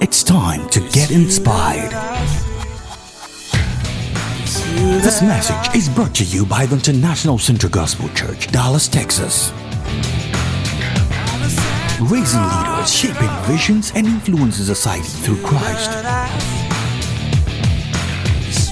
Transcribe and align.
It's 0.00 0.24
time 0.24 0.68
to 0.70 0.80
get 0.90 1.12
inspired. 1.12 1.92
This 5.04 5.22
message 5.22 5.76
is 5.76 5.88
brought 5.88 6.16
to 6.16 6.24
you 6.24 6.44
by 6.44 6.66
the 6.66 6.74
International 6.74 7.38
Central 7.38 7.70
Gospel 7.70 8.08
Church, 8.08 8.50
Dallas, 8.50 8.88
Texas. 8.88 9.52
Raising 12.00 12.42
leaders, 12.42 12.92
shaping 12.92 13.30
visions, 13.44 13.92
and 13.94 14.08
influencing 14.08 14.64
society 14.64 15.06
through 15.06 15.40
Christ. 15.46 15.90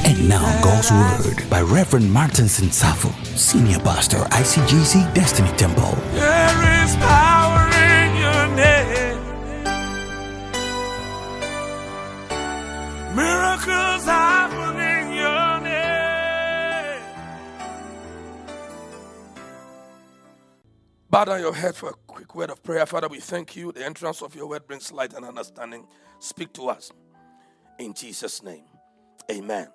And 0.04 0.28
now, 0.28 0.60
God's 0.60 0.90
Word 0.90 1.48
by 1.48 1.60
Reverend 1.60 2.12
Martin 2.12 2.46
Sinsafo, 2.46 3.12
Senior 3.38 3.78
Pastor, 3.78 4.18
ICGC 4.32 5.14
Destiny 5.14 5.52
Temple. 5.56 5.96
Bow 21.20 21.24
down 21.26 21.40
your 21.40 21.54
head 21.54 21.76
for 21.76 21.90
a 21.90 21.94
quick 22.06 22.34
word 22.34 22.48
of 22.48 22.62
prayer. 22.62 22.86
Father, 22.86 23.06
we 23.06 23.20
thank 23.20 23.54
you. 23.54 23.72
The 23.72 23.84
entrance 23.84 24.22
of 24.22 24.34
your 24.34 24.46
word 24.46 24.66
brings 24.66 24.90
light 24.90 25.12
and 25.12 25.22
understanding. 25.26 25.86
Speak 26.18 26.50
to 26.54 26.70
us. 26.70 26.92
In 27.78 27.92
Jesus' 27.92 28.42
name. 28.42 28.64
Amen. 29.30 29.68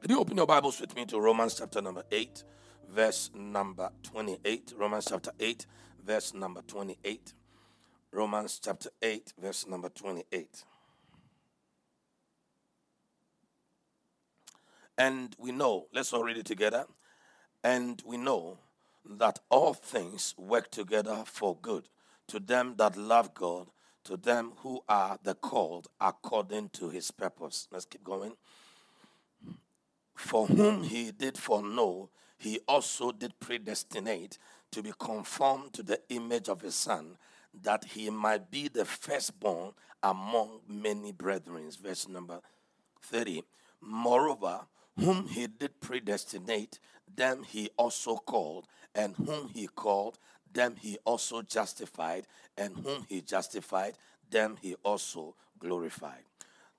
Did 0.00 0.12
you 0.12 0.20
open 0.20 0.36
your 0.36 0.46
Bibles 0.46 0.80
with 0.80 0.94
me 0.94 1.04
to 1.06 1.18
Romans 1.18 1.56
chapter 1.56 1.82
number 1.82 2.04
8, 2.12 2.44
verse 2.88 3.32
number 3.34 3.90
28? 4.04 4.74
Romans 4.76 5.06
chapter 5.10 5.32
8, 5.40 5.66
verse 6.06 6.32
number 6.32 6.62
28. 6.62 7.32
Romans 8.12 8.60
chapter 8.62 8.90
8, 9.02 9.32
verse 9.42 9.66
number 9.66 9.88
28. 9.88 10.62
And 14.96 15.34
we 15.40 15.50
know, 15.50 15.88
let's 15.92 16.12
all 16.12 16.22
read 16.22 16.36
it 16.36 16.46
together. 16.46 16.84
And 17.64 18.00
we 18.06 18.16
know 18.16 18.60
that 19.04 19.40
all 19.50 19.74
things 19.74 20.34
work 20.38 20.70
together 20.70 21.22
for 21.26 21.56
good 21.60 21.88
to 22.28 22.40
them 22.40 22.74
that 22.78 22.96
love 22.96 23.34
God, 23.34 23.68
to 24.04 24.16
them 24.16 24.52
who 24.58 24.82
are 24.88 25.18
the 25.22 25.34
called 25.34 25.88
according 26.00 26.70
to 26.70 26.88
his 26.88 27.10
purpose. 27.10 27.68
Let's 27.70 27.84
keep 27.84 28.02
going. 28.02 28.32
For 30.14 30.46
whom 30.46 30.84
he 30.84 31.10
did 31.10 31.36
foreknow, 31.36 32.10
he 32.38 32.60
also 32.66 33.12
did 33.12 33.38
predestinate 33.38 34.38
to 34.70 34.82
be 34.82 34.92
conformed 34.98 35.72
to 35.74 35.82
the 35.82 36.00
image 36.08 36.48
of 36.48 36.62
his 36.62 36.74
son, 36.74 37.18
that 37.62 37.84
he 37.84 38.08
might 38.08 38.50
be 38.50 38.68
the 38.68 38.84
firstborn 38.84 39.72
among 40.02 40.60
many 40.66 41.12
brethren. 41.12 41.70
Verse 41.82 42.08
number 42.08 42.40
30. 43.02 43.42
Moreover, 43.80 44.60
whom 44.98 45.26
he 45.26 45.46
did 45.46 45.80
predestinate, 45.80 46.78
them 47.14 47.42
he 47.42 47.68
also 47.76 48.16
called, 48.16 48.66
and 48.94 49.14
whom 49.16 49.48
he 49.48 49.66
called, 49.66 50.18
them 50.52 50.76
he 50.78 50.98
also 51.04 51.42
justified, 51.42 52.26
and 52.56 52.76
whom 52.76 53.06
he 53.08 53.20
justified, 53.20 53.94
them 54.30 54.56
he 54.60 54.74
also 54.82 55.34
glorified. 55.58 56.22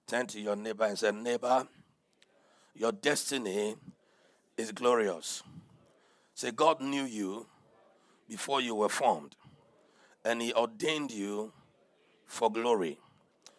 Turn 0.07 0.27
to 0.27 0.39
your 0.39 0.55
neighbor 0.55 0.85
and 0.85 0.97
say, 0.99 1.11
Neighbor, 1.11 1.67
your 2.75 2.91
destiny 2.91 3.75
is 4.57 4.71
glorious. 4.71 5.43
Say, 6.35 6.51
God 6.51 6.81
knew 6.81 7.03
you 7.03 7.45
before 8.27 8.61
you 8.61 8.75
were 8.75 8.89
formed, 8.89 9.35
and 10.25 10.41
He 10.41 10.53
ordained 10.53 11.11
you 11.11 11.51
for 12.25 12.51
glory. 12.51 12.99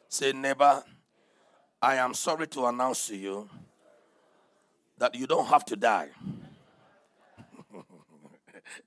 Say, 0.08 0.32
neighbor, 0.32 0.82
I 1.80 1.96
am 1.96 2.14
sorry 2.14 2.46
to 2.48 2.66
announce 2.66 3.06
to 3.08 3.16
you 3.16 3.48
that 4.98 5.14
you 5.14 5.26
don't 5.26 5.46
have 5.46 5.64
to 5.66 5.76
die. 5.76 6.08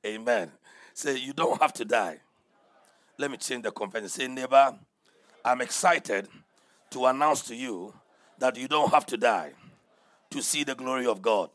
Amen. 0.05 0.51
Say, 0.93 1.17
you 1.17 1.33
don't 1.33 1.61
have 1.61 1.73
to 1.73 1.85
die. 1.85 2.19
Let 3.17 3.31
me 3.31 3.37
change 3.37 3.63
the 3.63 3.71
convention. 3.71 4.09
Say, 4.09 4.27
neighbor, 4.27 4.77
I'm 5.43 5.61
excited 5.61 6.27
to 6.91 7.05
announce 7.05 7.41
to 7.43 7.55
you 7.55 7.93
that 8.39 8.57
you 8.57 8.67
don't 8.67 8.91
have 8.91 9.05
to 9.07 9.17
die 9.17 9.53
to 10.29 10.41
see 10.41 10.63
the 10.63 10.75
glory 10.75 11.07
of 11.07 11.21
God. 11.21 11.49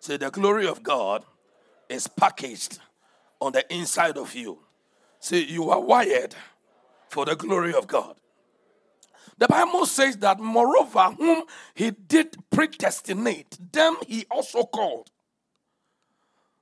Say, 0.00 0.16
the 0.16 0.30
glory 0.30 0.66
of 0.66 0.82
God 0.82 1.24
is 1.88 2.06
packaged 2.06 2.78
on 3.40 3.52
the 3.52 3.72
inside 3.72 4.18
of 4.18 4.34
you. 4.34 4.58
Say, 5.20 5.44
you 5.44 5.70
are 5.70 5.80
wired 5.80 6.34
for 7.08 7.24
the 7.24 7.36
glory 7.36 7.74
of 7.74 7.86
God. 7.86 8.16
The 9.38 9.48
Bible 9.48 9.86
says 9.86 10.16
that, 10.18 10.40
moreover, 10.40 11.14
whom 11.18 11.44
he 11.74 11.90
did 11.90 12.36
predestinate, 12.50 13.58
them 13.72 13.96
he 14.06 14.24
also 14.30 14.64
called. 14.64 15.10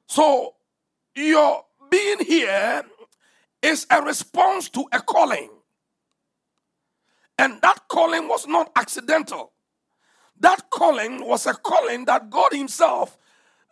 So, 0.06 0.54
your 1.28 1.64
being 1.90 2.24
here 2.24 2.82
is 3.62 3.86
a 3.90 4.02
response 4.02 4.68
to 4.70 4.84
a 4.92 5.00
calling. 5.00 5.50
And 7.38 7.60
that 7.62 7.88
calling 7.88 8.28
was 8.28 8.46
not 8.46 8.70
accidental. 8.76 9.52
That 10.38 10.70
calling 10.70 11.26
was 11.26 11.46
a 11.46 11.54
calling 11.54 12.04
that 12.06 12.30
God 12.30 12.52
Himself 12.52 13.18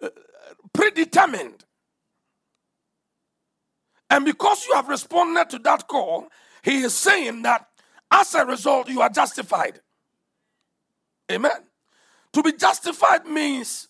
uh, 0.02 0.08
predetermined. 0.72 1.64
And 4.10 4.24
because 4.24 4.66
you 4.66 4.74
have 4.74 4.88
responded 4.88 5.50
to 5.50 5.58
that 5.60 5.86
call, 5.86 6.28
He 6.62 6.82
is 6.82 6.94
saying 6.94 7.42
that 7.42 7.68
as 8.10 8.34
a 8.34 8.44
result, 8.44 8.88
you 8.88 9.00
are 9.02 9.10
justified. 9.10 9.80
Amen. 11.30 11.52
To 12.32 12.42
be 12.42 12.52
justified 12.52 13.26
means 13.26 13.88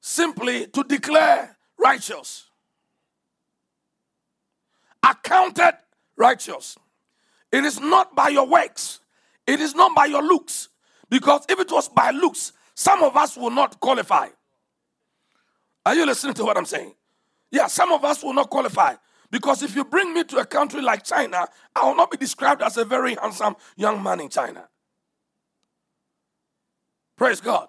simply 0.00 0.66
to 0.66 0.84
declare 0.84 1.56
righteous, 1.78 2.50
accounted 5.08 5.74
righteous. 6.16 6.76
It 7.52 7.64
is 7.64 7.80
not 7.80 8.14
by 8.14 8.28
your 8.28 8.46
works, 8.46 9.00
it 9.46 9.60
is 9.60 9.74
not 9.74 9.94
by 9.94 10.06
your 10.06 10.22
looks. 10.22 10.68
Because 11.10 11.44
if 11.48 11.60
it 11.60 11.70
was 11.70 11.88
by 11.88 12.10
looks, 12.10 12.52
some 12.74 13.02
of 13.02 13.16
us 13.16 13.36
will 13.36 13.50
not 13.50 13.78
qualify. 13.78 14.28
Are 15.86 15.94
you 15.94 16.06
listening 16.06 16.34
to 16.34 16.44
what 16.44 16.56
I'm 16.56 16.64
saying? 16.64 16.94
Yeah, 17.50 17.66
some 17.66 17.92
of 17.92 18.04
us 18.04 18.24
will 18.24 18.32
not 18.32 18.50
qualify. 18.50 18.94
Because 19.30 19.62
if 19.62 19.76
you 19.76 19.84
bring 19.84 20.14
me 20.14 20.24
to 20.24 20.38
a 20.38 20.46
country 20.46 20.80
like 20.80 21.04
China, 21.04 21.46
I 21.76 21.86
will 21.86 21.94
not 21.94 22.10
be 22.10 22.16
described 22.16 22.62
as 22.62 22.76
a 22.76 22.84
very 22.84 23.16
handsome 23.16 23.56
young 23.76 24.02
man 24.02 24.20
in 24.20 24.28
China. 24.28 24.68
Praise 27.16 27.40
God. 27.40 27.68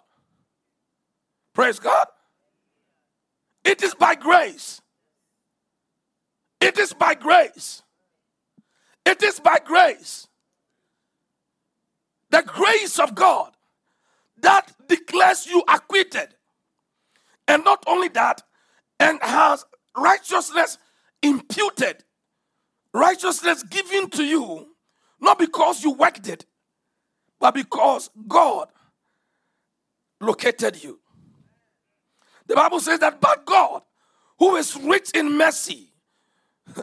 Praise 1.54 1.80
God. 1.80 2.08
It 3.64 3.82
is 3.84 3.94
by 3.96 4.16
grace. 4.16 4.82
It 6.66 6.80
is 6.80 6.94
by 6.94 7.14
grace. 7.14 7.84
It 9.06 9.22
is 9.22 9.40
by 9.40 9.60
grace. 9.64 10.28
The 12.32 12.42
grace 12.42 12.98
of 12.98 13.14
God 13.14 13.52
that 14.42 14.72
declares 14.88 15.46
you 15.46 15.64
acquitted. 15.70 16.30
And 17.48 17.64
not 17.64 17.84
only 17.86 18.08
that, 18.10 18.42
and 19.00 19.20
has 19.22 19.64
righteousness 19.96 20.80
imputed, 21.22 22.04
righteousness 22.96 23.62
given 23.62 24.10
to 24.10 24.24
you, 24.24 24.70
not 25.22 25.38
because 25.38 25.84
you 25.84 25.92
worked 25.92 26.28
it, 26.28 26.48
but 27.40 27.54
because 27.54 28.10
God 28.28 28.70
located 30.20 30.84
you. 30.84 31.00
The 32.48 32.56
Bible 32.56 32.80
says 32.80 32.98
that, 33.02 33.22
but 33.22 33.46
God, 33.46 33.84
who 34.40 34.56
is 34.56 34.76
rich 34.76 35.12
in 35.14 35.38
mercy, 35.38 35.92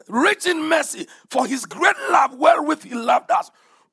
rich 0.08 0.46
in 0.46 0.68
mercy, 0.68 1.06
for 1.28 1.46
his 1.46 1.66
great 1.66 1.96
love 2.10 2.34
wherewith 2.34 2.82
he 2.84 2.94
loved 2.94 3.30
us. 3.30 3.50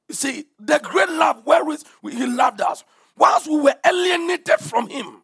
You 0.08 0.16
see, 0.16 0.46
the 0.60 0.80
great 0.80 1.10
love 1.10 1.46
wherewith 1.46 1.84
he 2.04 2.26
loved 2.26 2.62
us, 2.62 2.84
whilst 3.18 3.48
we 3.48 3.60
were 3.60 3.76
alienated 3.86 4.60
from 4.60 4.90
him, 4.90 5.24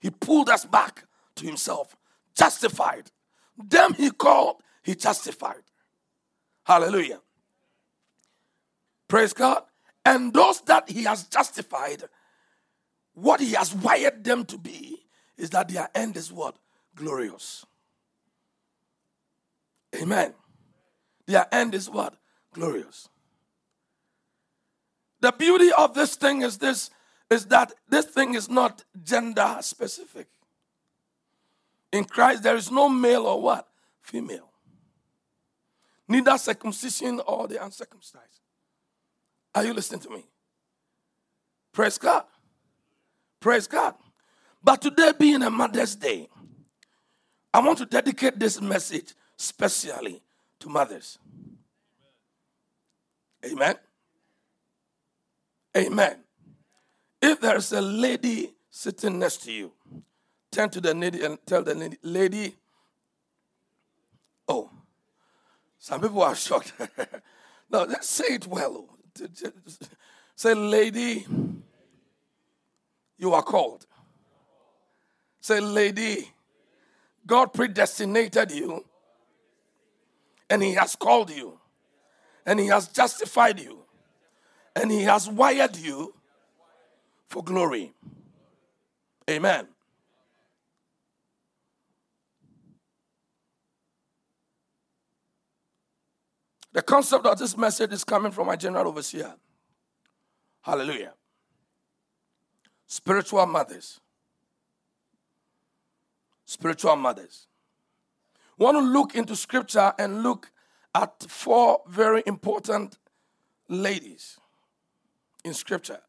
he 0.00 0.10
pulled 0.10 0.48
us 0.48 0.64
back 0.64 1.04
to 1.36 1.46
himself, 1.46 1.96
justified. 2.34 3.10
Them 3.56 3.94
he 3.94 4.10
called, 4.10 4.56
he 4.82 4.94
justified. 4.94 5.62
Hallelujah. 6.64 7.20
Praise 9.08 9.32
God. 9.32 9.62
And 10.04 10.32
those 10.32 10.60
that 10.62 10.88
he 10.90 11.04
has 11.04 11.24
justified, 11.24 12.04
what 13.14 13.40
he 13.40 13.52
has 13.52 13.74
wired 13.74 14.24
them 14.24 14.44
to 14.46 14.58
be 14.58 15.06
is 15.36 15.50
that 15.50 15.68
their 15.68 15.88
end 15.94 16.16
is 16.16 16.32
what? 16.32 16.56
Glorious. 16.94 17.64
Amen. 19.94 20.34
Their 21.26 21.46
end 21.52 21.74
is 21.74 21.88
what? 21.88 22.14
Glorious. 22.52 23.08
The 25.20 25.32
beauty 25.32 25.70
of 25.76 25.94
this 25.94 26.16
thing 26.16 26.42
is 26.42 26.58
this 26.58 26.90
is 27.30 27.46
that 27.46 27.72
this 27.88 28.06
thing 28.06 28.34
is 28.34 28.48
not 28.50 28.84
gender 29.02 29.58
specific. 29.60 30.28
In 31.92 32.04
Christ, 32.04 32.42
there 32.42 32.56
is 32.56 32.70
no 32.70 32.88
male 32.88 33.26
or 33.26 33.40
what? 33.40 33.68
Female. 34.02 34.50
neither 36.08 36.36
circumcision 36.36 37.20
or 37.26 37.48
the 37.48 37.64
uncircumcised. 37.64 38.40
Are 39.54 39.64
you 39.64 39.72
listening 39.72 40.00
to 40.00 40.10
me? 40.10 40.24
Praise 41.72 41.98
God. 41.98 42.24
Praise 43.40 43.66
God. 43.66 43.94
But 44.62 44.82
today 44.82 45.12
being 45.18 45.42
a 45.42 45.50
Mother's 45.50 45.96
Day, 45.96 46.28
I 47.52 47.60
want 47.60 47.78
to 47.78 47.86
dedicate 47.86 48.38
this 48.38 48.60
message 48.60 49.14
specially 49.36 50.22
to 50.60 50.68
mothers. 50.68 51.18
Amen. 53.44 53.76
Amen. 55.76 56.16
If 57.20 57.40
there's 57.40 57.72
a 57.72 57.80
lady 57.80 58.52
sitting 58.70 59.18
next 59.18 59.38
to 59.44 59.52
you, 59.52 59.72
turn 60.50 60.70
to 60.70 60.80
the 60.80 60.94
lady 60.94 61.24
and 61.24 61.38
tell 61.46 61.62
the 61.62 61.74
lady, 61.74 61.96
lady, 62.02 62.54
oh, 64.48 64.70
some 65.78 66.00
people 66.00 66.22
are 66.22 66.34
shocked. 66.34 66.72
no, 67.70 67.84
let's 67.84 68.08
say 68.08 68.34
it 68.34 68.46
well. 68.46 68.88
Say, 70.36 70.54
lady, 70.54 71.26
you 73.18 73.32
are 73.32 73.42
called. 73.42 73.86
Say, 75.40 75.60
lady, 75.60 76.30
God 77.26 77.52
predestinated 77.52 78.50
you 78.50 78.84
and 80.50 80.62
He 80.62 80.74
has 80.74 80.96
called 80.96 81.30
you 81.30 81.58
and 82.46 82.60
He 82.60 82.66
has 82.66 82.88
justified 82.88 83.60
you 83.60 83.84
and 84.76 84.90
He 84.90 85.02
has 85.02 85.28
wired 85.28 85.76
you 85.76 86.14
for 87.28 87.42
glory. 87.42 87.92
Amen. 89.28 89.68
The 96.72 96.82
concept 96.82 97.24
of 97.24 97.38
this 97.38 97.56
message 97.56 97.92
is 97.92 98.02
coming 98.02 98.32
from 98.32 98.48
my 98.48 98.56
general 98.56 98.88
overseer. 98.88 99.32
Hallelujah. 100.60 101.14
Spiritual 102.86 103.46
mothers. 103.46 104.00
Spiritual 106.44 106.96
mothers. 106.96 107.46
Want 108.58 108.76
to 108.76 108.80
look 108.80 109.14
into 109.14 109.34
scripture 109.34 109.92
and 109.98 110.22
look 110.22 110.50
at 110.94 111.24
four 111.28 111.80
very 111.88 112.22
important 112.26 112.98
ladies 113.68 114.38
in 115.44 115.54
scripture. 115.54 116.00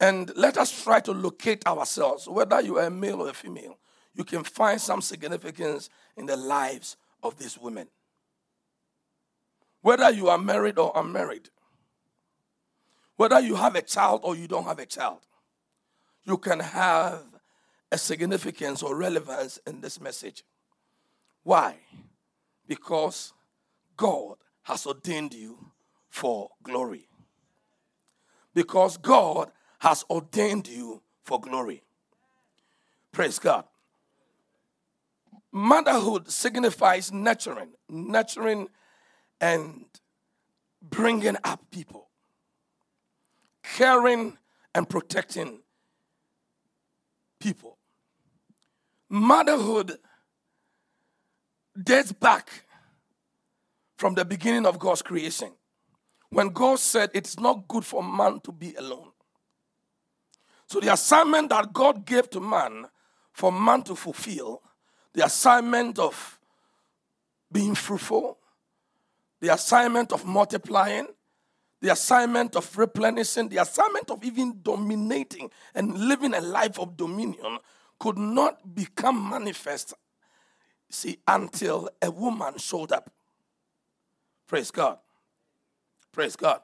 And 0.00 0.32
let 0.36 0.56
us 0.56 0.84
try 0.84 1.00
to 1.00 1.12
locate 1.12 1.66
ourselves, 1.66 2.28
whether 2.28 2.60
you 2.60 2.78
are 2.78 2.86
a 2.86 2.90
male 2.90 3.22
or 3.22 3.30
a 3.30 3.34
female, 3.34 3.78
you 4.14 4.24
can 4.24 4.44
find 4.44 4.80
some 4.80 5.00
significance 5.00 5.90
in 6.16 6.26
the 6.26 6.36
lives 6.36 6.96
of 7.22 7.36
these 7.36 7.58
women. 7.58 7.88
Whether 9.80 10.10
you 10.10 10.28
are 10.28 10.38
married 10.38 10.78
or 10.78 10.92
unmarried, 10.94 11.50
whether 13.16 13.40
you 13.40 13.56
have 13.56 13.74
a 13.74 13.82
child 13.82 14.20
or 14.22 14.36
you 14.36 14.46
don't 14.46 14.64
have 14.64 14.78
a 14.78 14.86
child, 14.86 15.18
you 16.24 16.38
can 16.38 16.60
have 16.60 17.24
a 17.90 17.98
significance 17.98 18.82
or 18.82 18.94
relevance 18.94 19.58
in 19.66 19.80
this 19.80 20.00
message. 20.00 20.44
Why? 21.48 21.76
Because 22.66 23.32
God 23.96 24.36
has 24.64 24.84
ordained 24.86 25.32
you 25.32 25.72
for 26.10 26.50
glory. 26.62 27.08
Because 28.52 28.98
God 28.98 29.50
has 29.78 30.04
ordained 30.10 30.68
you 30.68 31.00
for 31.24 31.40
glory. 31.40 31.84
Praise 33.12 33.38
God. 33.38 33.64
Motherhood 35.50 36.30
signifies 36.30 37.10
nurturing, 37.10 37.70
nurturing 37.88 38.68
and 39.40 39.86
bringing 40.82 41.38
up 41.44 41.62
people, 41.70 42.10
caring 43.62 44.36
and 44.74 44.86
protecting 44.86 45.60
people. 47.40 47.78
Motherhood 49.08 49.98
dates 51.82 52.12
back 52.12 52.64
from 53.96 54.14
the 54.14 54.24
beginning 54.24 54.66
of 54.66 54.78
God's 54.78 55.02
creation 55.02 55.52
when 56.30 56.48
God 56.50 56.78
said 56.78 57.10
it's 57.14 57.38
not 57.38 57.66
good 57.68 57.84
for 57.84 58.02
man 58.02 58.40
to 58.40 58.52
be 58.52 58.74
alone. 58.74 59.10
So, 60.66 60.80
the 60.80 60.92
assignment 60.92 61.48
that 61.48 61.72
God 61.72 62.04
gave 62.04 62.28
to 62.30 62.40
man 62.40 62.86
for 63.32 63.50
man 63.50 63.82
to 63.82 63.94
fulfill, 63.94 64.62
the 65.14 65.24
assignment 65.24 65.98
of 65.98 66.38
being 67.50 67.74
fruitful, 67.74 68.38
the 69.40 69.52
assignment 69.52 70.12
of 70.12 70.26
multiplying, 70.26 71.06
the 71.80 71.92
assignment 71.92 72.56
of 72.56 72.76
replenishing, 72.76 73.48
the 73.48 73.58
assignment 73.58 74.10
of 74.10 74.22
even 74.24 74.60
dominating 74.62 75.50
and 75.74 75.96
living 75.96 76.34
a 76.34 76.40
life 76.40 76.78
of 76.78 76.96
dominion 76.96 77.58
could 77.98 78.18
not 78.18 78.74
become 78.74 79.30
manifest, 79.30 79.94
see, 80.90 81.18
until 81.26 81.88
a 82.02 82.10
woman 82.10 82.58
showed 82.58 82.92
up. 82.92 83.10
Praise 84.46 84.70
God. 84.70 84.98
Praise 86.12 86.36
God. 86.36 86.60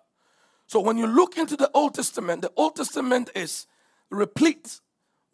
So 0.67 0.81
when 0.81 0.97
you 0.97 1.06
look 1.06 1.37
into 1.37 1.56
the 1.56 1.71
Old 1.75 1.94
Testament, 1.94 2.43
the 2.43 2.53
Old 2.56 2.76
Testament 2.76 3.31
is 3.35 3.67
replete 4.11 4.81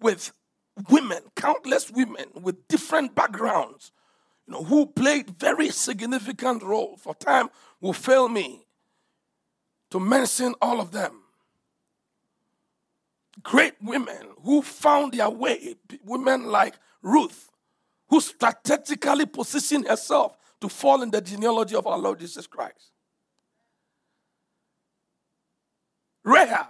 with 0.01 0.33
women, 0.89 1.23
countless 1.37 1.91
women 1.91 2.27
with 2.35 2.67
different 2.69 3.15
backgrounds, 3.15 3.93
you 4.47 4.55
know, 4.55 4.65
who 4.65 4.87
played 4.87 5.31
very 5.39 5.71
significant 5.71 6.63
role. 6.63 6.97
For 6.97 7.15
time 7.15 7.51
will 7.81 7.93
fail 7.93 8.29
me 8.29 8.67
to 9.91 10.01
mention 10.01 10.55
all 10.61 10.81
of 10.81 10.91
them. 10.91 11.23
Great 13.43 13.75
women 13.81 14.29
who 14.43 14.61
found 14.63 15.13
their 15.13 15.31
way, 15.31 15.77
women 16.05 16.47
like 16.47 16.75
Ruth, 17.03 17.50
who 18.11 18.21
strategically 18.21 19.25
positioned 19.25 19.87
herself 19.87 20.37
to 20.61 20.69
fall 20.69 21.01
in 21.03 21.11
the 21.11 21.21
genealogy 21.21 21.77
of 21.77 21.87
our 21.87 21.97
Lord 21.97 22.19
Jesus 22.19 22.47
Christ. 22.47 22.91
Rahab, 26.25 26.67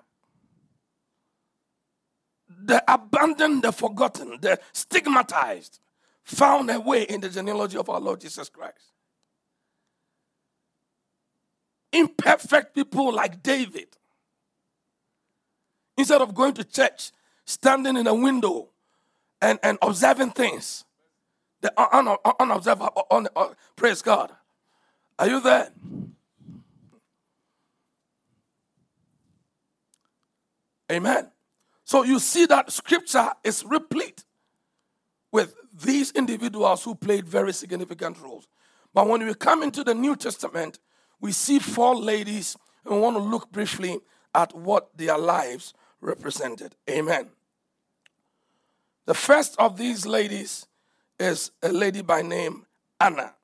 the 2.63 2.85
abandoned, 2.87 3.63
the 3.63 3.73
forgotten, 3.73 4.39
the 4.41 4.61
stigmatized, 4.73 5.81
found 6.23 6.71
a 6.71 6.79
way 6.79 7.03
in 7.03 7.21
the 7.21 7.29
genealogy 7.29 7.79
of 7.79 7.89
our 7.89 8.01
Lord 8.01 8.21
Jesus 8.21 8.49
Christ. 8.49 8.93
Imperfect 11.93 12.75
people 12.75 13.13
like 13.13 13.43
David, 13.43 13.89
instead 15.97 16.21
of 16.21 16.35
going 16.35 16.53
to 16.55 16.65
church, 16.65 17.11
standing 17.45 17.97
in 17.97 18.07
a 18.07 18.15
window 18.15 18.69
and, 19.41 19.59
and 19.63 19.79
observing 19.83 20.31
things, 20.31 20.85
the 21.61 21.73
un, 21.77 22.09
un, 22.09 22.17
unobserved, 22.39 22.83
un, 23.11 23.29
uh, 23.37 23.49
praise 23.77 24.03
God. 24.03 24.33
Are 25.19 25.29
you 25.29 25.41
there? 25.41 25.71
Amen. 30.91 31.31
So 31.85 32.03
you 32.03 32.19
see 32.19 32.47
that 32.47 32.73
scripture 32.73 33.31
is 33.45 33.65
replete 33.65 34.25
with 35.33 35.55
these 35.85 36.11
individuals 36.13 36.83
who 36.85 36.95
played 36.95 37.27
very 37.27 37.53
significant 37.53 38.21
roles. 38.21 38.49
But 38.93 39.07
when 39.09 39.25
we 39.25 39.35
come 39.35 39.63
into 39.63 39.85
the 39.85 39.95
New 39.95 40.17
Testament, 40.17 40.79
we 41.21 41.33
see 41.33 41.59
four 41.59 41.95
ladies, 41.95 42.57
and 42.85 42.95
we 42.95 43.01
want 43.01 43.17
to 43.17 43.23
look 43.23 43.53
briefly 43.53 44.01
at 44.35 44.55
what 44.55 44.97
their 44.97 45.19
lives 45.19 45.75
represented. 46.01 46.75
Amen. 46.89 47.29
The 49.07 49.15
first 49.15 49.57
of 49.59 49.77
these 49.77 50.07
ladies 50.07 50.67
is 51.21 51.53
a 51.63 51.69
lady 51.71 52.03
by 52.03 52.23
name 52.23 52.65
Anna. 52.99 53.35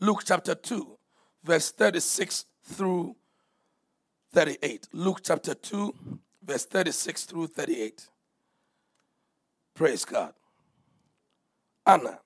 Luke 0.00 0.22
chapter 0.24 0.54
2, 0.54 0.96
verse 1.42 1.70
36 1.72 2.46
through 2.62 3.16
38. 4.32 4.88
Luke 4.92 5.20
chapter 5.22 5.54
2, 5.54 5.94
verse 6.44 6.64
36 6.64 7.24
through 7.24 7.46
38. 7.48 8.08
Praise 9.74 10.04
God. 10.04 10.32
Anna. 11.84 12.20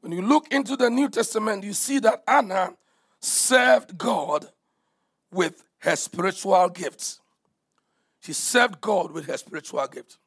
When 0.00 0.12
you 0.12 0.22
look 0.22 0.52
into 0.52 0.76
the 0.76 0.90
New 0.90 1.08
Testament, 1.08 1.64
you 1.64 1.72
see 1.72 1.98
that 2.00 2.22
Anna 2.28 2.74
served 3.20 3.98
God 3.98 4.46
with 5.32 5.64
her 5.80 5.96
spiritual 5.96 6.68
gifts. 6.68 7.20
She 8.20 8.32
served 8.32 8.80
God 8.80 9.12
with 9.12 9.26
her 9.26 9.36
spiritual 9.36 9.86
gifts. 9.88 10.18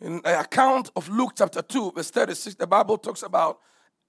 In 0.00 0.20
the 0.22 0.40
account 0.40 0.90
of 0.94 1.08
Luke 1.08 1.32
chapter 1.36 1.62
2, 1.62 1.92
verse 1.92 2.10
36, 2.10 2.56
the 2.56 2.66
Bible 2.66 2.98
talks 2.98 3.22
about 3.22 3.58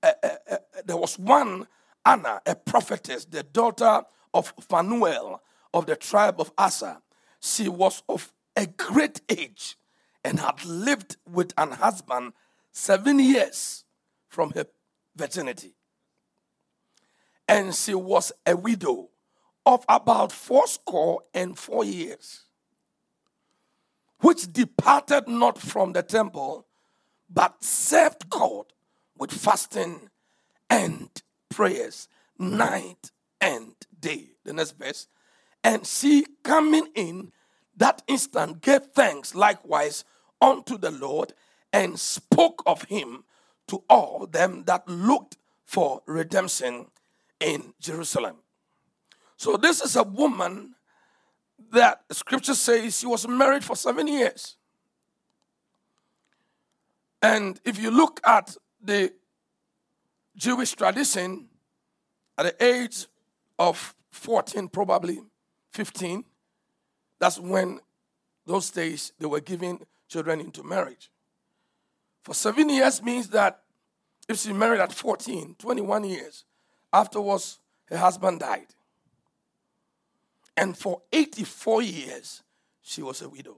uh, 0.03 0.11
uh, 0.23 0.29
uh, 0.51 0.57
there 0.85 0.97
was 0.97 1.17
one 1.17 1.67
Anna, 2.05 2.41
a 2.45 2.55
prophetess, 2.55 3.25
the 3.25 3.43
daughter 3.43 4.03
of 4.33 4.53
Phanuel 4.69 5.41
of 5.73 5.85
the 5.85 5.95
tribe 5.95 6.39
of 6.39 6.51
Aser 6.59 6.97
she 7.39 7.69
was 7.69 8.03
of 8.09 8.33
a 8.55 8.65
great 8.65 9.21
age 9.29 9.77
and 10.23 10.39
had 10.39 10.65
lived 10.65 11.17
with 11.29 11.53
an 11.57 11.71
husband 11.71 12.33
seven 12.71 13.19
years 13.19 13.85
from 14.27 14.51
her 14.51 14.65
virginity. 15.15 15.73
and 17.47 17.73
she 17.73 17.95
was 17.95 18.31
a 18.45 18.55
widow 18.55 19.09
of 19.65 19.85
about 19.87 20.31
fourscore 20.31 21.21
and 21.33 21.57
four 21.57 21.85
years, 21.85 22.43
which 24.19 24.51
departed 24.51 25.27
not 25.27 25.57
from 25.57 25.93
the 25.93 26.03
temple, 26.03 26.65
but 27.29 27.63
served 27.63 28.29
God 28.29 28.65
with 29.17 29.31
fasting 29.31 30.09
and 30.69 31.09
prayers 31.49 32.07
night 32.37 33.11
and 33.41 33.73
day. 33.99 34.29
The 34.43 34.53
next 34.53 34.77
verse. 34.77 35.07
And 35.63 35.85
she 35.85 36.25
coming 36.43 36.87
in 36.95 37.31
that 37.75 38.01
instant 38.07 38.61
gave 38.61 38.83
thanks 38.87 39.35
likewise 39.35 40.03
unto 40.41 40.77
the 40.77 40.91
Lord 40.91 41.33
and 41.73 41.99
spoke 41.99 42.63
of 42.65 42.83
him 42.83 43.23
to 43.67 43.83
all 43.89 44.25
them 44.27 44.63
that 44.65 44.87
looked 44.87 45.37
for 45.65 46.01
redemption 46.05 46.87
in 47.39 47.73
Jerusalem. 47.79 48.37
So 49.35 49.57
this 49.57 49.81
is 49.81 49.95
a 49.95 50.03
woman 50.03 50.75
that 51.71 52.01
scripture 52.11 52.55
says 52.55 52.99
she 52.99 53.07
was 53.07 53.27
married 53.27 53.63
for 53.63 53.75
seven 53.75 54.07
years. 54.07 54.55
And 57.21 57.59
if 57.65 57.79
you 57.79 57.91
look 57.91 58.21
at 58.25 58.55
the 58.81 59.11
Jewish 60.35 60.73
tradition, 60.73 61.47
at 62.37 62.57
the 62.57 62.63
age 62.63 63.07
of 63.57 63.95
14, 64.11 64.67
probably 64.69 65.19
15, 65.71 66.23
that's 67.19 67.39
when 67.39 67.79
those 68.45 68.69
days 68.69 69.13
they 69.19 69.25
were 69.25 69.41
giving 69.41 69.85
children 70.07 70.39
into 70.39 70.63
marriage. 70.63 71.09
For 72.23 72.33
seven 72.33 72.69
years 72.69 73.01
means 73.01 73.29
that 73.29 73.61
if 74.29 74.39
she 74.39 74.53
married 74.53 74.81
at 74.81 74.93
14, 74.93 75.55
21 75.57 76.03
years, 76.03 76.45
afterwards 76.93 77.59
her 77.85 77.97
husband 77.97 78.41
died. 78.41 78.67
And 80.57 80.75
for 80.75 81.03
84 81.13 81.83
years, 81.83 82.41
she 82.81 83.03
was 83.03 83.21
a 83.21 83.29
widow. 83.29 83.57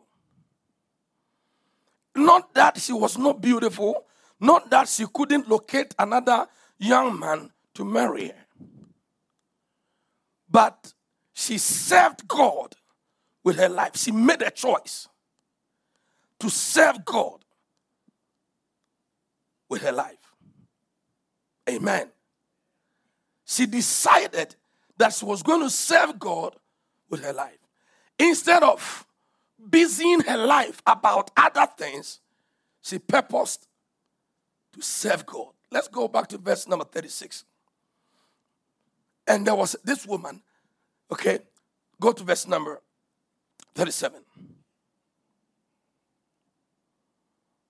Not 2.14 2.54
that 2.56 2.78
she 2.78 2.92
was 2.92 3.18
not 3.18 3.42
beautiful, 3.42 4.06
not 4.42 4.70
that 4.70 4.90
she 4.90 5.06
couldn't 5.14 5.48
locate 5.48 5.96
another 5.98 6.48
young 6.78 7.18
man 7.18 7.52
to 7.76 7.86
marry 7.86 8.28
her. 8.28 8.46
But 10.52 10.94
she 11.34 11.58
served 11.58 12.28
God 12.28 12.76
with 13.46 13.56
her 13.56 13.70
life. 13.70 13.96
She 13.96 14.12
made 14.12 14.42
a 14.42 14.52
choice 14.52 15.08
to 16.40 16.50
serve 16.50 17.06
God 17.06 17.46
with 19.70 19.84
her 19.84 19.92
life. 19.94 20.18
Amen. 21.70 22.10
She 23.46 23.66
decided 23.66 24.56
that 24.98 25.14
she 25.14 25.24
was 25.24 25.44
going 25.44 25.62
to 25.62 25.70
serve 25.70 26.20
God 26.20 26.58
with 27.10 27.24
her 27.24 27.34
life. 27.34 27.58
Instead 28.18 28.64
of 28.64 29.06
busying 29.70 30.22
her 30.22 30.38
life 30.38 30.82
about 30.86 31.32
other 31.36 31.68
things, 31.78 32.20
she 32.82 33.00
purposed 33.00 33.68
to 34.74 34.82
serve 34.82 35.26
God. 35.26 35.52
Let's 35.72 35.88
go 35.88 36.08
back 36.08 36.28
to 36.28 36.38
verse 36.38 36.68
number 36.68 36.86
36. 36.86 37.46
And 39.28 39.46
there 39.46 39.56
was 39.56 39.76
this 39.84 40.06
woman, 40.08 40.42
okay, 41.12 41.40
go 42.00 42.12
to 42.12 42.24
verse 42.24 42.48
number 42.48 42.82
37. 43.76 44.22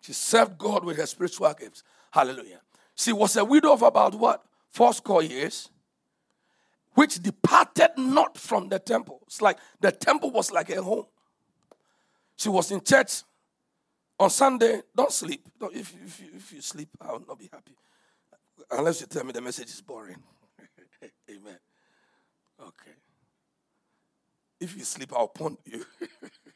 She 0.02 0.14
served 0.14 0.58
God 0.58 0.86
with 0.86 0.98
her 0.98 1.06
spiritual 1.06 1.54
gifts. 1.54 1.84
Hallelujah. 2.12 2.62
She 2.96 3.14
was 3.14 3.36
a 3.38 3.46
widow 3.46 3.74
of 3.74 3.82
about 3.82 4.16
what? 4.16 4.44
Four 4.72 4.94
score 4.94 5.22
years, 5.22 5.70
which 7.00 7.24
departed 7.24 7.92
not 7.96 8.38
from 8.38 8.68
the 8.68 8.78
temple. 8.78 9.22
It's 9.26 9.42
like 9.42 9.58
the 9.80 9.90
temple 9.90 10.32
was 10.32 10.52
like 10.52 10.70
a 10.70 10.84
home. 10.84 11.06
She 12.36 12.50
was 12.50 12.72
in 12.72 12.82
church 12.82 13.24
on 14.20 14.30
Sunday. 14.30 14.82
Don't 14.94 15.10
sleep. 15.10 15.48
Don't, 15.58 15.74
if, 15.74 15.94
if, 16.06 16.22
if 16.36 16.52
you 16.52 16.62
sleep, 16.62 16.90
I 17.00 17.14
will 17.14 17.24
not 17.26 17.40
be 17.40 17.50
happy. 17.54 17.74
Unless 18.70 19.00
you 19.00 19.08
tell 19.08 19.24
me 19.24 19.32
the 19.32 19.40
message 19.40 19.70
is 19.70 19.80
boring. 19.80 20.18
Amen. 21.32 21.58
Okay. 22.60 22.92
If 24.60 24.76
you 24.76 24.84
sleep, 24.84 25.14
I'll 25.16 25.30
pond 25.30 25.56
you. 25.64 25.86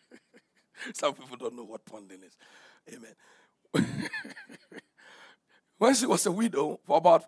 Some 0.94 1.14
people 1.14 1.38
don't 1.38 1.56
know 1.56 1.64
what 1.64 1.86
ponding 1.86 2.22
is. 2.22 2.36
Amen. 2.94 3.88
when 5.78 5.96
she 5.96 6.06
was 6.06 6.26
a 6.26 6.34
widow 6.34 6.82
for 6.84 6.98
about, 6.98 7.24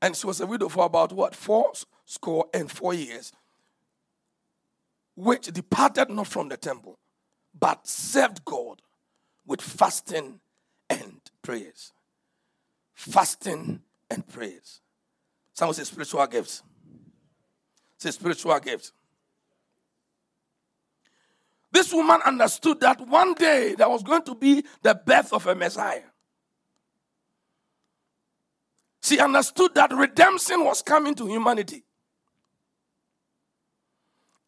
and 0.00 0.14
she 0.14 0.28
was 0.28 0.40
a 0.40 0.46
widow 0.46 0.68
for 0.68 0.84
about 0.86 1.12
what, 1.12 1.34
four 1.34 1.72
score 2.06 2.46
and 2.54 2.70
four 2.70 2.94
years, 2.94 3.32
which 5.14 5.46
departed 5.48 6.08
not 6.08 6.28
from 6.28 6.48
the 6.48 6.56
temple, 6.56 6.98
but 7.58 7.86
served 7.86 8.44
God 8.44 8.80
with 9.44 9.60
fasting 9.60 10.40
and 10.88 11.20
prayers. 11.42 11.92
Fasting 12.94 13.82
and 14.10 14.26
prayers. 14.26 14.80
Someone 15.52 15.74
say 15.74 15.84
spiritual 15.84 16.26
gifts. 16.26 16.62
Say 17.98 18.10
spiritual 18.10 18.58
gifts. 18.60 18.92
This 21.72 21.92
woman 21.92 22.20
understood 22.24 22.80
that 22.80 23.00
one 23.06 23.34
day 23.34 23.74
there 23.76 23.88
was 23.88 24.02
going 24.02 24.22
to 24.22 24.34
be 24.34 24.64
the 24.82 24.94
birth 24.94 25.32
of 25.32 25.46
a 25.46 25.54
Messiah. 25.54 26.02
She 29.02 29.18
understood 29.18 29.74
that 29.74 29.92
redemption 29.92 30.64
was 30.64 30.82
coming 30.82 31.14
to 31.16 31.26
humanity. 31.26 31.85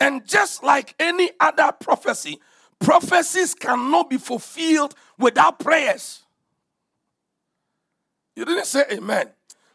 And 0.01 0.27
just 0.27 0.63
like 0.63 0.95
any 0.99 1.31
other 1.41 1.73
prophecy, 1.73 2.39
prophecies 2.79 3.55
cannot 3.55 4.11
be 4.11 4.17
fulfilled 4.17 4.95
without 5.19 5.59
prayers. 5.59 6.23
You 8.37 8.45
didn't 8.45 8.67
say 8.67 8.85
amen. 8.93 9.31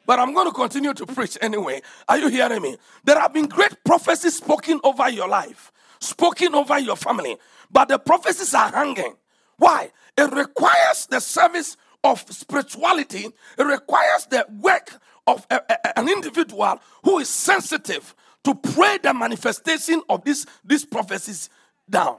But 0.06 0.20
I'm 0.20 0.34
going 0.34 0.48
to 0.48 0.54
continue 0.54 0.94
to 0.94 1.06
preach 1.06 1.38
anyway. 1.42 1.82
Are 2.08 2.18
you 2.18 2.28
hearing 2.30 2.62
me? 2.62 2.78
There 3.04 3.20
have 3.20 3.34
been 3.34 3.48
great 3.48 3.84
prophecies 3.84 4.38
spoken 4.38 4.80
over 4.84 5.10
your 5.10 5.28
life, 5.28 5.72
spoken 6.00 6.56
over 6.56 6.78
your 6.80 6.96
family, 6.96 7.38
but 7.72 7.88
the 7.88 8.00
prophecies 8.00 8.54
are 8.54 8.70
hanging. 8.70 9.16
Why? 9.58 9.92
It 10.18 10.32
requires 10.32 11.08
the 11.08 11.20
service 11.20 11.78
of 12.04 12.26
spirituality, 12.30 13.28
it 13.58 13.64
requires 13.64 14.26
the 14.26 14.46
work 14.60 15.00
of 15.26 15.48
a, 15.50 15.62
a, 15.70 16.00
an 16.00 16.10
individual 16.10 16.80
who 17.04 17.20
is 17.20 17.30
sensitive 17.30 18.14
to 18.44 18.56
pray 18.56 18.98
the 19.02 19.14
manifestation 19.14 20.02
of 20.10 20.24
this, 20.24 20.46
these 20.64 20.86
prophecies 20.86 21.50
down. 21.90 22.18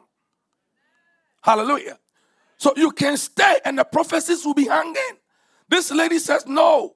Hallelujah. 1.42 1.98
So 2.56 2.72
you 2.76 2.90
can 2.92 3.16
stay 3.16 3.60
and 3.64 3.78
the 3.78 3.84
prophecies 3.84 4.44
will 4.44 4.54
be 4.54 4.66
hanging. 4.66 5.18
This 5.68 5.90
lady 5.90 6.18
says, 6.18 6.46
No. 6.46 6.94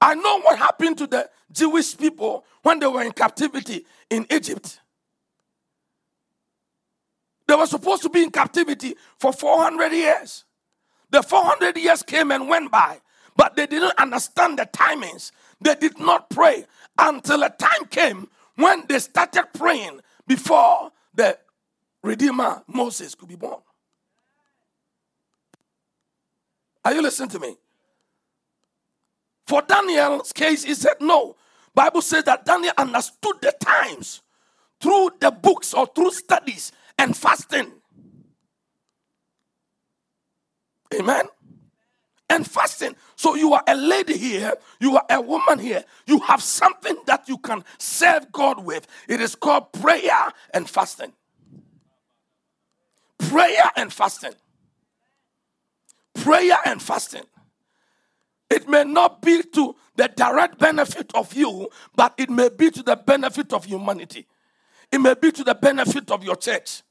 I 0.00 0.14
know 0.14 0.40
what 0.40 0.58
happened 0.58 0.98
to 0.98 1.06
the 1.06 1.30
Jewish 1.50 1.96
people 1.96 2.44
when 2.62 2.78
they 2.78 2.86
were 2.86 3.02
in 3.02 3.12
captivity 3.12 3.86
in 4.10 4.26
Egypt. 4.30 4.80
They 7.46 7.54
were 7.54 7.66
supposed 7.66 8.02
to 8.02 8.10
be 8.10 8.22
in 8.22 8.30
captivity 8.30 8.96
for 9.18 9.32
400 9.32 9.92
years. 9.92 10.44
The 11.10 11.22
400 11.22 11.76
years 11.76 12.02
came 12.02 12.32
and 12.32 12.48
went 12.48 12.70
by, 12.70 13.00
but 13.36 13.54
they 13.56 13.66
didn't 13.66 13.98
understand 13.98 14.58
the 14.58 14.66
timings. 14.66 15.30
They 15.64 15.74
did 15.74 15.98
not 15.98 16.28
pray 16.28 16.66
until 16.98 17.42
a 17.42 17.48
time 17.48 17.86
came 17.90 18.28
when 18.56 18.84
they 18.86 18.98
started 18.98 19.46
praying 19.54 20.00
before 20.26 20.92
the 21.14 21.38
Redeemer 22.02 22.62
Moses 22.68 23.14
could 23.14 23.30
be 23.30 23.34
born. 23.34 23.60
Are 26.84 26.92
you 26.92 27.00
listening 27.00 27.30
to 27.30 27.40
me? 27.40 27.56
For 29.46 29.62
Daniel's 29.62 30.32
case, 30.32 30.64
he 30.64 30.74
said 30.74 30.96
no. 31.00 31.34
Bible 31.74 32.02
says 32.02 32.24
that 32.24 32.44
Daniel 32.44 32.74
understood 32.76 33.36
the 33.40 33.54
times 33.58 34.20
through 34.80 35.10
the 35.18 35.30
books 35.30 35.72
or 35.72 35.86
through 35.86 36.12
studies 36.12 36.72
and 36.98 37.16
fasting. 37.16 37.72
Amen. 40.94 41.24
And 42.30 42.46
fasting. 42.46 42.96
So 43.16 43.34
you 43.34 43.52
are 43.52 43.62
a 43.66 43.74
lady 43.74 44.16
here, 44.16 44.54
you 44.80 44.96
are 44.96 45.04
a 45.10 45.20
woman 45.20 45.58
here, 45.58 45.84
you 46.06 46.20
have 46.20 46.42
something 46.42 46.96
that 47.06 47.28
you 47.28 47.38
can 47.38 47.62
serve 47.78 48.32
God 48.32 48.64
with. 48.64 48.86
It 49.08 49.20
is 49.20 49.34
called 49.34 49.72
prayer 49.72 50.32
and 50.52 50.68
fasting. 50.68 51.12
Prayer 53.18 53.70
and 53.76 53.92
fasting. 53.92 54.32
Prayer 56.14 56.56
and 56.64 56.80
fasting. 56.80 57.24
It 58.48 58.68
may 58.68 58.84
not 58.84 59.20
be 59.20 59.42
to 59.42 59.74
the 59.96 60.08
direct 60.08 60.58
benefit 60.58 61.10
of 61.14 61.34
you, 61.34 61.68
but 61.94 62.14
it 62.16 62.30
may 62.30 62.48
be 62.48 62.70
to 62.70 62.82
the 62.82 62.96
benefit 62.96 63.52
of 63.52 63.64
humanity. 63.64 64.26
It 64.92 64.98
may 65.00 65.14
be 65.14 65.32
to 65.32 65.44
the 65.44 65.54
benefit 65.54 66.10
of 66.10 66.22
your 66.22 66.36
church. 66.36 66.83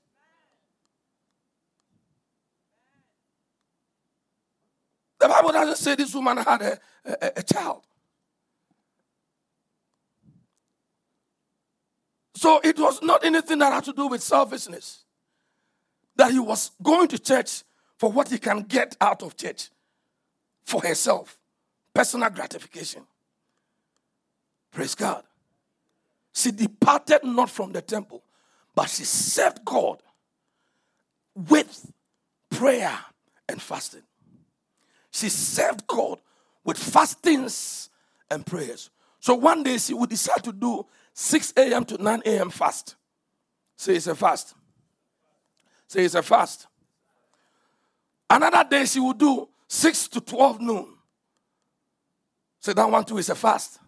The 5.23 5.29
Bible 5.29 5.53
doesn't 5.53 5.77
say 5.77 5.95
this 5.95 6.13
woman 6.13 6.35
had 6.35 6.61
a, 6.61 6.79
a, 7.05 7.31
a 7.37 7.43
child. 7.43 7.81
So 12.35 12.59
it 12.61 12.77
was 12.77 13.01
not 13.01 13.23
anything 13.23 13.59
that 13.59 13.71
had 13.71 13.85
to 13.85 13.93
do 13.93 14.07
with 14.07 14.21
selfishness. 14.21 15.05
That 16.17 16.31
he 16.31 16.39
was 16.39 16.71
going 16.83 17.07
to 17.07 17.17
church 17.17 17.63
for 17.97 18.11
what 18.11 18.27
he 18.27 18.37
can 18.37 18.63
get 18.63 18.97
out 18.99 19.23
of 19.23 19.37
church 19.37 19.69
for 20.65 20.81
herself, 20.81 21.39
personal 21.93 22.29
gratification. 22.29 23.03
Praise 24.73 24.93
God. 24.93 25.23
She 26.33 26.51
departed 26.51 27.23
not 27.23 27.49
from 27.49 27.71
the 27.71 27.81
temple, 27.81 28.25
but 28.75 28.89
she 28.89 29.05
served 29.05 29.63
God 29.63 30.03
with 31.33 31.93
prayer 32.49 32.99
and 33.47 33.61
fasting. 33.61 34.03
She 35.13 35.29
served 35.29 35.85
God 35.85 36.19
with 36.63 36.77
fastings 36.77 37.89
and 38.31 38.43
prayers. 38.43 38.89
So 39.19 39.35
one 39.35 39.61
day 39.61 39.77
she 39.77 39.93
would 39.93 40.09
decide 40.09 40.43
to 40.43 40.51
do 40.51 40.85
6 41.13 41.53
a.m. 41.55 41.85
to 41.85 42.01
9 42.01 42.23
a.m. 42.25 42.49
fast. 42.49 42.95
Say 43.77 43.95
it's 43.95 44.07
a 44.07 44.15
fast. 44.15 44.55
Say 45.87 46.03
it's 46.03 46.15
a 46.15 46.23
fast. 46.23 46.65
Another 48.27 48.67
day 48.67 48.85
she 48.85 48.99
would 48.99 49.19
do 49.19 49.47
6 49.67 50.07
to 50.09 50.21
12 50.21 50.61
noon. 50.61 50.87
Say 52.59 52.73
that 52.73 52.89
one 52.89 53.05
too 53.05 53.19
is 53.19 53.29
a 53.29 53.35
fast. 53.35 53.79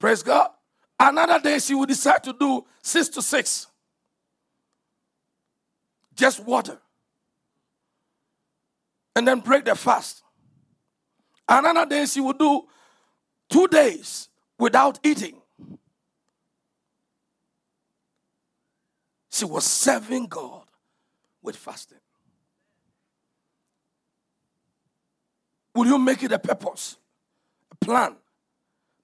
Praise 0.00 0.24
God. 0.24 0.50
Another 0.98 1.38
day 1.38 1.60
she 1.60 1.76
would 1.76 1.88
decide 1.88 2.24
to 2.24 2.32
do 2.32 2.64
6 2.82 3.08
to 3.10 3.22
6. 3.22 3.66
Just 6.16 6.40
water. 6.40 6.78
And 9.16 9.26
then 9.26 9.40
break 9.40 9.64
the 9.64 9.74
fast. 9.74 10.22
Another 11.48 11.86
day 11.86 12.06
she 12.06 12.20
would 12.20 12.38
do 12.38 12.62
two 13.48 13.68
days 13.68 14.28
without 14.58 14.98
eating. 15.04 15.40
She 19.30 19.44
was 19.44 19.64
serving 19.64 20.26
God 20.26 20.64
with 21.42 21.56
fasting. 21.56 21.98
Will 25.74 25.86
you 25.86 25.98
make 25.98 26.22
it 26.22 26.30
a 26.32 26.38
purpose, 26.38 26.96
a 27.70 27.84
plan 27.84 28.14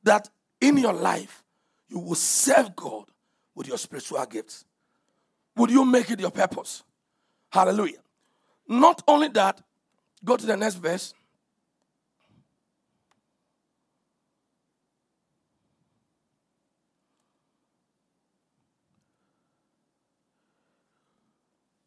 that 0.04 0.30
in 0.60 0.76
your 0.76 0.92
life 0.92 1.42
you 1.88 1.98
will 1.98 2.14
serve 2.14 2.76
God 2.76 3.06
with 3.54 3.66
your 3.66 3.76
spiritual 3.76 4.24
gifts? 4.26 4.64
Would 5.56 5.70
you 5.70 5.84
make 5.84 6.10
it 6.10 6.20
your 6.20 6.30
purpose? 6.30 6.84
Hallelujah. 7.50 7.98
Not 8.68 9.02
only 9.08 9.28
that, 9.28 9.60
go 10.24 10.36
to 10.36 10.46
the 10.46 10.56
next 10.56 10.76
verse. 10.76 11.14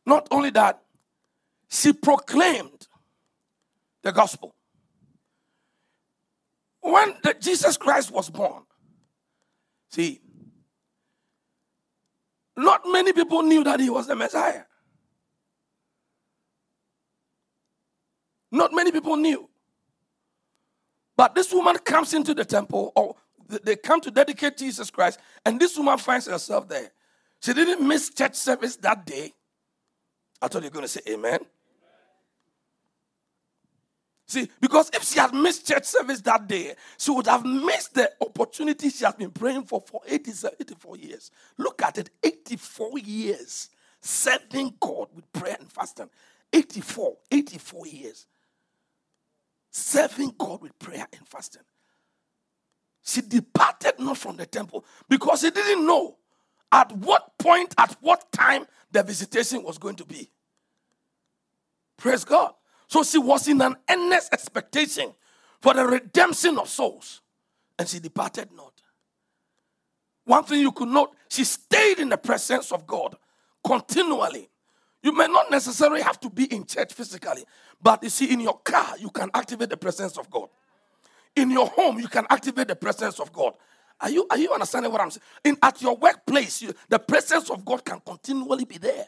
Not 0.06 0.28
only 0.32 0.50
that, 0.52 0.82
she 1.70 1.94
proclaimed 1.94 2.88
the 4.02 4.12
gospel. 4.12 4.54
When 6.82 7.16
the, 7.24 7.34
Jesus 7.40 7.78
Christ 7.78 8.12
was 8.12 8.30
born, 8.30 8.64
see, 9.90 10.20
not 12.58 12.82
many 12.86 13.14
people 13.14 13.42
knew 13.42 13.64
that 13.64 13.80
he 13.80 13.90
was 13.90 14.08
the 14.08 14.16
Messiah. 14.16 14.64
Not 18.54 18.72
many 18.72 18.92
people 18.92 19.18
knew. 19.18 19.50
But 21.18 21.34
this 21.34 21.52
woman 21.52 21.76
comes 21.80 22.14
into 22.14 22.36
the 22.36 22.46
temple, 22.46 22.92
or 22.96 23.16
they 23.64 23.76
come 23.76 24.00
to 24.02 24.12
dedicate 24.12 24.58
Jesus 24.58 24.92
Christ, 24.92 25.20
and 25.44 25.60
this 25.60 25.76
woman 25.76 25.98
finds 25.98 26.28
herself 26.28 26.70
there. 26.70 26.92
She 27.42 27.52
didn't 27.54 27.86
miss 27.86 28.12
church 28.12 28.36
service 28.36 28.76
that 28.78 29.06
day. 29.06 29.34
I 30.40 30.48
thought 30.48 30.62
you 30.62 30.70
were 30.70 30.74
going 30.74 30.86
to 30.86 30.88
say 30.88 31.02
amen. 31.10 31.40
See, 34.28 34.48
because 34.62 34.92
if 34.94 35.04
she 35.04 35.20
had 35.20 35.34
missed 35.34 35.68
church 35.68 35.86
service 35.86 36.22
that 36.22 36.48
day, 36.48 36.76
she 36.98 37.10
would 37.10 37.28
have 37.28 37.44
missed 37.44 37.96
the 37.96 38.12
opportunity 38.22 38.90
she 38.90 39.04
has 39.04 39.16
been 39.16 39.32
praying 39.32 39.64
for 39.64 39.82
for 39.82 40.02
84 40.08 40.98
years. 40.98 41.32
Look 41.58 41.82
at 41.82 41.98
it 41.98 42.12
84 42.24 43.00
years 43.00 43.70
serving 44.00 44.76
God 44.80 45.08
with 45.16 45.32
prayer 45.34 45.58
and 45.60 45.72
fasting. 45.72 46.10
84, 46.52 47.18
84 47.32 47.88
years. 47.88 48.28
Serving 49.76 50.36
God 50.38 50.62
with 50.62 50.78
prayer 50.78 51.08
and 51.12 51.28
fasting. 51.28 51.64
She 53.04 53.22
departed 53.22 53.96
not 53.98 54.20
from 54.20 54.38
the 54.38 54.46
temple 54.46 54.86
because 55.10 55.42
she 55.42 55.50
didn't 55.50 55.86
know 55.86 56.16
at 56.72 56.92
what 56.92 57.38
point, 57.40 57.74
at 57.78 57.98
what 58.00 58.32
time 58.32 58.66
the 58.92 59.02
visitation 59.02 59.64
was 59.64 59.80
going 59.80 59.96
to 59.96 60.06
be. 60.06 60.30
Praise 61.98 62.24
God. 62.24 62.54
So 62.88 63.04
she 63.04 63.18
was 63.18 63.48
in 63.48 63.62
an 63.62 63.76
earnest 63.90 64.32
expectation 64.32 65.12
for 65.60 65.74
the 65.74 65.86
redemption 65.86 66.60
of 66.60 66.70
souls, 66.70 67.22
and 67.80 67.88
she 67.88 68.00
departed 68.00 68.50
not. 68.56 68.74
One 70.26 70.44
thing 70.44 70.60
you 70.60 70.72
could 70.72 70.90
note, 70.90 71.16
she 71.30 71.44
stayed 71.44 72.00
in 72.00 72.10
the 72.10 72.18
presence 72.18 72.72
of 72.72 72.86
God 72.86 73.16
continually. 73.66 74.50
You 75.04 75.12
may 75.12 75.28
not 75.28 75.52
necessarily 75.52 76.02
have 76.02 76.20
to 76.22 76.30
be 76.30 76.46
in 76.46 76.66
church 76.66 76.94
physically, 76.94 77.44
but 77.82 78.02
you 78.04 78.10
see, 78.10 78.32
in 78.32 78.40
your 78.40 78.58
car, 78.60 78.98
you 78.98 79.10
can 79.10 79.30
activate 79.34 79.70
the 79.70 79.78
presence 79.78 80.18
of 80.18 80.32
God. 80.32 80.48
In 81.36 81.52
your 81.52 81.68
home, 81.68 82.00
you 82.00 82.08
can 82.08 82.26
activate 82.30 82.70
the 82.70 82.76
presence 82.76 83.20
of 83.20 83.32
God. 83.34 83.54
Are 84.00 84.10
you, 84.10 84.26
are 84.30 84.38
you 84.38 84.52
understanding 84.52 84.92
what 84.92 85.02
I'm 85.02 85.12
saying? 85.12 85.24
In, 85.44 85.58
at 85.62 85.82
your 85.82 85.98
workplace, 85.98 86.62
you, 86.62 86.74
the 86.90 87.00
presence 87.00 87.50
of 87.50 87.66
God 87.66 87.84
can 87.84 88.00
continually 88.06 88.66
be 88.66 88.78
there. 88.78 89.08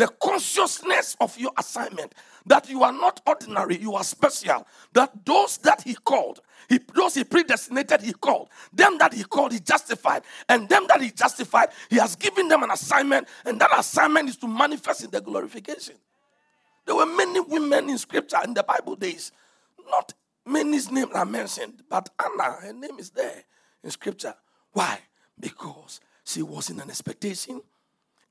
The 0.00 0.08
consciousness 0.08 1.14
of 1.20 1.38
your 1.38 1.50
assignment 1.58 2.14
that 2.46 2.70
you 2.70 2.82
are 2.84 2.92
not 2.92 3.20
ordinary, 3.26 3.76
you 3.76 3.96
are 3.96 4.02
special. 4.02 4.66
That 4.94 5.26
those 5.26 5.58
that 5.58 5.82
He 5.82 5.92
called, 5.92 6.40
he, 6.70 6.80
those 6.94 7.16
He 7.16 7.22
predestinated, 7.22 8.00
He 8.00 8.14
called. 8.14 8.48
Them 8.72 8.96
that 8.96 9.12
He 9.12 9.24
called, 9.24 9.52
He 9.52 9.60
justified. 9.60 10.22
And 10.48 10.66
them 10.70 10.86
that 10.88 11.02
He 11.02 11.10
justified, 11.10 11.68
He 11.90 11.96
has 11.96 12.16
given 12.16 12.48
them 12.48 12.62
an 12.62 12.70
assignment, 12.70 13.28
and 13.44 13.60
that 13.60 13.78
assignment 13.78 14.30
is 14.30 14.38
to 14.38 14.48
manifest 14.48 15.04
in 15.04 15.10
the 15.10 15.20
glorification. 15.20 15.96
There 16.86 16.94
were 16.94 17.04
many 17.04 17.40
women 17.40 17.90
in 17.90 17.98
scripture 17.98 18.38
in 18.42 18.54
the 18.54 18.62
Bible 18.62 18.96
days. 18.96 19.32
Not 19.90 20.14
many's 20.46 20.90
names 20.90 21.12
are 21.12 21.26
mentioned, 21.26 21.82
but 21.90 22.08
Anna, 22.18 22.52
her 22.52 22.72
name 22.72 22.98
is 22.98 23.10
there 23.10 23.44
in 23.84 23.90
scripture. 23.90 24.32
Why? 24.72 24.98
Because 25.38 26.00
she 26.24 26.40
was 26.40 26.70
in 26.70 26.80
an 26.80 26.88
expectation. 26.88 27.60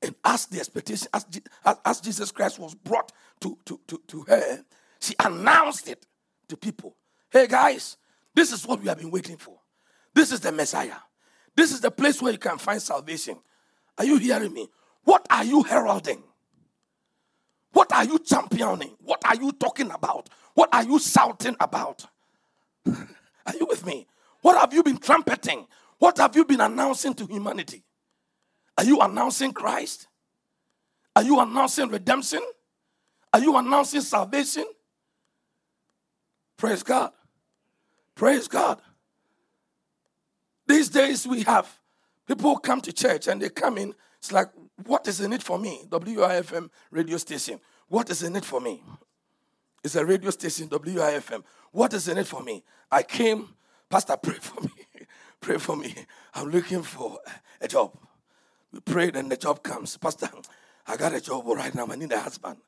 And 0.02 0.14
as 0.24 0.46
the 0.46 0.58
expectation, 0.58 1.08
as, 1.12 1.26
as 1.84 2.00
Jesus 2.00 2.30
Christ 2.30 2.58
was 2.58 2.74
brought 2.74 3.12
to, 3.40 3.58
to, 3.66 3.80
to, 3.86 4.00
to 4.08 4.20
her, 4.22 4.64
she 5.00 5.14
announced 5.18 5.88
it 5.88 6.06
to 6.48 6.56
people. 6.56 6.96
Hey 7.30 7.46
guys, 7.46 7.96
this 8.34 8.52
is 8.52 8.66
what 8.66 8.80
we 8.80 8.88
have 8.88 8.98
been 8.98 9.10
waiting 9.10 9.36
for. 9.36 9.58
This 10.14 10.32
is 10.32 10.40
the 10.40 10.52
Messiah. 10.52 10.96
This 11.54 11.72
is 11.72 11.80
the 11.80 11.90
place 11.90 12.22
where 12.22 12.32
you 12.32 12.38
can 12.38 12.58
find 12.58 12.80
salvation. 12.80 13.36
Are 13.98 14.04
you 14.04 14.16
hearing 14.18 14.52
me? 14.52 14.68
What 15.04 15.26
are 15.30 15.44
you 15.44 15.62
heralding? 15.62 16.22
What 17.72 17.92
are 17.92 18.04
you 18.04 18.18
championing? 18.18 18.96
What 19.02 19.24
are 19.26 19.36
you 19.36 19.52
talking 19.52 19.90
about? 19.90 20.28
What 20.54 20.70
are 20.72 20.84
you 20.84 20.98
shouting 20.98 21.56
about? 21.60 22.06
are 22.86 23.56
you 23.58 23.66
with 23.66 23.86
me? 23.86 24.06
What 24.40 24.58
have 24.58 24.72
you 24.72 24.82
been 24.82 24.98
trumpeting? 24.98 25.66
What 25.98 26.18
have 26.18 26.34
you 26.34 26.44
been 26.44 26.60
announcing 26.60 27.14
to 27.14 27.26
humanity? 27.26 27.84
Are 28.80 28.84
you 28.84 28.98
announcing 29.00 29.52
Christ? 29.52 30.08
Are 31.14 31.22
you 31.22 31.38
announcing 31.38 31.90
redemption? 31.90 32.40
Are 33.30 33.38
you 33.38 33.54
announcing 33.58 34.00
salvation? 34.00 34.64
Praise 36.56 36.82
God. 36.82 37.12
Praise 38.14 38.48
God. 38.48 38.80
These 40.66 40.88
days 40.88 41.26
we 41.26 41.42
have 41.42 41.68
people 42.26 42.56
come 42.56 42.80
to 42.80 42.90
church 42.90 43.28
and 43.28 43.42
they 43.42 43.50
come 43.50 43.76
in. 43.76 43.94
It's 44.16 44.32
like, 44.32 44.48
what 44.86 45.06
is 45.06 45.20
in 45.20 45.34
it 45.34 45.42
for 45.42 45.58
me? 45.58 45.82
WIFM 45.90 46.70
radio 46.90 47.18
station. 47.18 47.60
What 47.88 48.08
is 48.08 48.22
in 48.22 48.34
it 48.34 48.46
for 48.46 48.62
me? 48.62 48.82
It's 49.84 49.94
a 49.94 50.06
radio 50.06 50.30
station, 50.30 50.68
WIFM. 50.70 51.44
What 51.72 51.92
is 51.92 52.08
in 52.08 52.16
it 52.16 52.26
for 52.26 52.42
me? 52.42 52.64
I 52.90 53.02
came, 53.02 53.50
Pastor, 53.90 54.16
pray 54.16 54.36
for 54.36 54.62
me. 54.62 54.72
pray 55.42 55.58
for 55.58 55.76
me. 55.76 55.94
I'm 56.32 56.48
looking 56.48 56.82
for 56.82 57.18
a 57.60 57.68
job. 57.68 57.94
We 58.72 58.80
prayed 58.80 59.16
and 59.16 59.30
the 59.30 59.36
job 59.36 59.62
comes. 59.62 59.96
Pastor, 59.96 60.28
I 60.86 60.96
got 60.96 61.14
a 61.14 61.20
job 61.20 61.44
right 61.46 61.74
now. 61.74 61.86
I 61.90 61.96
need 61.96 62.12
a 62.12 62.20
husband. 62.20 62.58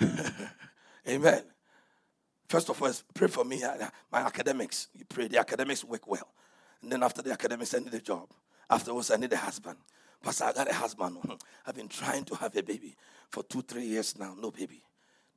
Amen. 1.08 1.42
First 2.48 2.68
of 2.68 2.82
all, 2.82 2.92
pray 3.14 3.28
for 3.28 3.44
me. 3.44 3.62
My 4.10 4.20
academics. 4.20 4.88
You 4.94 5.04
pray 5.04 5.28
the 5.28 5.38
academics 5.38 5.84
work 5.84 6.06
well. 6.06 6.28
And 6.82 6.90
then 6.90 7.02
after 7.02 7.22
the 7.22 7.32
academics, 7.32 7.74
I 7.74 7.78
need 7.78 7.94
a 7.94 8.00
job. 8.00 8.28
Afterwards, 8.68 9.10
I 9.10 9.16
need 9.16 9.32
a 9.32 9.36
husband. 9.36 9.76
Pastor, 10.22 10.44
I 10.44 10.52
got 10.52 10.70
a 10.70 10.74
husband. 10.74 11.16
I've 11.66 11.74
been 11.74 11.88
trying 11.88 12.24
to 12.24 12.34
have 12.36 12.54
a 12.56 12.62
baby 12.62 12.96
for 13.30 13.42
two, 13.42 13.62
three 13.62 13.84
years 13.84 14.18
now. 14.18 14.34
No 14.38 14.50
baby. 14.50 14.82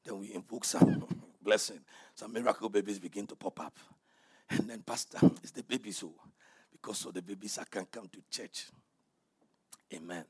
Then 0.03 0.19
we 0.19 0.33
invoke 0.33 0.65
some 0.65 1.05
blessing. 1.41 1.79
Some 2.15 2.33
miracle 2.33 2.69
babies 2.69 2.99
begin 2.99 3.25
to 3.27 3.35
pop 3.35 3.59
up. 3.59 3.77
And 4.49 4.69
then, 4.69 4.81
Pastor, 4.81 5.19
it's 5.41 5.51
the 5.51 5.63
baby 5.63 5.91
so 5.91 6.13
because 6.71 7.05
of 7.05 7.13
the 7.13 7.21
babies, 7.21 7.57
I 7.57 7.63
can't 7.63 7.89
come 7.89 8.07
to 8.09 8.19
church. 8.29 8.67
Amen. 9.91 10.25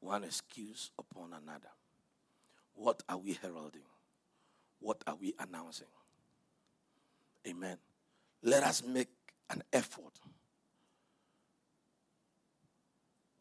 One 0.00 0.24
excuse 0.24 0.90
upon 0.98 1.32
another. 1.32 1.70
What 2.74 3.02
are 3.08 3.16
we 3.16 3.38
heralding? 3.40 3.82
What 4.80 5.02
are 5.06 5.16
we 5.16 5.34
announcing? 5.38 5.86
Amen. 7.46 7.78
Let 8.42 8.62
us 8.62 8.82
make 8.84 9.08
an 9.50 9.62
effort 9.72 10.20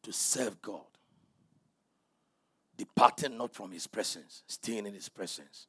to 0.03 0.13
serve 0.13 0.61
God, 0.61 0.81
departing 2.77 3.37
not 3.37 3.53
from 3.53 3.71
His 3.71 3.87
presence, 3.87 4.43
staying 4.47 4.85
in 4.85 4.93
His 4.93 5.09
presence, 5.09 5.67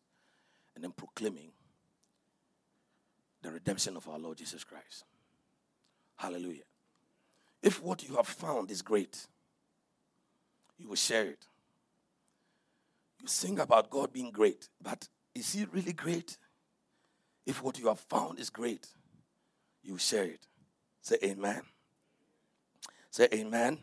and 0.75 0.85
then 0.85 0.93
proclaiming 0.93 1.53
the 3.43 3.51
redemption 3.51 3.97
of 3.97 4.09
our 4.09 4.19
Lord 4.19 4.39
Jesus 4.39 4.65
Christ. 4.65 5.05
Hallelujah. 6.17 6.63
If 7.65 7.83
what 7.83 8.07
you 8.07 8.17
have 8.17 8.27
found 8.27 8.71
is 8.71 8.83
great, 8.83 9.27
you 10.77 10.87
will 10.87 10.97
share 10.97 11.25
it. 11.25 11.47
You 13.23 13.27
sing 13.27 13.59
about 13.59 13.89
God 13.89 14.13
being 14.13 14.31
great, 14.31 14.69
but 14.83 15.09
is 15.35 15.55
He 15.55 15.65
really 15.73 15.95
great? 15.95 16.37
If 17.47 17.63
what 17.63 17.79
you 17.79 17.89
have 17.89 18.01
found 18.01 18.39
is 18.39 18.51
great, 18.51 18.87
you 19.83 19.97
share 19.97 20.25
it. 20.25 20.47
Say 21.01 21.17
amen. 21.25 21.63
Say 23.11 23.29
amen. 23.33 23.79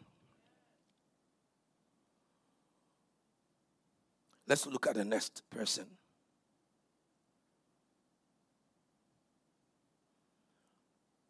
Let's 4.46 4.68
look 4.68 4.86
at 4.86 4.94
the 4.94 5.06
next 5.06 5.42
person. 5.50 5.88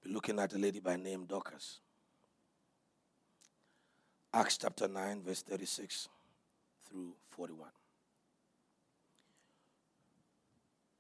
We're 0.03 0.13
looking 0.13 0.37
at 0.37 0.53
a 0.53 0.57
lady 0.57 0.81
by 0.81 0.97
name 0.97 1.23
Dorcas. 1.25 1.79
Acts 4.34 4.58
chapter 4.58 4.88
9, 4.88 5.24
verse 5.24 5.41
36 5.41 6.08
through 6.89 7.13
41. 7.32 7.67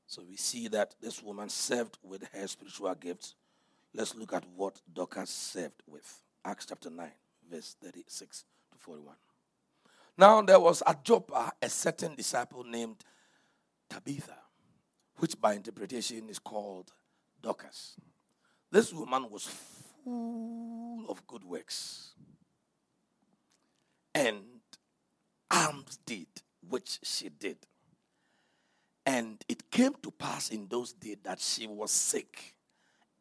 So 0.05 0.23
we 0.27 0.35
see 0.35 0.67
that 0.67 0.95
this 1.01 1.23
woman 1.23 1.47
served 1.47 1.97
with 2.03 2.27
her 2.33 2.45
spiritual 2.45 2.93
gifts. 2.95 3.35
Let's 3.93 4.15
look 4.15 4.33
at 4.33 4.43
what 4.57 4.81
Dorcas 4.93 5.29
served 5.29 5.81
with. 5.87 6.21
Acts 6.43 6.65
chapter 6.65 6.89
9, 6.89 7.07
verse 7.49 7.77
36 7.81 8.43
to 8.73 8.77
41. 8.77 9.15
Now 10.17 10.41
there 10.41 10.59
was 10.59 10.83
at 10.85 11.05
Joppa 11.05 11.53
a 11.61 11.69
certain 11.69 12.15
disciple 12.15 12.65
named 12.65 12.97
Tabitha, 13.89 14.39
which 15.19 15.39
by 15.39 15.53
interpretation 15.53 16.27
is 16.27 16.39
called 16.39 16.91
Dorcas. 17.41 17.95
This 18.69 18.91
woman 18.91 19.29
was 19.31 19.47
full 20.03 21.05
of 21.07 21.25
good 21.27 21.45
works 21.45 22.11
and 24.13 24.41
alms 25.49 25.97
deed 26.05 26.27
which 26.67 26.99
she 27.03 27.29
did. 27.29 27.57
And 29.05 29.43
it 29.49 29.71
came 29.71 29.93
to 30.03 30.11
pass 30.11 30.49
in 30.49 30.67
those 30.67 30.93
days 30.93 31.17
that 31.23 31.39
she 31.39 31.67
was 31.67 31.91
sick 31.91 32.55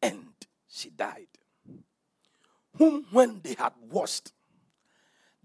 and 0.01 0.27
she 0.67 0.89
died. 0.89 1.27
Whom, 2.77 3.05
when 3.11 3.41
they 3.43 3.55
had 3.57 3.73
washed, 3.89 4.31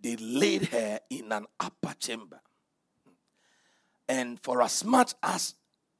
they 0.00 0.16
laid 0.16 0.66
her 0.66 1.00
in 1.10 1.32
an 1.32 1.46
upper 1.58 1.94
chamber. 1.98 2.40
And 4.08 4.38
for 4.40 4.62
as 4.62 4.84
much 4.84 5.14
as 5.22 5.54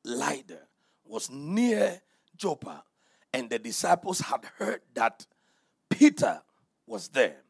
Lydda 0.05 0.61
was 1.05 1.29
near 1.31 2.01
Joppa, 2.37 2.85
and 3.33 3.51
the 3.51 3.59
disciples 3.59 4.21
had 4.21 4.45
heard 4.59 4.83
that 4.95 5.27
Peter 5.91 6.43
was 6.87 7.09
there, 7.09 7.43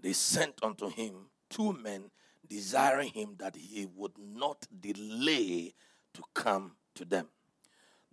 they 0.00 0.12
sent 0.12 0.54
unto 0.62 0.88
him 0.90 1.29
two 1.50 1.72
men, 1.72 2.10
desiring 2.48 3.10
him 3.10 3.34
that 3.38 3.56
he 3.56 3.86
would 3.86 4.16
not 4.18 4.66
delay 4.80 5.74
to 6.14 6.22
come 6.34 6.72
to 6.94 7.04
them. 7.04 7.26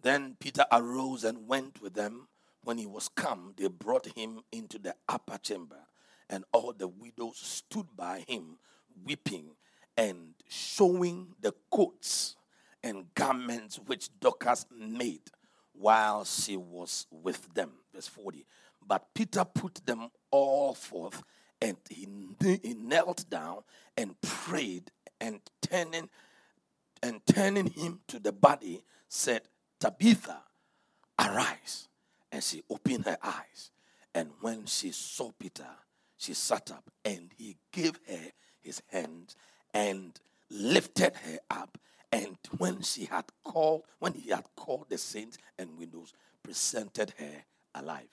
Then 0.01 0.35
Peter 0.39 0.65
arose 0.71 1.23
and 1.23 1.47
went 1.47 1.81
with 1.81 1.93
them. 1.93 2.27
When 2.63 2.77
he 2.77 2.85
was 2.85 3.07
come, 3.07 3.53
they 3.55 3.67
brought 3.67 4.07
him 4.17 4.41
into 4.51 4.77
the 4.77 4.95
upper 5.07 5.37
chamber, 5.37 5.87
and 6.29 6.43
all 6.51 6.73
the 6.73 6.87
widows 6.87 7.37
stood 7.37 7.87
by 7.95 8.25
him, 8.27 8.57
weeping 9.05 9.51
and 9.95 10.35
showing 10.47 11.33
the 11.41 11.53
coats 11.71 12.35
and 12.83 13.13
garments 13.15 13.79
which 13.85 14.09
Dorcas 14.19 14.65
made 14.71 15.31
while 15.73 16.23
she 16.25 16.55
was 16.57 17.07
with 17.11 17.53
them. 17.53 17.71
Verse 17.93 18.07
40. 18.07 18.45
But 18.85 19.13
Peter 19.13 19.43
put 19.43 19.85
them 19.85 20.09
all 20.31 20.73
forth, 20.73 21.23
and 21.61 21.77
he, 21.89 22.07
he 22.63 22.73
knelt 22.73 23.29
down 23.29 23.63
and 23.95 24.19
prayed, 24.21 24.91
and 25.19 25.39
turning 25.61 26.09
and 27.03 27.21
turning 27.25 27.67
him 27.67 27.99
to 28.07 28.19
the 28.19 28.31
body, 28.31 28.83
said, 29.07 29.41
Tabitha, 29.79 30.41
arise. 31.19 31.87
And 32.31 32.43
she 32.43 32.63
opened 32.69 33.05
her 33.05 33.17
eyes. 33.23 33.71
And 34.13 34.31
when 34.41 34.65
she 34.65 34.91
saw 34.91 35.31
Peter, 35.37 35.67
she 36.17 36.33
sat 36.33 36.71
up, 36.71 36.89
and 37.05 37.29
he 37.37 37.57
gave 37.71 37.99
her 38.07 38.31
his 38.61 38.81
hand 38.87 39.35
and 39.73 40.19
lifted 40.49 41.13
her 41.15 41.39
up. 41.49 41.77
And 42.11 42.37
when 42.57 42.81
she 42.81 43.05
had 43.05 43.25
called, 43.43 43.83
when 43.99 44.13
he 44.13 44.31
had 44.31 44.45
called 44.55 44.87
the 44.89 44.97
saints 44.97 45.37
and 45.59 45.77
widows, 45.77 46.13
presented 46.41 47.13
her 47.17 47.43
alive. 47.75 48.07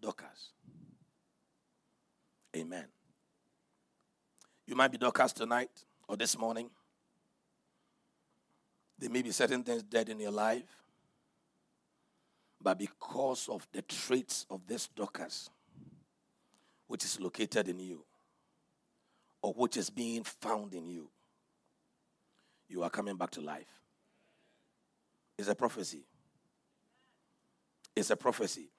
Dorcas. 0.00 0.50
Amen. 2.56 2.86
You 4.66 4.74
might 4.74 4.90
be 4.90 4.96
Dorcas 4.96 5.32
tonight 5.34 5.70
or 6.08 6.16
this 6.16 6.38
morning. 6.38 6.70
There 8.98 9.10
may 9.10 9.20
be 9.20 9.30
certain 9.30 9.62
things 9.62 9.82
dead 9.82 10.08
in 10.08 10.18
your 10.18 10.30
life, 10.30 10.64
but 12.62 12.78
because 12.78 13.48
of 13.48 13.66
the 13.72 13.82
traits 13.82 14.46
of 14.48 14.66
this 14.66 14.88
Dorcas, 14.88 15.50
which 16.86 17.04
is 17.04 17.20
located 17.20 17.68
in 17.68 17.78
you, 17.78 18.02
or 19.42 19.52
which 19.52 19.76
is 19.76 19.90
being 19.90 20.24
found 20.24 20.72
in 20.72 20.86
you, 20.86 21.10
you 22.68 22.82
are 22.82 22.90
coming 22.90 23.16
back 23.16 23.30
to 23.32 23.42
life. 23.42 23.68
It's 25.36 25.48
a 25.48 25.54
prophecy. 25.54 26.04
It's 27.94 28.08
a 28.08 28.16
prophecy. 28.16 28.70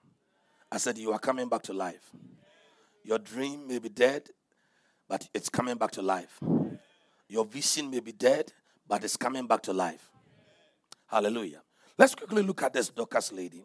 I 0.71 0.77
said, 0.77 0.97
You 0.97 1.11
are 1.11 1.19
coming 1.19 1.47
back 1.47 1.61
to 1.63 1.73
life. 1.73 2.11
Your 3.07 3.19
dream 3.19 3.65
may 3.65 3.79
be 3.79 3.87
dead, 3.87 4.29
but 5.07 5.29
it's 5.33 5.47
coming 5.47 5.77
back 5.77 5.91
to 5.91 6.01
life. 6.01 6.41
Your 7.29 7.45
vision 7.45 7.89
may 7.89 8.01
be 8.01 8.11
dead, 8.11 8.51
but 8.85 9.01
it's 9.05 9.15
coming 9.15 9.47
back 9.47 9.61
to 9.61 9.71
life. 9.71 10.11
Hallelujah. 11.07 11.61
Let's 11.97 12.15
quickly 12.15 12.43
look 12.43 12.61
at 12.63 12.73
this 12.73 12.89
Dorcas 12.89 13.31
lady. 13.31 13.63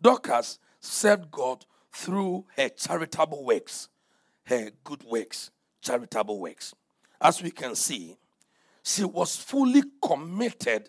Dorcas 0.00 0.60
served 0.78 1.28
God 1.32 1.66
through 1.92 2.44
her 2.56 2.68
charitable 2.68 3.44
works, 3.44 3.88
her 4.44 4.70
good 4.84 5.02
works, 5.02 5.50
charitable 5.82 6.38
works. 6.38 6.72
As 7.20 7.42
we 7.42 7.50
can 7.50 7.74
see, 7.74 8.16
she 8.84 9.02
was 9.02 9.34
fully 9.34 9.82
committed 10.00 10.88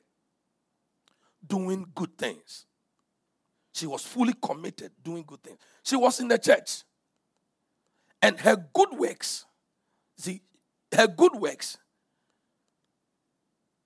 doing 1.47 1.87
good 1.95 2.15
things. 2.19 2.67
She 3.73 3.87
was 3.87 4.05
fully 4.05 4.35
committed 4.39 4.91
doing 5.03 5.23
good 5.25 5.41
things. 5.41 5.57
She 5.81 5.95
was 5.95 6.19
in 6.19 6.27
the 6.27 6.37
church. 6.37 6.83
And 8.21 8.39
her 8.41 8.67
good 8.73 8.91
works, 8.97 9.45
see, 10.17 10.41
her 10.95 11.07
good 11.07 11.35
works 11.35 11.77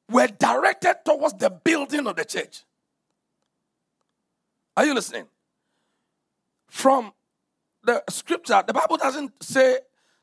were 0.10 0.28
directed 0.28 0.96
towards 1.06 1.36
the 1.36 1.50
building 1.50 2.08
of 2.08 2.16
the 2.16 2.26
church. 2.26 2.64
Are 4.76 4.86
you 4.86 4.94
listening? 4.94 5.26
From 6.68 7.14
the 7.84 8.04
scripture, 8.10 8.64
the 8.66 8.74
Bible 8.74 8.98
doesn't 8.98 9.32
say 9.44 9.80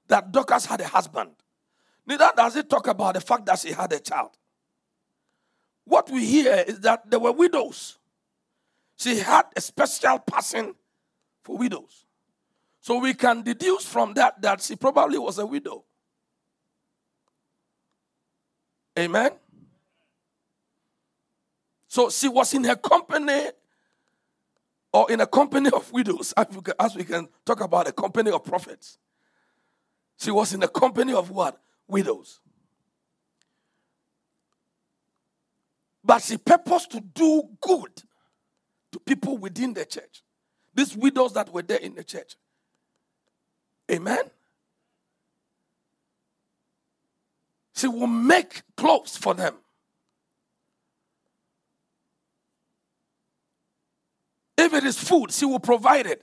that 0.08 0.32
Dorcas 0.32 0.66
had 0.66 0.80
a 0.80 0.88
husband. 0.88 1.30
Neither 2.06 2.30
does 2.36 2.56
it 2.56 2.68
talk 2.68 2.88
about 2.88 3.14
the 3.14 3.20
fact 3.20 3.46
that 3.46 3.60
she 3.60 3.70
had 3.70 3.92
a 3.92 4.00
child. 4.00 4.30
What 5.84 6.10
we 6.10 6.24
hear 6.24 6.64
is 6.66 6.80
that 6.80 7.08
there 7.08 7.20
were 7.20 7.32
widows. 7.32 7.98
She 8.96 9.18
had 9.18 9.46
a 9.56 9.60
special 9.60 10.18
passion 10.18 10.74
for 11.42 11.56
widows. 11.56 12.04
So 12.80 12.98
we 12.98 13.14
can 13.14 13.42
deduce 13.42 13.84
from 13.84 14.14
that 14.14 14.40
that 14.42 14.62
she 14.62 14.74
probably 14.74 15.18
was 15.18 15.38
a 15.38 15.46
widow. 15.46 15.84
Amen. 18.98 19.30
So 21.86 22.08
she 22.10 22.28
was 22.28 22.54
in 22.54 22.64
her 22.64 22.76
company 22.76 23.50
or 24.92 25.10
in 25.10 25.20
a 25.20 25.26
company 25.26 25.70
of 25.72 25.92
widows, 25.92 26.32
as 26.36 26.96
we, 26.96 27.04
can, 27.04 27.28
talk 27.44 27.60
about 27.60 27.88
a 27.88 27.92
company 27.92 28.30
of 28.30 28.44
prophets. 28.44 28.98
She 30.18 30.30
was 30.30 30.52
in 30.52 30.62
a 30.62 30.68
company 30.68 31.12
of 31.12 31.30
what? 31.30 31.60
Widows. 31.86 32.40
But 36.02 36.22
she 36.22 36.38
purposed 36.38 36.90
to 36.92 37.00
do 37.00 37.42
good 37.60 38.02
to 38.92 39.00
people 39.00 39.38
within 39.38 39.74
the 39.74 39.84
church. 39.84 40.22
These 40.74 40.96
widows 40.96 41.34
that 41.34 41.52
were 41.52 41.62
there 41.62 41.78
in 41.78 41.94
the 41.94 42.02
church. 42.02 42.34
Amen. 43.90 44.24
She 47.74 47.88
will 47.88 48.06
make 48.06 48.62
clothes 48.76 49.16
for 49.16 49.34
them. 49.34 49.54
If 54.56 54.74
it 54.74 54.84
is 54.84 54.98
food, 54.98 55.32
she 55.32 55.46
will 55.46 55.58
provide 55.58 56.06
it. 56.06 56.22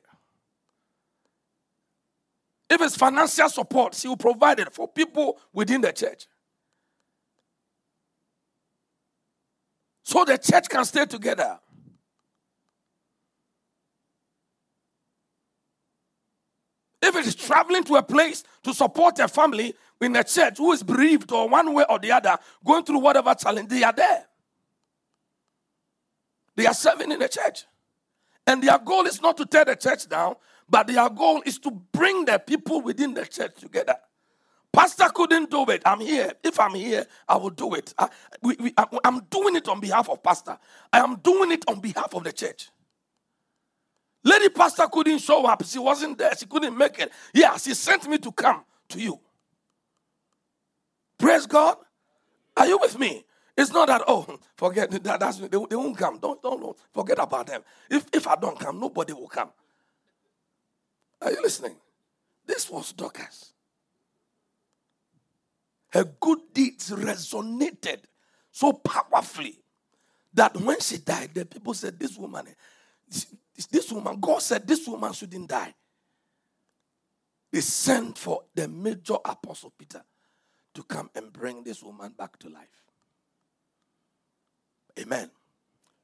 If 2.70 2.82
it's 2.82 2.96
financial 2.96 3.50
support, 3.50 3.96
she 3.96 4.08
will 4.08 4.18
provide 4.18 4.60
it 4.60 4.72
for 4.72 4.88
people 4.88 5.40
within 5.54 5.82
the 5.82 5.92
church. 5.92 6.28
So 10.04 10.24
the 10.24 10.38
church 10.38 10.70
can 10.70 10.86
stay 10.86 11.06
together. 11.06 11.60
If 17.08 17.15
it 17.15 17.26
is 17.26 17.36
traveling 17.36 17.86
to 17.86 17.96
a 17.96 18.04
place 18.04 18.43
to 18.63 18.74
support 18.74 19.17
a 19.20 19.30
family 19.30 19.74
in 20.02 20.13
a 20.17 20.26
church 20.26 20.58
who 20.58 20.74
is 20.74 20.84
bereaved 20.84 21.32
or 21.32 21.48
one 21.48 21.74
way 21.74 21.86
or 21.89 22.00
the 22.00 22.12
other, 22.12 22.38
going 22.65 22.84
through 22.84 23.00
whatever 23.00 23.34
challenge, 23.34 23.70
they 23.70 23.82
are 23.84 23.93
there. 23.93 24.26
They 26.58 26.65
are 26.65 26.74
serving 26.74 27.13
in 27.13 27.20
the 27.20 27.30
church. 27.30 27.63
And 28.46 28.62
their 28.62 28.78
goal 28.80 29.06
is 29.06 29.22
not 29.22 29.38
to 29.38 29.46
tear 29.46 29.63
the 29.63 29.78
church 29.78 30.10
down, 30.10 30.36
but 30.70 30.88
their 30.88 31.10
goal 31.10 31.41
is 31.46 31.60
to 31.60 31.72
bring 31.72 32.26
the 32.26 32.39
people 32.39 32.82
within 32.82 33.13
the 33.13 33.26
church 33.26 33.56
together. 33.56 33.96
Pastor 34.74 35.08
couldn't 35.15 35.50
do 35.50 35.65
it. 35.70 35.82
I'm 35.86 36.02
here. 36.02 36.34
If 36.43 36.60
I'm 36.60 36.76
here, 36.76 37.06
I 37.28 37.38
will 37.38 37.52
do 37.52 37.74
it. 37.74 37.93
I, 37.98 38.10
I'm 39.06 39.22
doing 39.30 39.56
it 39.56 39.70
on 39.70 39.80
behalf 39.80 40.10
of 40.10 40.22
Pastor. 40.22 40.58
I 40.91 41.00
am 41.00 41.15
doing 41.20 41.54
it 41.54 41.63
on 41.70 41.80
behalf 41.80 42.13
of 42.13 42.26
the 42.26 42.34
church. 42.34 42.70
Lady 44.28 44.50
Pastor 44.50 44.88
couldn't 44.92 45.20
show 45.20 45.46
up. 45.46 45.63
She 45.66 45.80
wasn't 45.80 46.18
there. 46.18 46.36
She 46.38 46.46
couldn't 46.46 46.78
make 46.78 47.00
it. 47.00 47.12
Yeah, 47.34 47.56
she 47.58 47.74
sent 47.74 48.08
me 48.10 48.18
to 48.18 48.32
come 48.34 48.66
to 48.90 49.00
you. 49.00 49.18
Praise 51.18 51.46
God. 51.46 51.78
Are 52.58 52.68
you 52.68 52.78
with 52.78 53.00
me? 53.00 53.24
It's 53.58 53.72
not 53.72 53.88
that, 53.88 54.02
oh, 54.08 54.38
forget 54.58 54.92
that. 54.92 55.20
That's, 55.22 55.38
they, 55.38 55.48
they 55.48 55.76
won't 55.78 55.98
come. 55.98 56.20
Don't, 56.20 56.42
don't, 56.42 56.62
don't 56.62 56.78
forget 56.94 57.20
about 57.20 57.48
them. 57.48 57.62
If, 57.90 58.06
if 58.12 58.28
I 58.28 58.36
don't 58.36 58.60
come, 58.60 58.80
nobody 58.82 59.13
will 59.13 59.30
come. 59.30 59.50
Are 61.22 61.32
you 61.32 61.42
listening? 61.42 61.78
This 62.46 62.70
was 62.70 62.92
Dorcas. 62.92 63.54
Her 65.92 66.04
good 66.20 66.40
deeds 66.54 66.92
resonated 66.92 68.00
so 68.52 68.74
powerfully 68.74 69.60
that 70.34 70.56
when 70.58 70.80
she 70.82 70.98
died, 70.98 71.32
the 71.34 71.46
people 71.46 71.74
said, 71.74 71.98
This 71.98 72.18
woman, 72.18 72.46
this 73.10 73.91
woman, 73.91 74.20
God 74.20 74.41
said 74.41 74.67
this 74.67 74.88
woman 74.88 75.13
shouldn't 75.13 75.50
die. 75.50 75.74
They 77.52 77.62
sent 77.62 78.17
for 78.17 78.43
the 78.54 78.67
major 78.67 79.15
apostle 79.24 79.74
Peter 79.78 80.04
to 80.74 80.84
come 80.84 81.10
and 81.15 81.32
bring 81.32 81.63
this 81.63 81.82
woman 81.82 82.13
back 82.17 82.38
to 82.39 82.50
life. 82.50 82.84
Amen. 85.00 85.32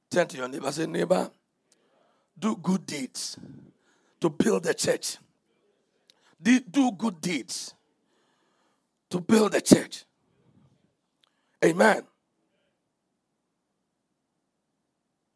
Turn 0.09 0.27
to 0.27 0.37
your 0.37 0.47
neighbor, 0.47 0.71
say, 0.71 0.85
neighbor, 0.85 1.29
do 2.37 2.55
good 2.55 2.85
deeds 2.85 3.37
to 4.21 4.29
build 4.29 4.63
the 4.63 4.73
church. 4.73 5.17
Do 6.41 6.91
good 6.91 7.21
deeds 7.21 7.73
to 9.09 9.19
build 9.19 9.51
the 9.51 9.61
church. 9.61 10.05
Amen. 11.63 12.03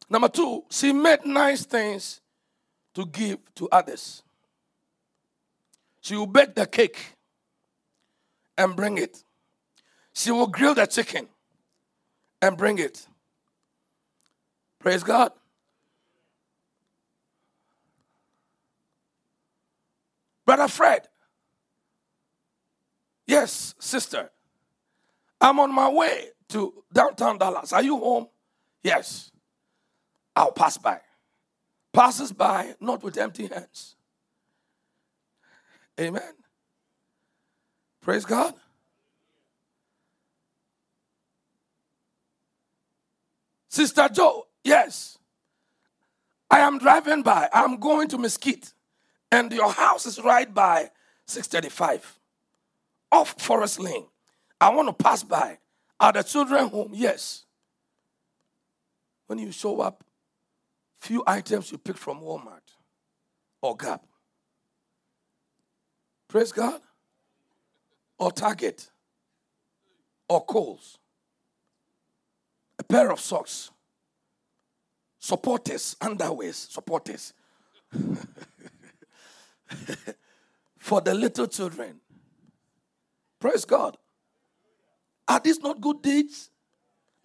Number 0.09 0.29
two, 0.29 0.63
she 0.69 0.93
made 0.93 1.25
nice 1.25 1.65
things 1.65 2.21
to 2.93 3.05
give 3.05 3.39
to 3.55 3.67
others. 3.69 4.23
She 6.01 6.15
will 6.15 6.27
bake 6.27 6.55
the 6.55 6.65
cake 6.65 6.97
and 8.57 8.75
bring 8.75 8.97
it. 8.97 9.23
She 10.13 10.31
will 10.31 10.47
grill 10.47 10.73
the 10.73 10.85
chicken 10.85 11.27
and 12.41 12.57
bring 12.57 12.79
it. 12.79 13.05
Praise 14.79 15.03
God. 15.03 15.31
Brother 20.45 20.69
Fred. 20.69 21.07
Yes, 23.27 23.75
sister. 23.79 24.31
I'm 25.41 25.59
on 25.59 25.75
my 25.75 25.89
way 25.89 26.29
to 26.49 26.73
downtown 26.93 27.37
Dallas. 27.37 27.73
Are 27.73 27.83
you 27.83 27.99
home? 27.99 28.27
Yes. 28.81 29.29
I'll 30.37 30.51
pass 30.51 30.77
by. 30.77 30.99
Passes 31.91 32.31
by, 32.31 32.75
not 32.79 33.01
with 33.01 33.17
empty 33.17 33.47
hands. 33.47 33.95
Amen. 35.99 36.21
Praise 38.01 38.23
God. 38.23 38.53
Sister 43.67 44.07
Joe, 44.13 44.45
yes. 44.63 45.17
I 46.51 46.59
am 46.59 46.77
driving 46.77 47.23
by. 47.23 47.49
I'm 47.51 47.77
going 47.77 48.07
to 48.09 48.19
Mesquite. 48.19 48.73
And 49.31 49.51
your 49.51 49.71
house 49.71 50.05
is 50.05 50.23
right 50.23 50.53
by 50.53 50.91
635 51.25 52.19
off 53.11 53.41
Forest 53.41 53.79
Lane. 53.79 54.05
I 54.61 54.69
want 54.69 54.87
to 54.87 55.03
pass 55.03 55.23
by. 55.23 55.57
Are 55.99 56.13
the 56.13 56.21
children 56.21 56.67
home? 56.67 56.91
Yes. 56.93 57.45
When 59.25 59.39
you 59.39 59.51
show 59.51 59.81
up, 59.81 60.03
few 60.99 61.23
items 61.25 61.71
you 61.71 61.77
pick 61.77 61.97
from 61.97 62.21
Walmart 62.21 62.75
or 63.61 63.75
Gap. 63.75 64.05
Praise 66.27 66.51
God. 66.51 66.81
Or 68.19 68.31
Target. 68.31 68.89
Or 70.27 70.43
Kohl's. 70.43 70.97
A 72.79 72.83
pair 72.83 73.11
of 73.11 73.19
socks. 73.19 73.71
Supporters, 75.19 75.95
underwears, 76.01 76.69
supporters. 76.71 77.33
For 80.77 81.01
the 81.01 81.13
little 81.13 81.47
children. 81.47 81.99
Praise 83.39 83.65
God. 83.65 83.97
Are 85.27 85.39
these 85.39 85.59
not 85.59 85.81
good 85.81 86.01
deeds? 86.01 86.49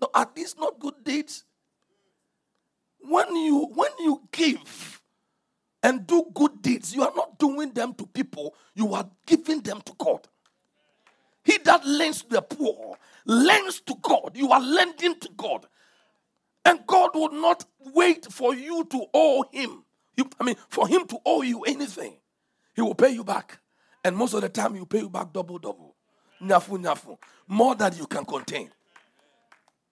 No, 0.00 0.08
are 0.12 0.28
these 0.34 0.56
not 0.56 0.78
good 0.80 1.04
deeds? 1.04 1.44
When 3.02 3.34
you 3.36 3.66
when 3.74 3.90
you 4.00 4.22
give 4.30 5.00
and 5.82 6.06
do 6.06 6.24
good 6.34 6.62
deeds, 6.62 6.94
you 6.94 7.02
are 7.02 7.12
not 7.14 7.38
doing 7.38 7.72
them 7.72 7.94
to 7.94 8.06
people, 8.06 8.54
you 8.74 8.94
are 8.94 9.08
giving 9.26 9.60
them 9.60 9.80
to 9.82 9.92
God. 9.98 10.28
He 11.44 11.58
that 11.64 11.84
lends 11.84 12.22
to 12.22 12.28
the 12.28 12.42
poor 12.42 12.96
lends 13.24 13.80
to 13.82 13.94
God. 14.00 14.32
You 14.34 14.50
are 14.50 14.60
lending 14.60 15.18
to 15.20 15.28
God. 15.36 15.66
And 16.64 16.80
God 16.86 17.10
will 17.14 17.32
not 17.32 17.64
wait 17.94 18.26
for 18.30 18.54
you 18.54 18.84
to 18.84 19.06
owe 19.12 19.44
him. 19.52 19.84
You, 20.16 20.28
I 20.40 20.44
mean, 20.44 20.56
for 20.68 20.86
him 20.86 21.06
to 21.08 21.18
owe 21.24 21.42
you 21.42 21.62
anything. 21.62 22.16
He 22.74 22.82
will 22.82 22.94
pay 22.94 23.10
you 23.10 23.24
back. 23.24 23.58
And 24.04 24.16
most 24.16 24.34
of 24.34 24.42
the 24.42 24.48
time, 24.48 24.74
he 24.74 24.80
will 24.80 24.86
pay 24.86 25.00
you 25.00 25.08
back 25.08 25.32
double, 25.32 25.58
double. 25.58 25.96
Nafu, 26.40 26.78
nafu. 26.78 27.18
More 27.48 27.74
than 27.74 27.96
you 27.96 28.06
can 28.06 28.24
contain. 28.24 28.70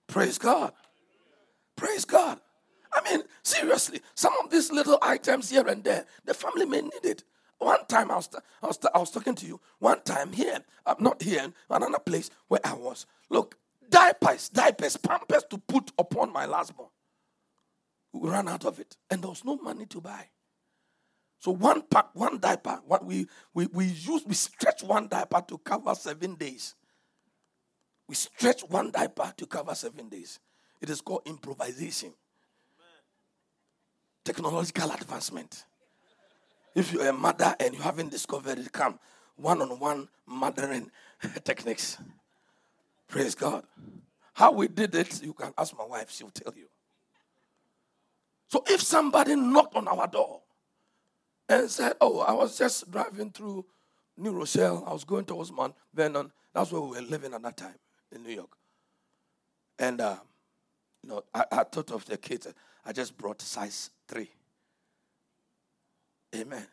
Praise 0.06 0.38
God. 0.38 0.72
Praise 1.76 2.04
God. 2.04 2.40
I 2.92 3.10
mean, 3.10 3.22
seriously, 3.42 4.00
some 4.14 4.32
of 4.42 4.50
these 4.50 4.72
little 4.72 4.98
items 5.02 5.50
here 5.50 5.66
and 5.66 5.84
there, 5.84 6.06
the 6.24 6.34
family 6.34 6.66
may 6.66 6.80
need 6.82 7.04
it. 7.04 7.24
One 7.58 7.84
time 7.86 8.10
I 8.10 8.16
was, 8.16 8.28
I 8.62 8.66
was, 8.66 8.78
I 8.94 8.98
was 8.98 9.10
talking 9.10 9.34
to 9.34 9.46
you. 9.46 9.60
One 9.78 10.00
time 10.02 10.32
here, 10.32 10.58
I'm 10.86 10.96
not 10.98 11.22
here, 11.22 11.52
another 11.68 11.98
place 11.98 12.30
where 12.48 12.60
I 12.64 12.72
was. 12.72 13.06
Look, 13.28 13.56
diapers, 13.88 14.48
diapers, 14.48 14.96
pampers 14.96 15.44
to 15.50 15.58
put 15.58 15.92
upon 15.98 16.32
my 16.32 16.46
last 16.46 16.76
born. 16.76 16.88
We 18.12 18.30
ran 18.30 18.48
out 18.48 18.64
of 18.64 18.80
it, 18.80 18.96
and 19.10 19.22
there 19.22 19.28
was 19.30 19.44
no 19.44 19.56
money 19.56 19.86
to 19.86 20.00
buy. 20.00 20.28
So 21.38 21.52
one 21.52 21.82
pack, 21.82 22.08
one 22.14 22.38
diaper, 22.38 22.80
what 22.86 23.04
we 23.04 23.26
we 23.54 23.66
we 23.66 23.86
use, 23.86 24.24
we 24.26 24.34
stretch 24.34 24.82
one 24.82 25.08
diaper 25.08 25.42
to 25.48 25.58
cover 25.58 25.94
seven 25.94 26.34
days. 26.34 26.74
We 28.08 28.14
stretch 28.14 28.62
one 28.62 28.90
diaper 28.90 29.32
to 29.36 29.46
cover 29.46 29.74
seven 29.74 30.08
days. 30.08 30.40
It 30.80 30.90
is 30.90 31.00
called 31.00 31.22
improvisation 31.26 32.12
technological 34.24 34.90
advancement. 34.90 35.64
If 36.74 36.92
you're 36.92 37.08
a 37.08 37.12
mother 37.12 37.54
and 37.58 37.74
you 37.74 37.80
haven't 37.80 38.10
discovered 38.10 38.58
it, 38.58 38.72
come 38.72 38.98
one 39.36 39.60
on 39.62 39.78
one 39.78 40.08
mothering 40.26 40.90
techniques. 41.44 41.98
Praise 43.08 43.34
God. 43.34 43.64
How 44.34 44.52
we 44.52 44.68
did 44.68 44.94
it, 44.94 45.22
you 45.22 45.32
can 45.32 45.52
ask 45.58 45.76
my 45.76 45.84
wife, 45.84 46.10
she'll 46.10 46.30
tell 46.30 46.54
you. 46.56 46.68
So 48.48 48.62
if 48.66 48.80
somebody 48.80 49.34
knocked 49.36 49.76
on 49.76 49.88
our 49.88 50.06
door 50.06 50.42
and 51.48 51.70
said, 51.70 51.94
Oh, 52.00 52.20
I 52.20 52.32
was 52.32 52.56
just 52.56 52.90
driving 52.90 53.30
through 53.30 53.64
New 54.16 54.32
Rochelle, 54.32 54.84
I 54.86 54.92
was 54.92 55.04
going 55.04 55.24
towards 55.24 55.52
Mount 55.52 55.74
Vernon, 55.94 56.30
that's 56.54 56.72
where 56.72 56.80
we 56.80 56.88
were 56.96 57.02
living 57.02 57.34
at 57.34 57.42
that 57.42 57.56
time 57.56 57.78
in 58.12 58.22
New 58.22 58.32
York. 58.32 58.50
And, 59.78 60.00
uh, 60.00 60.16
know, 61.08 61.24
I, 61.34 61.44
I 61.50 61.64
thought 61.64 61.90
of 61.92 62.04
the 62.04 62.16
kids, 62.16 62.46
I 62.84 62.92
just 62.92 63.16
brought 63.16 63.40
size 63.40 63.90
three. 64.08 64.30
Amen. 66.34 66.66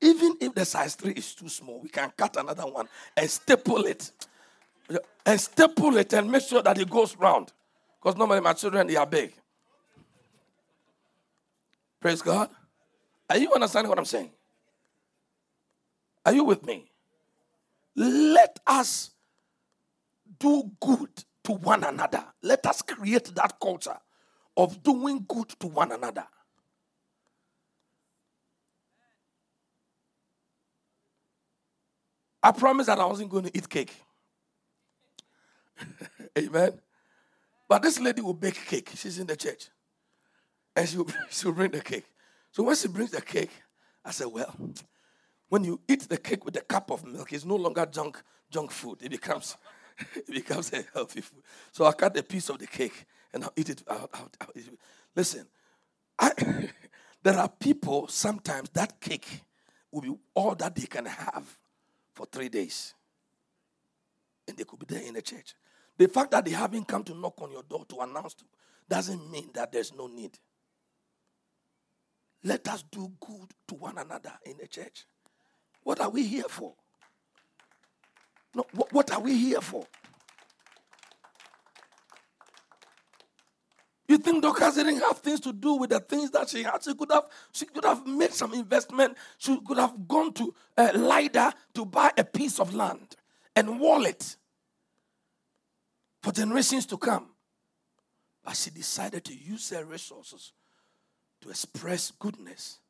Even 0.00 0.36
if 0.40 0.54
the 0.54 0.64
size 0.64 0.96
3 0.96 1.12
is 1.12 1.34
too 1.34 1.48
small, 1.48 1.80
we 1.80 1.88
can 1.88 2.12
cut 2.16 2.36
another 2.36 2.64
one 2.64 2.88
and 3.16 3.30
staple 3.30 3.84
it. 3.86 4.10
And 5.24 5.40
staple 5.40 5.96
it 5.96 6.12
and 6.12 6.30
make 6.30 6.42
sure 6.42 6.60
that 6.60 6.76
it 6.76 6.90
goes 6.90 7.16
round. 7.16 7.52
Because 8.00 8.16
normally 8.16 8.40
my 8.40 8.52
children, 8.52 8.88
they 8.88 8.96
are 8.96 9.06
big. 9.06 9.32
Praise 12.00 12.20
God. 12.20 12.50
Are 13.30 13.38
you 13.38 13.52
understanding 13.52 13.88
what 13.88 13.98
I'm 13.98 14.04
saying? 14.04 14.30
Are 16.26 16.32
you 16.32 16.42
with 16.42 16.66
me? 16.66 16.90
Let 17.94 18.58
us 18.66 19.10
do 20.38 20.70
good 20.80 21.24
to 21.44 21.52
one 21.52 21.84
another. 21.84 22.24
Let 22.42 22.66
us 22.66 22.82
create 22.82 23.34
that 23.34 23.58
culture 23.60 23.98
of 24.56 24.82
doing 24.82 25.24
good 25.26 25.48
to 25.60 25.66
one 25.66 25.92
another. 25.92 26.26
I 32.42 32.50
promised 32.50 32.88
that 32.88 32.98
I 32.98 33.06
wasn't 33.06 33.30
going 33.30 33.44
to 33.44 33.56
eat 33.56 33.68
cake. 33.68 33.94
Amen. 36.38 36.72
But 37.68 37.82
this 37.82 38.00
lady 38.00 38.20
will 38.20 38.34
bake 38.34 38.66
cake. 38.66 38.90
She's 38.96 39.18
in 39.18 39.26
the 39.26 39.36
church. 39.36 39.68
And 40.74 40.88
she 40.88 40.96
will, 40.96 41.06
she 41.30 41.46
will 41.46 41.54
bring 41.54 41.70
the 41.70 41.80
cake. 41.80 42.04
So 42.50 42.64
when 42.64 42.76
she 42.76 42.88
brings 42.88 43.12
the 43.12 43.22
cake, 43.22 43.50
I 44.04 44.10
said, 44.10 44.26
Well, 44.26 44.54
when 45.48 45.64
you 45.64 45.80
eat 45.88 46.08
the 46.08 46.18
cake 46.18 46.44
with 46.44 46.56
a 46.56 46.62
cup 46.62 46.90
of 46.90 47.04
milk, 47.04 47.32
it's 47.32 47.44
no 47.44 47.56
longer 47.56 47.86
junk, 47.86 48.20
junk 48.50 48.70
food. 48.70 48.98
It 49.02 49.10
becomes, 49.10 49.56
it 50.16 50.26
becomes 50.28 50.72
a 50.72 50.84
healthy 50.92 51.20
food. 51.20 51.42
So 51.70 51.84
I 51.84 51.92
cut 51.92 52.16
a 52.16 52.22
piece 52.22 52.48
of 52.48 52.58
the 52.58 52.66
cake 52.66 53.04
and 53.32 53.44
I'll 53.44 53.52
eat 53.56 53.70
it. 53.70 53.82
I'll, 53.88 54.08
I'll, 54.12 54.30
I'll 54.40 54.48
eat 54.54 54.68
it. 54.68 54.78
Listen, 55.14 55.46
I, 56.18 56.30
there 57.22 57.38
are 57.38 57.48
people, 57.48 58.08
sometimes 58.08 58.70
that 58.70 59.00
cake 59.00 59.42
will 59.90 60.02
be 60.02 60.14
all 60.34 60.54
that 60.54 60.74
they 60.74 60.86
can 60.86 61.06
have 61.06 61.44
for 62.14 62.26
three 62.26 62.48
days. 62.48 62.94
And 64.48 64.56
they 64.56 64.64
could 64.64 64.78
be 64.78 64.86
there 64.88 65.02
in 65.06 65.14
the 65.14 65.22
church. 65.22 65.54
The 65.98 66.08
fact 66.08 66.32
that 66.32 66.44
they 66.44 66.50
haven't 66.52 66.88
come 66.88 67.04
to 67.04 67.14
knock 67.14 67.40
on 67.40 67.52
your 67.52 67.62
door 67.62 67.84
to 67.88 68.00
announce 68.00 68.34
to, 68.34 68.44
doesn't 68.88 69.30
mean 69.30 69.50
that 69.54 69.72
there's 69.72 69.94
no 69.94 70.06
need. 70.06 70.38
Let 72.44 72.66
us 72.68 72.82
do 72.90 73.12
good 73.20 73.52
to 73.68 73.74
one 73.74 73.98
another 73.98 74.32
in 74.44 74.56
the 74.58 74.66
church. 74.66 75.04
What 75.82 76.00
are 76.00 76.10
we 76.10 76.26
here 76.26 76.48
for? 76.48 76.74
No, 78.54 78.64
what, 78.72 78.92
what 78.92 79.12
are 79.12 79.20
we 79.20 79.36
here 79.36 79.60
for? 79.60 79.86
You 84.08 84.18
think 84.18 84.42
Dorcas 84.42 84.74
didn't 84.74 85.00
have 85.00 85.18
things 85.20 85.40
to 85.40 85.54
do 85.54 85.74
with 85.74 85.88
the 85.88 86.00
things 86.00 86.30
that 86.32 86.48
she 86.50 86.62
had? 86.62 86.82
She 86.82 86.92
could 86.94 87.10
have, 87.10 87.24
she 87.52 87.64
could 87.64 87.84
have 87.84 88.06
made 88.06 88.32
some 88.32 88.52
investment. 88.52 89.16
She 89.38 89.58
could 89.64 89.78
have 89.78 90.06
gone 90.06 90.34
to 90.34 90.54
uh, 90.76 90.90
Lydda 90.94 91.54
to 91.74 91.86
buy 91.86 92.12
a 92.18 92.24
piece 92.24 92.60
of 92.60 92.74
land 92.74 93.16
and 93.56 93.80
wall 93.80 94.04
it 94.04 94.36
for 96.22 96.30
generations 96.32 96.84
to 96.86 96.98
come. 96.98 97.28
But 98.44 98.56
she 98.56 98.70
decided 98.70 99.24
to 99.24 99.34
use 99.34 99.70
her 99.70 99.84
resources 99.84 100.52
to 101.40 101.48
express 101.48 102.10
goodness 102.10 102.80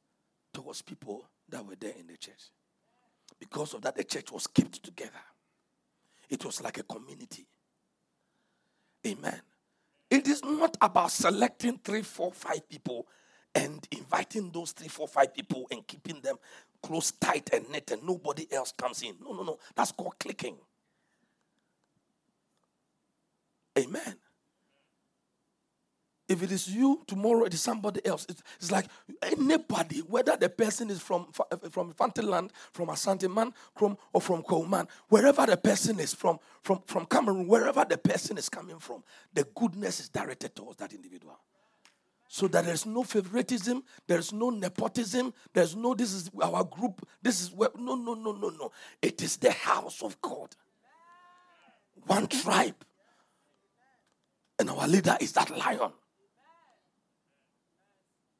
towards 0.52 0.82
people 0.82 1.28
that 1.48 1.64
were 1.64 1.76
there 1.76 1.94
in 1.98 2.06
the 2.08 2.16
church. 2.16 2.50
Because 3.38 3.74
of 3.74 3.82
that, 3.82 3.96
the 3.96 4.04
church 4.04 4.32
was 4.32 4.46
kept 4.46 4.82
together. 4.82 5.12
It 6.32 6.44
was 6.46 6.62
like 6.62 6.78
a 6.80 6.84
community. 6.84 7.46
Amen. 9.06 9.40
It 10.10 10.28
is 10.28 10.42
not 10.44 10.76
about 10.80 11.12
selecting 11.12 11.80
three, 11.84 12.02
four, 12.02 12.32
five 12.32 12.68
people 12.68 13.08
and 13.54 13.86
inviting 13.92 14.50
those 14.52 14.72
three, 14.72 14.88
four, 14.88 15.08
five 15.08 15.34
people 15.34 15.68
and 15.70 15.86
keeping 15.86 16.20
them 16.22 16.36
close, 16.82 17.12
tight, 17.12 17.50
and 17.52 17.68
knit, 17.70 17.90
and 17.92 18.04
nobody 18.04 18.46
else 18.52 18.72
comes 18.72 19.02
in. 19.02 19.16
No, 19.22 19.32
no, 19.34 19.44
no. 19.44 19.58
That's 19.76 19.92
called 19.92 20.18
clicking. 20.20 20.56
Amen. 23.78 24.16
If 26.32 26.42
it 26.42 26.50
is 26.50 26.66
you, 26.66 27.02
tomorrow 27.06 27.44
it 27.44 27.52
is 27.52 27.60
somebody 27.60 28.04
else. 28.06 28.26
It's, 28.58 28.72
like 28.72 28.86
anybody, 29.22 29.98
whether 29.98 30.34
the 30.34 30.48
person 30.48 30.88
is 30.88 30.98
from 30.98 31.26
eh, 31.52 31.56
from 31.70 31.92
Fanteland, 31.92 32.50
from 32.72 32.88
Asante 32.88 33.30
Man, 33.30 33.52
from 33.76 33.98
or 34.14 34.20
from 34.22 34.42
Kouman, 34.42 34.88
wherever 35.10 35.44
the 35.44 35.58
person 35.58 36.00
is 36.00 36.14
from, 36.14 36.38
from, 36.62 36.80
from 36.86 37.04
Cameroon, 37.04 37.46
wherever 37.46 37.84
the 37.84 37.98
person 37.98 38.38
is 38.38 38.48
coming 38.48 38.78
from, 38.78 39.04
the 39.34 39.44
goodness 39.54 40.00
is 40.00 40.08
directed 40.08 40.56
towards 40.56 40.78
that 40.78 40.94
individual. 40.94 41.38
So 42.28 42.48
that 42.48 42.64
there's 42.64 42.86
no 42.86 43.02
favoritism, 43.02 43.84
there's 44.06 44.32
no 44.32 44.48
nepotism, 44.48 45.34
there's 45.52 45.76
no 45.76 45.92
this 45.92 46.14
is 46.14 46.30
our 46.42 46.64
group, 46.64 47.06
this 47.20 47.42
is 47.42 47.52
where 47.52 47.68
no 47.76 47.94
no 47.94 48.14
no 48.14 48.32
no 48.32 48.48
no. 48.48 48.72
It 49.02 49.20
is 49.20 49.36
the 49.36 49.52
house 49.52 50.02
of 50.02 50.18
God. 50.22 50.56
One 52.06 52.26
tribe. 52.26 52.86
And 54.58 54.70
our 54.70 54.88
leader 54.88 55.18
is 55.20 55.32
that 55.32 55.54
lion. 55.58 55.92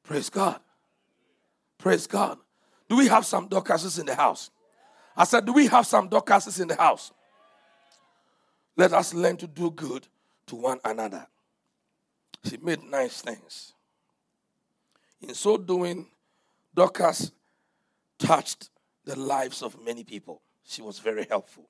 Praise 0.03 0.29
God. 0.29 0.59
Praise 1.77 2.07
God. 2.07 2.37
Do 2.89 2.97
we 2.97 3.07
have 3.07 3.25
some 3.25 3.47
Dorcases 3.47 3.99
in 3.99 4.05
the 4.05 4.15
house? 4.15 4.51
I 5.15 5.23
said, 5.23 5.45
Do 5.45 5.53
we 5.53 5.67
have 5.67 5.85
some 5.85 6.09
Dorcases 6.09 6.59
in 6.59 6.67
the 6.67 6.75
house? 6.75 7.11
Let 8.75 8.93
us 8.93 9.13
learn 9.13 9.37
to 9.37 9.47
do 9.47 9.71
good 9.71 10.07
to 10.47 10.55
one 10.55 10.79
another. 10.83 11.27
She 12.45 12.57
made 12.57 12.83
nice 12.83 13.21
things. 13.21 13.73
In 15.21 15.33
so 15.33 15.57
doing, 15.57 16.07
Dorcas 16.75 17.31
touched 18.17 18.69
the 19.05 19.17
lives 19.17 19.61
of 19.61 19.81
many 19.83 20.03
people. 20.03 20.41
She 20.65 20.81
was 20.81 20.99
very 20.99 21.25
helpful. 21.29 21.69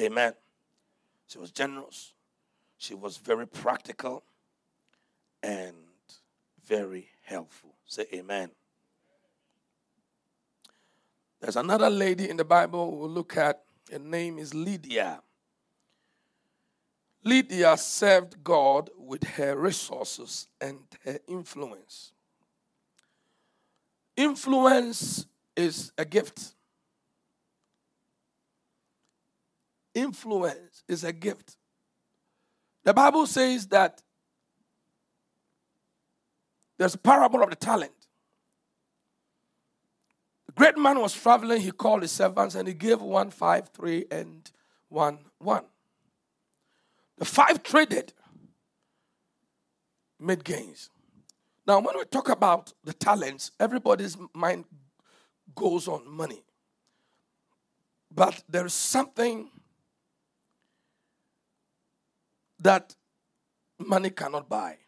Amen. 0.00 0.32
She 1.28 1.38
was 1.38 1.50
generous. 1.50 2.12
She 2.78 2.94
was 2.94 3.16
very 3.18 3.46
practical. 3.46 4.24
And 5.42 5.74
very 6.66 7.08
helpful. 7.22 7.74
Say 7.86 8.06
amen. 8.12 8.50
There's 11.40 11.56
another 11.56 11.90
lady 11.90 12.30
in 12.30 12.36
the 12.36 12.44
Bible 12.44 12.96
we'll 12.96 13.10
look 13.10 13.36
at. 13.36 13.62
Her 13.92 13.98
name 13.98 14.38
is 14.38 14.54
Lydia. 14.54 15.20
Lydia 17.22 17.76
served 17.76 18.42
God 18.42 18.90
with 18.96 19.24
her 19.24 19.56
resources 19.56 20.48
and 20.60 20.78
her 21.04 21.18
influence. 21.28 22.12
Influence 24.16 25.26
is 25.56 25.92
a 25.98 26.04
gift. 26.04 26.54
Influence 29.94 30.82
is 30.88 31.04
a 31.04 31.12
gift. 31.12 31.56
The 32.84 32.92
Bible 32.92 33.26
says 33.26 33.66
that 33.68 34.02
there's 36.78 36.94
a 36.94 36.98
parable 36.98 37.42
of 37.42 37.50
the 37.50 37.56
talent. 37.56 37.92
The 40.46 40.52
great 40.52 40.76
man 40.76 41.00
was 41.00 41.14
traveling, 41.14 41.60
he 41.60 41.70
called 41.70 42.02
his 42.02 42.12
servants 42.12 42.54
and 42.54 42.66
he 42.68 42.74
gave 42.74 43.00
one, 43.00 43.30
five, 43.30 43.68
three, 43.68 44.06
and 44.10 44.50
one, 44.88 45.18
one. 45.38 45.64
The 47.18 47.24
five 47.24 47.62
traded, 47.62 48.12
made 50.18 50.44
gains. 50.44 50.90
Now, 51.66 51.80
when 51.80 51.96
we 51.96 52.04
talk 52.04 52.28
about 52.28 52.72
the 52.82 52.92
talents, 52.92 53.50
everybody's 53.58 54.16
mind 54.34 54.64
goes 55.54 55.88
on 55.88 56.08
money. 56.08 56.42
But 58.14 58.42
there 58.48 58.66
is 58.66 58.74
something 58.74 59.50
that 62.60 62.94
money 63.78 64.10
cannot 64.10 64.48
buy. 64.48 64.78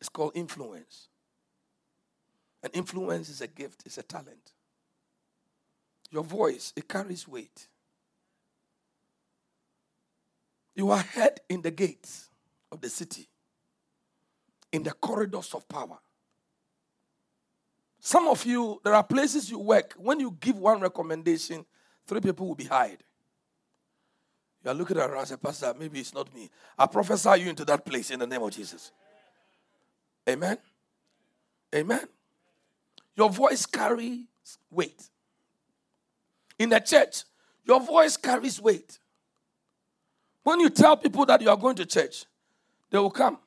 It's 0.00 0.08
called 0.08 0.32
influence. 0.34 1.08
And 2.62 2.74
influence 2.74 3.28
is 3.28 3.40
a 3.40 3.46
gift, 3.46 3.82
it's 3.86 3.98
a 3.98 4.02
talent. 4.02 4.52
Your 6.10 6.24
voice, 6.24 6.72
it 6.76 6.88
carries 6.88 7.26
weight. 7.26 7.68
You 10.74 10.90
are 10.90 10.98
head 10.98 11.40
in 11.48 11.62
the 11.62 11.70
gates 11.70 12.28
of 12.70 12.80
the 12.80 12.88
city, 12.88 13.28
in 14.72 14.82
the 14.82 14.92
corridors 14.92 15.54
of 15.54 15.68
power. 15.68 15.98
Some 18.00 18.28
of 18.28 18.44
you, 18.44 18.80
there 18.84 18.94
are 18.94 19.02
places 19.02 19.50
you 19.50 19.58
work, 19.58 19.94
when 19.96 20.20
you 20.20 20.36
give 20.38 20.58
one 20.58 20.80
recommendation, 20.80 21.64
three 22.06 22.20
people 22.20 22.46
will 22.46 22.54
be 22.54 22.64
hired. 22.64 23.02
You 24.62 24.70
are 24.70 24.74
looking 24.74 24.98
around 24.98 25.18
and 25.18 25.28
say, 25.28 25.36
Pastor, 25.36 25.74
maybe 25.78 26.00
it's 26.00 26.14
not 26.14 26.32
me. 26.34 26.50
I 26.78 26.86
prophesy 26.86 27.40
you 27.40 27.50
into 27.50 27.64
that 27.64 27.84
place 27.84 28.10
in 28.10 28.20
the 28.20 28.26
name 28.26 28.42
of 28.42 28.50
Jesus. 28.50 28.92
Amen. 30.28 30.58
Amen. 31.74 32.06
Your 33.16 33.30
voice 33.30 33.66
carries 33.66 34.24
weight. 34.70 35.08
In 36.58 36.70
the 36.70 36.80
church, 36.80 37.24
your 37.64 37.80
voice 37.80 38.16
carries 38.16 38.60
weight. 38.60 38.98
When 40.42 40.60
you 40.60 40.70
tell 40.70 40.96
people 40.96 41.26
that 41.26 41.40
you 41.42 41.50
are 41.50 41.56
going 41.56 41.76
to 41.76 41.86
church, 41.86 42.24
they 42.90 42.98
will 42.98 43.10
come. 43.10 43.38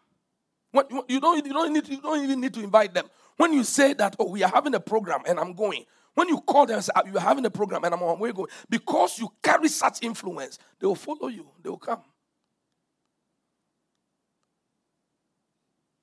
you, 0.74 1.20
don't, 1.20 1.46
you, 1.46 1.54
don't 1.54 1.74
need, 1.74 1.88
you 1.88 2.02
don't 2.02 2.24
even 2.24 2.42
need 2.42 2.54
to 2.54 2.64
invite 2.64 2.94
them. 2.94 3.10
When 3.38 3.54
you 3.54 3.64
say 3.64 3.94
that, 3.94 4.16
oh, 4.20 4.30
we 4.30 4.44
are 4.44 4.52
having 4.54 4.76
a 4.76 4.80
program 4.80 5.22
and 5.26 5.40
I'm 5.40 5.54
going, 5.54 5.86
when 6.14 6.28
you 6.28 6.42
call 6.42 6.66
them 6.66 6.76
and 6.76 6.84
say, 6.84 6.92
ah, 6.96 7.04
you're 7.10 7.22
having 7.22 7.46
a 7.46 7.50
program 7.50 7.86
and 7.86 7.94
I'm 7.94 8.04
on 8.04 8.18
my 8.18 8.22
way 8.22 8.32
going, 8.34 8.50
because 8.70 9.18
you 9.18 9.32
carry 9.42 9.70
such 9.70 10.04
influence, 10.04 10.60
they 10.80 10.88
will 10.88 10.96
follow 10.96 11.30
you, 11.30 11.48
they 11.64 11.70
will 11.70 11.78
come. 11.78 12.02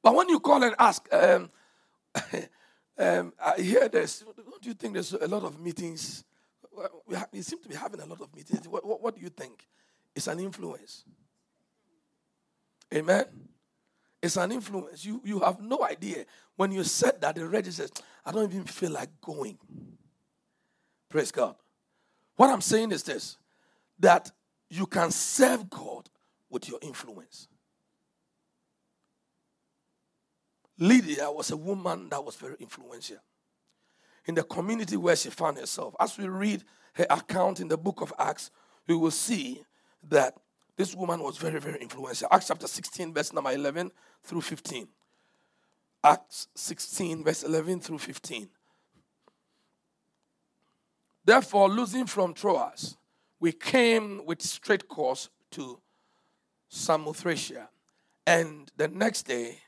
But 0.07 0.15
when 0.15 0.29
you 0.29 0.39
call 0.39 0.63
and 0.63 0.73
ask, 0.79 1.05
um, 1.13 1.51
um, 2.97 3.33
I 3.45 3.61
hear 3.61 3.89
this, 3.89 4.23
don't 4.37 4.65
you 4.65 4.73
think 4.73 4.95
there's 4.95 5.13
a 5.13 5.27
lot 5.27 5.43
of 5.43 5.59
meetings? 5.59 6.23
We, 7.09 7.17
we 7.33 7.43
seem 7.43 7.61
to 7.61 7.69
be 7.69 7.75
having 7.75 7.99
a 7.99 8.07
lot 8.07 8.21
of 8.21 8.33
meetings. 8.33 8.69
What, 8.69 8.87
what, 8.87 9.03
what 9.03 9.17
do 9.17 9.21
you 9.21 9.31
think? 9.31 9.67
It's 10.15 10.29
an 10.29 10.39
influence. 10.39 11.03
Amen. 12.95 13.25
It's 14.23 14.37
an 14.37 14.53
influence. 14.53 15.05
You, 15.05 15.21
you 15.25 15.41
have 15.41 15.61
no 15.61 15.83
idea. 15.83 16.25
When 16.55 16.71
you 16.71 16.85
said 16.85 17.21
that, 17.23 17.35
the 17.35 17.45
register 17.45 17.89
I 18.25 18.31
don't 18.31 18.53
even 18.53 18.63
feel 18.63 18.93
like 18.93 19.11
going. 19.21 19.59
Praise 21.09 21.33
God. 21.33 21.57
What 22.37 22.51
I'm 22.51 22.61
saying 22.61 22.93
is 22.93 23.03
this 23.03 23.39
that 23.99 24.31
you 24.71 24.87
can 24.87 25.11
serve 25.11 25.69
God 25.69 26.09
with 26.49 26.69
your 26.69 26.79
influence. 26.81 27.49
Lydia 30.79 31.31
was 31.31 31.51
a 31.51 31.57
woman 31.57 32.09
that 32.11 32.25
was 32.25 32.37
very 32.37 32.57
influential 32.61 33.19
in 34.27 34.35
the 34.35 34.43
community 34.43 34.97
where 34.97 35.17
she 35.17 35.31
found 35.31 35.57
herself. 35.59 35.95
As 35.99 36.19
we 36.19 36.29
read 36.29 36.65
her 36.95 37.07
account 37.09 37.61
in 37.61 37.69
the 37.69 37.79
book 37.79 38.01
of 38.01 38.13
Acts, 38.19 38.51
we 38.87 38.95
will 38.95 39.11
see 39.11 39.65
that 40.09 40.35
this 40.77 40.95
woman 40.95 41.23
was 41.23 41.39
very, 41.39 41.59
very 41.59 41.81
influential. 41.81 42.29
Acts 42.31 42.49
chapter 42.49 42.67
16, 42.67 43.15
verse 43.15 43.33
number 43.33 43.51
11 43.51 43.91
through 44.23 44.43
15. 44.43 44.89
Acts 46.05 46.49
16, 46.55 47.25
verse 47.25 47.43
11 47.43 47.81
through 47.81 47.99
15. 47.99 48.49
Therefore, 51.25 51.69
losing 51.69 52.07
from 52.07 52.35
Troas, 52.35 52.97
we 53.41 53.53
came 53.53 54.25
with 54.27 54.43
straight 54.43 54.87
course 54.87 55.29
to 55.53 55.81
Samothracia. 56.71 57.69
And 58.27 58.71
the 58.77 58.89
next 58.89 59.23
day, 59.25 59.59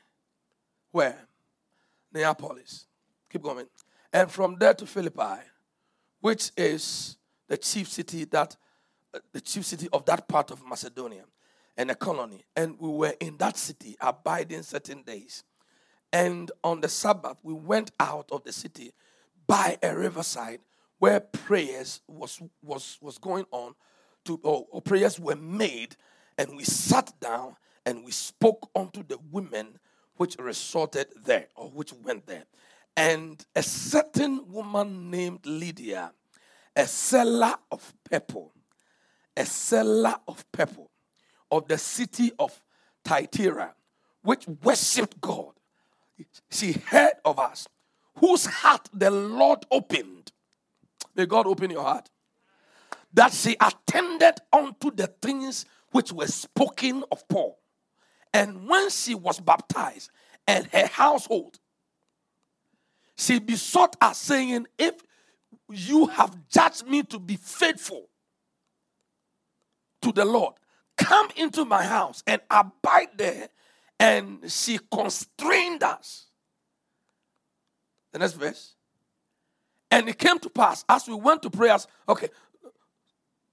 where? 0.91 1.17
Neapolis. 2.13 2.85
Keep 3.29 3.43
going. 3.43 3.65
And 4.11 4.31
from 4.31 4.57
there 4.59 4.73
to 4.73 4.85
Philippi, 4.85 5.41
which 6.21 6.51
is 6.57 7.17
the 7.47 7.57
chief 7.57 7.87
city 7.87 8.25
that 8.25 8.55
uh, 9.13 9.19
the 9.31 9.41
chief 9.41 9.65
city 9.65 9.87
of 9.91 10.05
that 10.05 10.27
part 10.27 10.51
of 10.51 10.63
Macedonia 10.67 11.23
and 11.77 11.89
a 11.91 11.95
colony. 11.95 12.43
And 12.55 12.75
we 12.79 12.89
were 12.89 13.13
in 13.19 13.37
that 13.37 13.57
city 13.57 13.95
abiding 14.01 14.63
certain 14.63 15.03
days. 15.03 15.43
And 16.11 16.51
on 16.63 16.81
the 16.81 16.89
Sabbath, 16.89 17.37
we 17.43 17.53
went 17.53 17.91
out 17.99 18.29
of 18.31 18.43
the 18.43 18.51
city 18.51 18.91
by 19.47 19.77
a 19.81 19.95
riverside 19.95 20.59
where 20.99 21.19
prayers 21.19 22.01
was 22.07 22.41
was 22.61 22.97
was 23.01 23.17
going 23.17 23.45
on 23.51 23.73
to 24.25 24.39
or, 24.43 24.65
or 24.69 24.81
prayers 24.81 25.19
were 25.19 25.35
made 25.35 25.95
and 26.37 26.55
we 26.55 26.63
sat 26.63 27.11
down 27.19 27.55
and 27.85 28.03
we 28.03 28.11
spoke 28.11 28.69
unto 28.75 29.03
the 29.03 29.17
women 29.31 29.79
which 30.19 30.35
resorted 30.37 31.07
there 31.23 31.47
or 31.55 31.69
which 31.69 31.93
went 31.93 32.25
there 32.27 32.43
and 32.95 33.45
a 33.55 33.63
certain 33.63 34.51
woman 34.51 35.09
named 35.09 35.45
lydia 35.45 36.11
a 36.75 36.85
seller 36.85 37.55
of 37.71 37.93
purple 38.09 38.53
a 39.35 39.45
seller 39.45 40.15
of 40.27 40.49
purple 40.51 40.91
of 41.51 41.67
the 41.67 41.77
city 41.77 42.31
of 42.37 42.61
Thyatira, 43.03 43.73
which 44.21 44.45
worshipped 44.63 45.19
God. 45.19 45.53
She 46.51 46.73
heard 46.73 47.13
of 47.25 47.39
us, 47.39 47.67
whose 48.17 48.45
heart 48.45 48.87
the 48.93 49.09
Lord 49.09 49.65
opened 49.71 50.31
May 51.15 51.25
God 51.25 51.47
open 51.47 51.69
your 51.69 51.83
heart. 51.83 52.09
That 53.13 53.33
she 53.33 53.57
attended 53.59 54.35
unto 54.53 54.89
the 54.89 55.07
things 55.07 55.65
which 55.91 56.13
were 56.13 56.27
spoken 56.27 57.03
of 57.11 57.27
Paul. 57.27 57.58
And 58.33 58.67
when 58.67 58.89
she 58.89 59.15
was 59.15 59.39
baptized 59.39 60.11
and 60.47 60.67
her 60.67 60.87
household, 60.87 61.59
she 63.17 63.39
besought 63.39 63.95
us, 64.01 64.17
saying, 64.17 64.67
If 64.77 64.95
you 65.69 66.07
have 66.07 66.35
judged 66.49 66.87
me 66.87 67.03
to 67.03 67.19
be 67.19 67.35
faithful 67.35 68.07
to 70.01 70.11
the 70.11 70.25
Lord, 70.25 70.53
come 70.97 71.27
into 71.35 71.65
my 71.65 71.83
house 71.83 72.23
and 72.25 72.41
abide 72.49 73.09
there. 73.17 73.49
And 73.99 74.49
she 74.49 74.79
constrained 74.89 75.83
us. 75.83 76.27
The 78.13 78.19
next 78.19 78.33
verse. 78.33 78.75
And 79.91 80.07
it 80.07 80.17
came 80.17 80.39
to 80.39 80.49
pass 80.49 80.85
as 80.87 81.07
we 81.07 81.15
went 81.15 81.41
to 81.41 81.49
prayers. 81.49 81.87
Okay, 82.07 82.29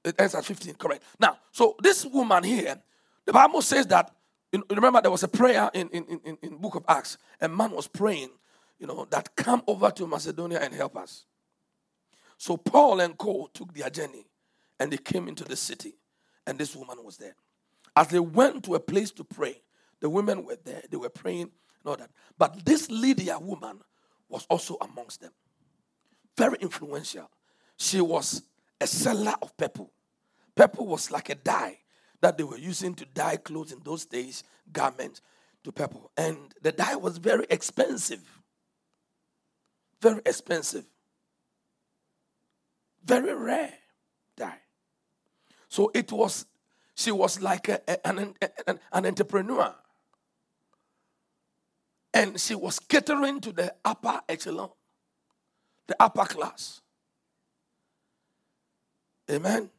it 0.05 0.15
ends 0.21 0.35
at 0.37 0.45
15, 0.45 0.75
correct. 0.75 1.03
Now, 1.19 1.39
so 1.51 1.75
this 1.83 2.07
woman 2.07 2.45
here, 2.45 2.81
the 3.25 3.33
Bible 3.33 3.61
says 3.61 3.89
that, 3.89 4.15
you 4.53 4.65
remember 4.71 5.01
there 5.01 5.11
was 5.11 5.23
a 5.23 5.29
prayer 5.29 5.71
in, 5.75 5.89
in, 5.91 6.21
in, 6.25 6.39
in 6.43 6.57
book 6.57 6.77
of 6.77 6.85
Acts. 6.89 7.19
A 7.41 7.49
man 7.49 7.73
was 7.73 7.87
praying, 7.87 8.31
you 8.79 8.87
know, 8.87 9.07
that 9.11 9.35
come 9.37 9.63
over 9.67 9.91
to 9.91 10.07
Macedonia 10.07 10.61
and 10.61 10.73
help 10.75 10.97
us. 10.97 11.25
So 12.39 12.57
Paul 12.57 13.01
and 13.01 13.17
Co 13.17 13.51
took 13.53 13.75
their 13.75 13.91
journey 13.91 14.27
and 14.79 14.93
they 14.93 14.99
came 14.99 15.29
into 15.29 15.45
the 15.45 15.57
city 15.57 15.95
and 16.47 16.59
this 16.59 16.77
woman 16.77 16.99
was 17.03 17.17
there. 17.17 17.35
As 17.97 18.09
they 18.09 18.21
went 18.21 18.65
to 18.65 18.75
a 18.75 18.81
place 18.81 19.11
to 19.13 19.25
pray, 19.25 19.63
the 20.01 20.11
women 20.11 20.45
were 20.45 20.59
there, 20.65 20.83
they 20.91 20.97
were 20.97 21.09
praying 21.09 21.51
and 21.81 21.87
all 21.87 21.97
that. 21.97 22.11
But 22.39 22.65
this 22.65 22.91
Lydia 22.91 23.39
woman 23.39 23.81
was 24.29 24.47
also 24.51 24.77
amongst 24.81 25.23
them 25.23 25.33
very 26.37 26.59
influential. 26.61 27.31
She 27.77 28.01
was 28.01 28.43
a 28.81 28.87
seller 28.87 29.35
of 29.41 29.57
purple. 29.57 29.91
Purple 30.55 30.87
was 30.87 31.11
like 31.11 31.31
a 31.31 31.35
dye 31.35 31.79
that 32.21 32.39
they 32.39 32.45
were 32.45 32.59
using 32.59 32.95
to 32.95 33.05
dye 33.07 33.37
clothes 33.37 33.73
in 33.73 33.81
those 33.85 34.05
days, 34.07 34.45
garments 34.73 35.21
to 35.65 35.73
purple. 35.73 36.11
And 36.17 36.55
the 36.63 36.73
dye 36.73 36.97
was 36.97 37.19
very 37.19 37.47
expensive. 37.51 38.23
Very 40.01 40.21
expensive. 40.25 40.85
Very 43.05 43.35
rare 43.35 43.75
dye. 44.37 44.61
So 45.69 45.91
it 45.95 46.11
was, 46.13 46.47
she 46.95 47.11
was 47.11 47.41
like 47.41 47.69
a, 47.69 47.81
a, 47.87 48.09
an, 48.09 48.35
an, 48.67 48.81
an 48.93 49.07
entrepreneur. 49.07 49.75
And 52.15 52.41
she 52.41 52.55
was 52.55 52.79
catering 52.79 53.41
to 53.41 53.53
the 53.53 53.75
upper 53.85 54.21
echelon 54.29 54.71
the 55.87 55.97
upper 56.01 56.25
class. 56.25 56.81
Amen. 59.31 59.71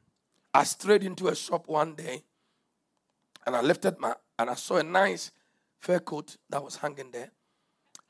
I 0.53 0.63
strayed 0.63 1.03
into 1.03 1.27
a 1.27 1.35
shop 1.35 1.67
one 1.67 1.95
day 1.95 2.23
and 3.47 3.55
I 3.55 3.61
lifted 3.61 3.97
my 3.97 4.13
and 4.37 4.49
I 4.49 4.55
saw 4.55 4.75
a 4.75 4.83
nice 4.83 5.31
fur 5.79 5.99
coat 5.99 6.35
that 6.49 6.61
was 6.61 6.75
hanging 6.75 7.09
there. 7.11 7.31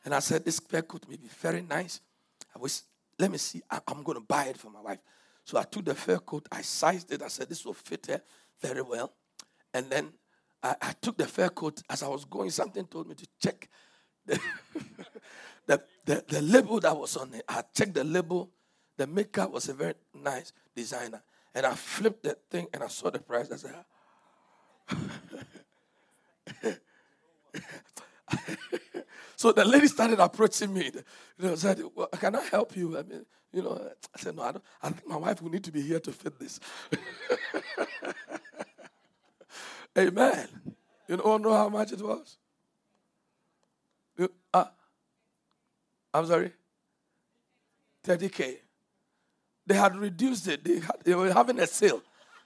And 0.04 0.14
I 0.14 0.20
said, 0.20 0.44
This 0.44 0.60
fur 0.60 0.82
coat 0.82 1.06
may 1.08 1.16
be 1.16 1.28
very 1.28 1.62
nice. 1.62 2.02
I 2.56 2.60
was, 2.60 2.84
let 3.20 3.32
me 3.32 3.38
see, 3.38 3.62
I, 3.70 3.80
am 3.88 4.02
going 4.02 4.18
to 4.18 4.26
buy 4.28 4.46
it 4.46 4.58
for 4.58 4.72
my 4.72 4.82
wife. 4.82 4.98
So 5.44 5.60
I 5.60 5.64
took 5.64 5.86
the 5.86 5.94
fur 5.94 6.18
coat, 6.18 6.48
I 6.52 6.64
sized 6.64 7.12
it, 7.14 7.22
I 7.22 7.28
said, 7.28 7.48
This 7.48 7.64
will 7.64 7.76
fit 7.76 8.08
her 8.08 8.22
very 8.60 8.82
well. 8.82 9.14
And 9.74 9.90
then 9.92 10.12
I, 10.64 10.76
I 10.82 10.92
took 11.00 11.18
the 11.18 11.28
fur 11.28 11.50
coat 11.50 11.84
as 11.88 12.02
I 12.02 12.08
was 12.08 12.26
going, 12.26 12.50
something 12.50 12.86
told 12.86 13.08
me 13.08 13.14
to 13.14 13.28
check 13.40 13.70
the, 14.26 14.40
the, 15.68 15.84
the, 16.04 16.26
the 16.28 16.42
label 16.42 16.80
that 16.80 16.98
was 16.98 17.16
on 17.16 17.32
it, 17.36 17.44
I 17.48 17.64
checked 17.76 17.94
the 17.94 18.04
label. 18.04 18.50
The 18.98 19.06
maker 19.06 19.48
was 19.48 19.70
a 19.70 19.74
very 19.74 19.94
nice 20.16 20.52
designer. 20.76 21.22
And 21.54 21.68
I 21.68 21.76
flipped 21.76 22.24
that 22.24 22.40
thing 22.50 22.68
and 22.74 22.84
I 22.84 22.88
saw 22.88 23.12
the 23.12 23.20
price. 23.20 23.52
I 23.52 23.58
said, 23.58 23.76
so 29.36 29.52
the 29.52 29.66
lady 29.66 29.88
started 29.88 30.20
approaching 30.20 30.74
me. 30.74 30.92
You 31.38 31.50
know, 31.50 31.56
said, 31.56 31.82
well, 31.96 32.08
"Can 32.08 32.36
I 32.36 32.44
help 32.44 32.76
you?" 32.76 32.98
I 32.98 33.04
mean, 33.04 33.26
you 33.54 33.62
know, 33.62 33.92
I 34.16 34.20
said, 34.20 34.36
"No, 34.36 34.44
I 34.44 34.52
don't. 34.54 34.64
I 34.82 34.90
think 34.90 35.08
my 35.08 35.18
wife 35.18 35.42
will 35.42 35.52
need 35.52 35.64
to 35.66 35.72
be 35.72 35.82
here 35.82 36.00
to 36.00 36.12
fit 36.12 36.40
this." 36.40 36.60
Amen. 39.98 40.48
You 41.08 41.18
don't 41.18 41.42
know 41.42 41.54
how 41.54 41.70
much 41.70 41.92
it 41.92 42.02
was? 42.02 42.38
You, 44.18 44.32
uh, 44.54 44.66
I'm 46.14 46.26
sorry? 46.26 46.52
30K. 48.04 48.58
They 49.66 49.76
had 49.76 49.96
reduced 49.96 50.48
it. 50.48 50.64
They, 50.64 50.80
had, 50.80 50.98
they 51.04 51.16
were 51.16 51.34
having 51.34 51.60
a 51.60 51.68
sale. 51.68 52.02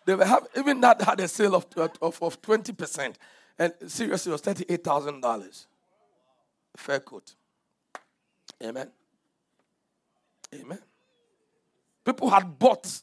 They 0.06 0.16
were 0.16 0.26
have, 0.26 0.48
even 0.58 0.82
that 0.82 1.02
had 1.02 1.20
a 1.20 1.28
sale 1.28 1.56
of, 1.56 1.66
of, 1.78 2.22
of 2.22 2.42
20%. 2.42 3.16
And 3.60 3.74
seriously, 3.88 4.32
it 4.32 4.34
was 4.34 4.42
$38,000. 4.42 5.66
Fair 6.76 7.00
coat. 7.00 7.36
Amen. 8.64 8.90
Amen. 10.54 10.80
People 12.04 12.30
had 12.30 12.58
bought. 12.58 13.02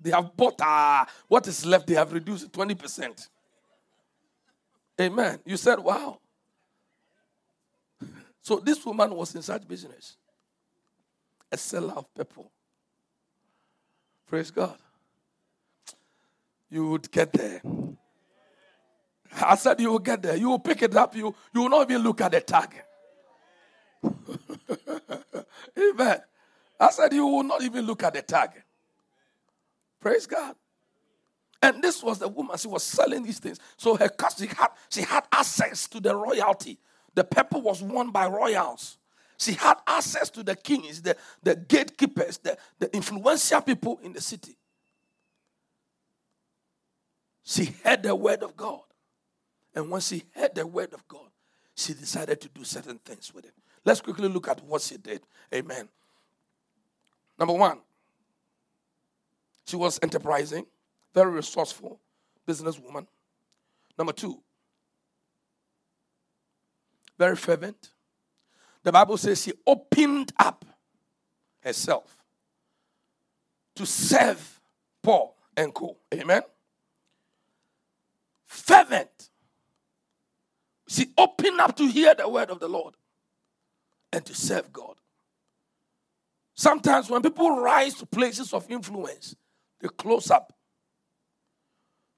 They 0.00 0.10
have 0.10 0.36
bought. 0.36 0.56
Ah, 0.60 1.06
what 1.28 1.46
is 1.48 1.64
left? 1.64 1.86
They 1.86 1.94
have 1.94 2.12
reduced 2.12 2.52
20%. 2.52 3.28
Amen. 5.00 5.38
You 5.44 5.56
said, 5.56 5.78
wow. 5.78 6.18
So 8.42 8.56
this 8.56 8.84
woman 8.84 9.14
was 9.14 9.34
in 9.34 9.42
such 9.42 9.66
business, 9.66 10.16
a 11.50 11.56
seller 11.56 11.94
of 11.94 12.14
pepper. 12.14 12.42
Praise 14.26 14.50
God. 14.50 14.76
You 16.70 16.88
would 16.90 17.10
get 17.10 17.32
there. 17.32 17.62
I 19.42 19.54
said 19.56 19.80
you 19.80 19.90
will 19.90 19.98
get 19.98 20.22
there. 20.22 20.36
You 20.36 20.48
will 20.48 20.58
pick 20.58 20.82
it 20.82 20.96
up. 20.96 21.14
You, 21.14 21.34
you 21.54 21.62
will 21.62 21.68
not 21.68 21.90
even 21.90 22.02
look 22.02 22.20
at 22.20 22.32
the 22.32 22.40
tag. 22.40 22.74
Amen. 25.78 26.20
I 26.78 26.90
said 26.90 27.12
you 27.12 27.26
will 27.26 27.42
not 27.42 27.62
even 27.62 27.86
look 27.86 28.02
at 28.02 28.14
the 28.14 28.22
tag. 28.22 28.50
Praise 30.00 30.26
God. 30.26 30.54
And 31.62 31.82
this 31.82 32.02
was 32.02 32.18
the 32.18 32.28
woman, 32.28 32.56
she 32.58 32.68
was 32.68 32.82
selling 32.82 33.22
these 33.22 33.38
things. 33.38 33.58
So 33.76 33.96
her 33.96 34.10
she 34.38 34.46
had, 34.46 34.68
she 34.90 35.02
had 35.02 35.24
access 35.32 35.88
to 35.88 36.00
the 36.00 36.14
royalty. 36.14 36.78
The 37.14 37.24
pepper 37.24 37.58
was 37.58 37.82
won 37.82 38.10
by 38.10 38.28
royals. 38.28 38.98
She 39.38 39.52
had 39.52 39.76
access 39.86 40.30
to 40.30 40.42
the 40.42 40.54
kings, 40.54 41.02
the, 41.02 41.16
the 41.42 41.56
gatekeepers, 41.56 42.38
the, 42.38 42.56
the 42.78 42.94
influential 42.94 43.60
people 43.62 43.98
in 44.02 44.12
the 44.12 44.20
city. 44.20 44.56
She 47.48 47.66
heard 47.84 48.02
the 48.02 48.14
word 48.14 48.42
of 48.42 48.56
God. 48.56 48.80
And 49.72 49.88
when 49.88 50.00
she 50.00 50.24
heard 50.34 50.56
the 50.56 50.66
word 50.66 50.92
of 50.92 51.06
God, 51.06 51.28
she 51.76 51.94
decided 51.94 52.40
to 52.40 52.48
do 52.48 52.64
certain 52.64 52.98
things 52.98 53.32
with 53.32 53.44
it. 53.44 53.52
Let's 53.84 54.00
quickly 54.00 54.28
look 54.28 54.48
at 54.48 54.64
what 54.64 54.82
she 54.82 54.96
did. 54.96 55.20
Amen. 55.54 55.88
Number 57.38 57.54
one, 57.54 57.78
she 59.64 59.76
was 59.76 60.00
enterprising, 60.02 60.66
very 61.14 61.30
resourceful 61.30 62.00
businesswoman. 62.48 63.06
Number 63.96 64.12
two, 64.12 64.40
very 67.16 67.36
fervent. 67.36 67.90
The 68.82 68.90
Bible 68.90 69.18
says 69.18 69.42
she 69.42 69.52
opened 69.64 70.32
up 70.36 70.64
herself 71.60 72.24
to 73.76 73.86
serve 73.86 74.60
Paul 75.00 75.36
and 75.56 75.72
co. 75.72 75.96
Amen. 76.12 76.42
Fervent. 78.46 79.30
She 80.88 81.06
opened 81.18 81.60
up 81.60 81.76
to 81.76 81.86
hear 81.86 82.14
the 82.14 82.28
word 82.28 82.50
of 82.50 82.60
the 82.60 82.68
Lord 82.68 82.94
and 84.12 84.24
to 84.24 84.34
serve 84.34 84.72
God. 84.72 84.94
Sometimes 86.54 87.10
when 87.10 87.22
people 87.22 87.60
rise 87.60 87.94
to 87.94 88.06
places 88.06 88.54
of 88.54 88.70
influence, 88.70 89.36
they 89.80 89.88
close 89.88 90.30
up. 90.30 90.52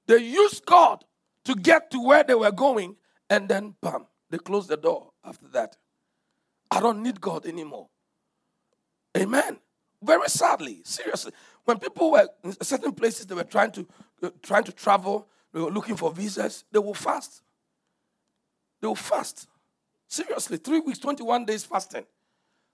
They 0.07 0.17
use 0.17 0.59
God 0.61 1.03
to 1.45 1.55
get 1.55 1.91
to 1.91 2.03
where 2.03 2.23
they 2.23 2.35
were 2.35 2.51
going, 2.51 2.95
and 3.29 3.49
then, 3.49 3.75
bam, 3.81 4.05
they 4.29 4.37
close 4.37 4.67
the 4.67 4.77
door 4.77 5.11
after 5.23 5.47
that. 5.49 5.75
I 6.71 6.79
don't 6.79 7.03
need 7.03 7.19
God 7.19 7.45
anymore. 7.45 7.89
Amen. 9.17 9.57
Very 10.01 10.29
sadly, 10.29 10.81
seriously, 10.85 11.33
when 11.65 11.77
people 11.77 12.11
were 12.11 12.27
in 12.43 12.53
certain 12.61 12.93
places, 12.93 13.25
they 13.25 13.35
were 13.35 13.43
trying 13.43 13.71
to 13.71 13.87
uh, 14.23 14.29
trying 14.41 14.63
to 14.63 14.71
travel, 14.71 15.27
they 15.53 15.59
were 15.59 15.71
looking 15.71 15.95
for 15.95 16.11
visas. 16.11 16.63
They 16.71 16.79
will 16.79 16.93
fast. 16.93 17.41
They 18.81 18.87
will 18.87 18.95
fast. 18.95 19.47
Seriously, 20.07 20.57
three 20.57 20.79
weeks, 20.79 20.99
twenty-one 20.99 21.45
days 21.45 21.63
fasting. 21.63 22.05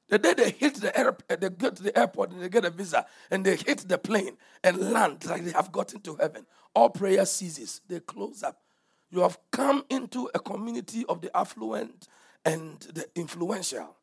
The 0.07 0.19
day 0.19 0.33
they 0.33 0.51
hit 0.51 0.75
the 0.75 0.97
air, 0.97 1.17
uh, 1.29 1.35
they 1.35 1.49
get 1.49 1.77
to 1.77 1.83
the 1.83 1.97
airport 1.97 2.31
and 2.31 2.41
they 2.41 2.49
get 2.49 2.63
a 2.63 2.69
visa 2.69 3.07
and 3.31 3.43
they 3.43 3.55
hit 3.55 3.79
the 3.87 3.97
plane 3.97 4.37
and 4.63 4.77
land 4.91 5.25
like 5.25 5.43
they 5.43 5.51
have 5.51 5.71
gotten 5.71 5.99
to 6.01 6.15
heaven. 6.15 6.45
All 6.75 6.89
prayer 6.91 7.25
ceases. 7.25 7.81
They 7.87 7.99
close 8.01 8.43
up. 8.43 8.61
You 9.09 9.21
have 9.21 9.39
come 9.51 9.83
into 9.89 10.29
a 10.35 10.39
community 10.39 11.05
of 11.09 11.21
the 11.21 11.35
affluent 11.35 12.07
and 12.43 12.79
the 12.81 13.07
influential. 13.15 13.97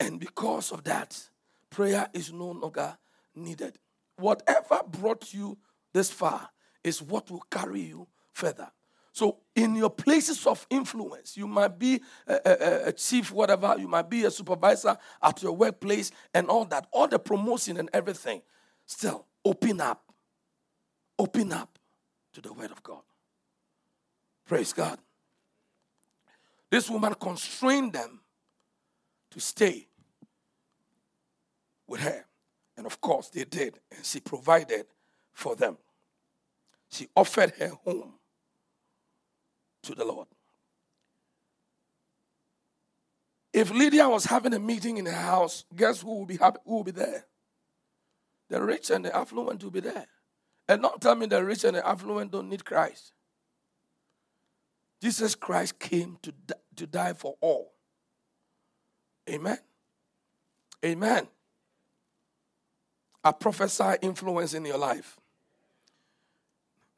And 0.00 0.18
because 0.18 0.72
of 0.72 0.84
that, 0.84 1.20
prayer 1.68 2.08
is 2.14 2.32
no 2.32 2.52
longer 2.52 2.96
needed. 3.34 3.78
Whatever 4.16 4.80
brought 4.88 5.34
you 5.34 5.58
this 5.92 6.10
far 6.10 6.48
is 6.84 7.02
what 7.02 7.30
will 7.30 7.44
carry 7.50 7.80
you 7.80 8.06
further. 8.32 8.70
So, 9.14 9.38
in 9.54 9.76
your 9.76 9.90
places 9.90 10.46
of 10.46 10.66
influence, 10.70 11.36
you 11.36 11.46
might 11.46 11.78
be 11.78 12.00
a, 12.26 12.40
a, 12.46 12.88
a, 12.88 12.92
chief, 12.92 13.30
whatever, 13.30 13.76
you 13.78 13.86
might 13.86 14.08
be 14.08 14.24
a 14.24 14.30
supervisor 14.30 14.96
at 15.22 15.42
your 15.42 15.52
workplace 15.52 16.10
and 16.32 16.48
all 16.48 16.64
that, 16.66 16.86
all 16.90 17.08
the 17.08 17.18
promotion 17.18 17.76
and 17.76 17.90
everything. 17.92 18.40
Still, 18.86 19.26
open 19.44 19.82
up. 19.82 20.02
Open 21.18 21.52
up 21.52 21.78
to 22.32 22.40
the 22.40 22.52
Word 22.54 22.70
of 22.70 22.82
God. 22.82 23.02
Praise 24.46 24.72
God. 24.72 24.98
This 26.70 26.88
woman 26.88 27.14
constrained 27.20 27.92
them 27.92 28.20
to 29.30 29.40
stay 29.40 29.88
with 31.86 32.00
her. 32.00 32.24
And 32.78 32.86
of 32.86 32.98
course, 33.02 33.28
they 33.28 33.44
did. 33.44 33.78
And 33.94 34.04
she 34.06 34.20
provided 34.20 34.86
for 35.34 35.54
them. 35.54 35.76
She 36.92 37.08
offered 37.16 37.52
her 37.58 37.72
home 37.84 38.14
to 39.82 39.94
the 39.94 40.04
Lord. 40.04 40.28
If 43.52 43.70
Lydia 43.70 44.08
was 44.08 44.26
having 44.26 44.54
a 44.54 44.58
meeting 44.58 44.98
in 44.98 45.06
her 45.06 45.12
house, 45.12 45.64
guess 45.74 46.02
who 46.02 46.18
will 46.18 46.26
be 46.26 46.36
happy, 46.36 46.58
who 46.64 46.76
will 46.76 46.84
be 46.84 46.90
there? 46.90 47.26
The 48.48 48.62
rich 48.62 48.90
and 48.90 49.04
the 49.04 49.14
affluent 49.14 49.62
will 49.64 49.70
be 49.70 49.80
there. 49.80 50.06
And 50.68 50.82
don't 50.82 51.00
tell 51.00 51.14
me 51.14 51.26
the 51.26 51.44
rich 51.44 51.64
and 51.64 51.76
the 51.76 51.86
affluent 51.86 52.30
don't 52.30 52.48
need 52.48 52.64
Christ. 52.64 53.12
Jesus 55.02 55.34
Christ 55.34 55.78
came 55.78 56.18
to, 56.22 56.32
to 56.76 56.86
die 56.86 57.14
for 57.14 57.36
all. 57.40 57.72
Amen. 59.28 59.58
Amen. 60.84 61.26
I 63.24 63.32
prophesy 63.32 63.96
influence 64.02 64.54
in 64.54 64.64
your 64.64 64.78
life. 64.78 65.18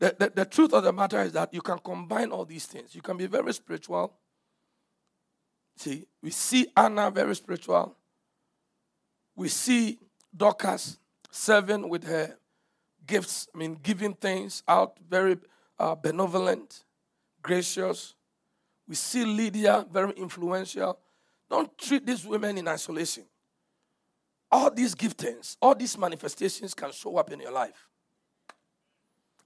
The, 0.01 0.17
the, 0.19 0.33
the, 0.35 0.45
truth 0.45 0.73
of 0.73 0.83
the 0.83 0.93
matter 0.93 1.23
is 1.23 1.33
that 1.33 1.55
you 1.55 1.61
can 1.61 1.79
combine 1.79 2.31
all 2.31 2.45
these 2.45 2.67
things. 2.67 2.95
You 2.95 3.03
can 3.03 3.17
be 3.17 3.27
very 3.27 3.53
spiritual. 3.53 4.13
See, 5.77 6.07
we 6.23 6.31
see 6.31 6.67
Anna 6.77 7.11
very 7.11 7.35
spiritual. 7.35 7.97
We 9.37 9.49
see 9.49 9.99
Dorcas 10.37 10.99
serving 11.31 11.89
with 11.89 12.05
her 12.05 12.37
gifts, 13.07 13.49
I 13.55 13.59
mean, 13.59 13.79
giving 13.83 14.15
things 14.15 14.63
out, 14.67 14.99
very 15.09 15.39
uh, 15.79 15.95
benevolent, 15.95 16.85
gracious. 17.43 18.15
We 18.89 18.95
see 18.95 19.25
Lydia 19.25 19.87
very 19.91 20.13
influential. 20.13 20.99
Don't 21.51 21.77
treat 21.79 22.07
these 22.07 22.27
women 22.27 22.59
in 22.59 22.69
isolation. 22.69 23.25
All 24.51 24.71
these 24.71 24.95
giftings, 24.95 25.57
all 25.61 25.75
these 25.75 25.99
manifestations 25.99 26.75
can 26.75 26.93
show 26.93 27.17
up 27.17 27.33
in 27.33 27.41
your 27.41 27.53
life. 27.53 27.89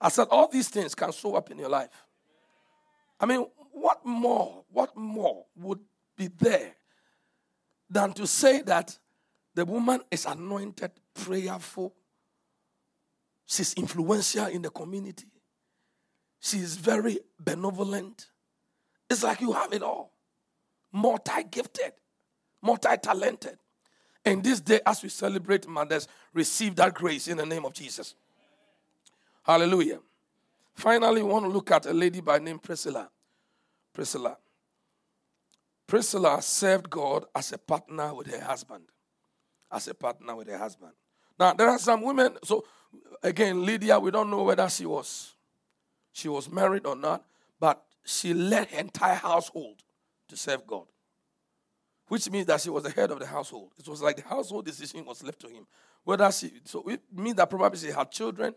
I 0.00 0.08
said, 0.10 0.28
all 0.30 0.48
these 0.48 0.68
things 0.68 0.94
can 0.94 1.12
show 1.12 1.34
up 1.34 1.50
in 1.50 1.58
your 1.58 1.68
life. 1.68 1.88
I 3.20 3.26
mean, 3.26 3.46
what 3.72 4.04
more, 4.04 4.64
what 4.70 4.96
more 4.96 5.44
would 5.56 5.80
be 6.16 6.28
there 6.28 6.74
than 7.90 8.12
to 8.12 8.26
say 8.26 8.62
that 8.62 8.96
the 9.54 9.64
woman 9.64 10.00
is 10.10 10.24
anointed, 10.26 10.92
prayerful, 11.14 11.94
she's 13.46 13.74
influential 13.74 14.46
in 14.46 14.62
the 14.62 14.70
community, 14.70 15.26
she's 16.38 16.76
very 16.76 17.18
benevolent. 17.40 18.26
It's 19.10 19.22
like 19.22 19.40
you 19.40 19.52
have 19.52 19.72
it 19.72 19.82
all 19.82 20.12
multi 20.92 21.44
gifted, 21.50 21.92
multi 22.62 22.96
talented. 23.02 23.58
And 24.24 24.42
this 24.42 24.60
day, 24.60 24.80
as 24.84 25.02
we 25.02 25.08
celebrate 25.08 25.66
mothers, 25.66 26.08
receive 26.34 26.76
that 26.76 26.94
grace 26.94 27.28
in 27.28 27.36
the 27.38 27.46
name 27.46 27.64
of 27.64 27.72
Jesus. 27.72 28.14
Hallelujah. 29.48 30.00
Finally, 30.74 31.22
we 31.22 31.30
want 31.30 31.46
to 31.46 31.50
look 31.50 31.70
at 31.70 31.86
a 31.86 31.92
lady 31.94 32.20
by 32.20 32.38
name 32.38 32.58
Priscilla. 32.58 33.08
Priscilla. 33.94 34.36
Priscilla 35.86 36.42
served 36.42 36.90
God 36.90 37.24
as 37.34 37.50
a 37.52 37.58
partner 37.58 38.14
with 38.14 38.26
her 38.26 38.44
husband. 38.44 38.84
As 39.72 39.88
a 39.88 39.94
partner 39.94 40.36
with 40.36 40.48
her 40.48 40.58
husband. 40.58 40.92
Now, 41.40 41.54
there 41.54 41.70
are 41.70 41.78
some 41.78 42.02
women, 42.02 42.36
so 42.44 42.66
again, 43.22 43.64
Lydia, 43.64 43.98
we 43.98 44.10
don't 44.10 44.28
know 44.30 44.42
whether 44.42 44.68
she 44.68 44.84
was 44.84 45.34
she 46.12 46.28
was 46.28 46.50
married 46.50 46.84
or 46.84 46.96
not, 46.96 47.24
but 47.58 47.82
she 48.04 48.34
led 48.34 48.68
her 48.68 48.80
entire 48.80 49.14
household 49.14 49.82
to 50.28 50.36
serve 50.36 50.66
God. 50.66 50.84
Which 52.08 52.30
means 52.30 52.46
that 52.46 52.60
she 52.60 52.70
was 52.70 52.82
the 52.82 52.90
head 52.90 53.10
of 53.10 53.18
the 53.18 53.26
household. 53.26 53.72
It 53.78 53.88
was 53.88 54.02
like 54.02 54.16
the 54.16 54.28
household 54.28 54.66
decision 54.66 55.06
was 55.06 55.22
left 55.22 55.40
to 55.40 55.48
him. 55.48 55.66
Whether 56.04 56.30
she 56.32 56.52
so 56.64 56.86
it 56.86 57.00
means 57.14 57.36
that 57.36 57.48
probably 57.48 57.78
she 57.78 57.90
had 57.90 58.10
children, 58.10 58.54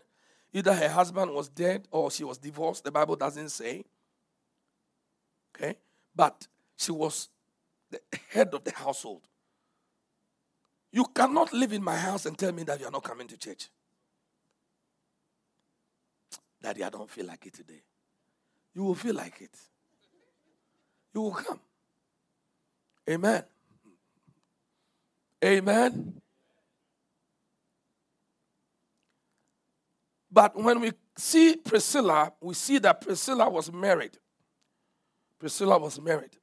Either 0.52 0.74
her 0.74 0.88
husband 0.88 1.32
was 1.32 1.48
dead 1.48 1.88
or 1.90 2.10
she 2.10 2.24
was 2.24 2.38
divorced. 2.38 2.84
The 2.84 2.90
Bible 2.90 3.16
doesn't 3.16 3.48
say. 3.48 3.84
Okay? 5.54 5.76
But 6.14 6.46
she 6.76 6.92
was 6.92 7.28
the 7.90 8.00
head 8.30 8.52
of 8.54 8.64
the 8.64 8.72
household. 8.72 9.22
You 10.92 11.06
cannot 11.14 11.52
live 11.52 11.72
in 11.72 11.82
my 11.82 11.96
house 11.96 12.26
and 12.26 12.36
tell 12.36 12.52
me 12.52 12.64
that 12.64 12.78
you 12.80 12.86
are 12.86 12.90
not 12.90 13.02
coming 13.02 13.26
to 13.28 13.36
church. 13.38 13.68
Daddy, 16.62 16.84
I 16.84 16.90
don't 16.90 17.10
feel 17.10 17.26
like 17.26 17.46
it 17.46 17.54
today. 17.54 17.82
You 18.74 18.84
will 18.84 18.94
feel 18.94 19.14
like 19.14 19.40
it. 19.40 19.56
You 21.14 21.22
will 21.22 21.32
come. 21.32 21.60
Amen. 23.08 23.42
Amen. 25.44 26.21
But 30.32 30.56
when 30.56 30.80
we 30.80 30.92
see 31.16 31.56
Priscilla, 31.56 32.32
we 32.40 32.54
see 32.54 32.78
that 32.78 33.02
Priscilla 33.02 33.50
was 33.50 33.70
married. 33.70 34.16
Priscilla 35.38 35.78
was 35.78 36.00
married. 36.00 36.36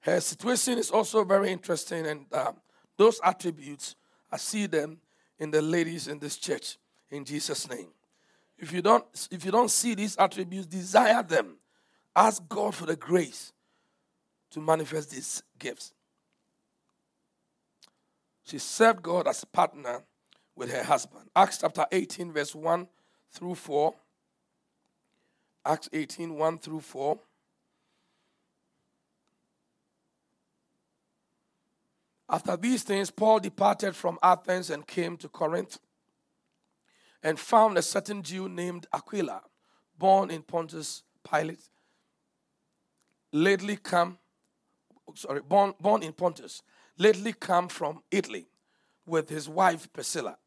Her 0.00 0.20
situation 0.20 0.78
is 0.78 0.90
also 0.90 1.24
very 1.24 1.50
interesting, 1.50 2.06
and 2.06 2.26
uh, 2.32 2.52
those 2.96 3.20
attributes, 3.24 3.96
I 4.30 4.36
see 4.36 4.66
them 4.66 4.98
in 5.38 5.50
the 5.50 5.60
ladies 5.60 6.06
in 6.06 6.20
this 6.20 6.36
church 6.36 6.78
in 7.10 7.24
Jesus' 7.24 7.68
name. 7.68 7.88
If 8.58 8.72
you 8.72 8.82
don't, 8.82 9.04
if 9.30 9.44
you 9.44 9.50
don't 9.50 9.70
see 9.70 9.94
these 9.94 10.16
attributes, 10.16 10.66
desire 10.66 11.22
them. 11.22 11.56
Ask 12.14 12.46
God 12.48 12.74
for 12.74 12.86
the 12.86 12.96
grace 12.96 13.52
to 14.50 14.60
manifest 14.60 15.10
these 15.10 15.42
gifts. 15.58 15.92
She 18.44 18.58
served 18.58 19.02
God 19.02 19.26
as 19.26 19.42
a 19.42 19.46
partner 19.46 20.02
with 20.56 20.70
her 20.70 20.82
husband. 20.82 21.30
Acts 21.34 21.58
chapter 21.58 21.86
18, 21.90 22.32
verse 22.32 22.54
1 22.54 22.86
through 23.30 23.54
4. 23.54 23.94
Acts 25.64 25.88
18, 25.92 26.34
1 26.34 26.58
through 26.58 26.80
4. 26.80 27.18
After 32.28 32.56
these 32.56 32.82
things, 32.82 33.10
Paul 33.10 33.40
departed 33.40 33.94
from 33.94 34.18
Athens 34.22 34.70
and 34.70 34.86
came 34.86 35.18
to 35.18 35.28
Corinth 35.28 35.78
and 37.22 37.38
found 37.38 37.76
a 37.76 37.82
certain 37.82 38.22
Jew 38.22 38.48
named 38.48 38.86
Aquila, 38.92 39.42
born 39.98 40.30
in 40.30 40.42
Pontus 40.42 41.02
Pilate, 41.30 41.68
lately 43.32 43.76
come, 43.76 44.18
sorry, 45.14 45.40
born, 45.40 45.74
born 45.78 46.02
in 46.02 46.12
Pontus, 46.12 46.62
lately 46.98 47.32
come 47.32 47.68
from 47.68 48.02
Italy 48.10 48.46
with 49.06 49.28
his 49.28 49.48
wife 49.48 49.92
Priscilla. 49.92 50.38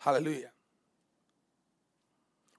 Hallelujah. 0.00 0.50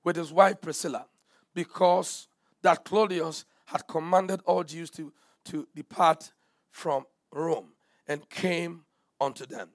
With 0.04 0.16
his 0.16 0.32
wife 0.32 0.62
Priscilla, 0.62 1.08
because 1.56 2.28
that 2.62 2.86
Claudius 2.86 3.46
had 3.66 3.88
commanded 3.88 4.42
all 4.46 4.64
Jews 4.64 4.92
to, 4.92 5.12
to 5.46 5.68
depart 5.76 6.32
from 6.70 7.06
Rome 7.32 7.70
and 8.08 8.30
came 8.30 8.82
unto 9.20 9.48
them. 9.48 9.70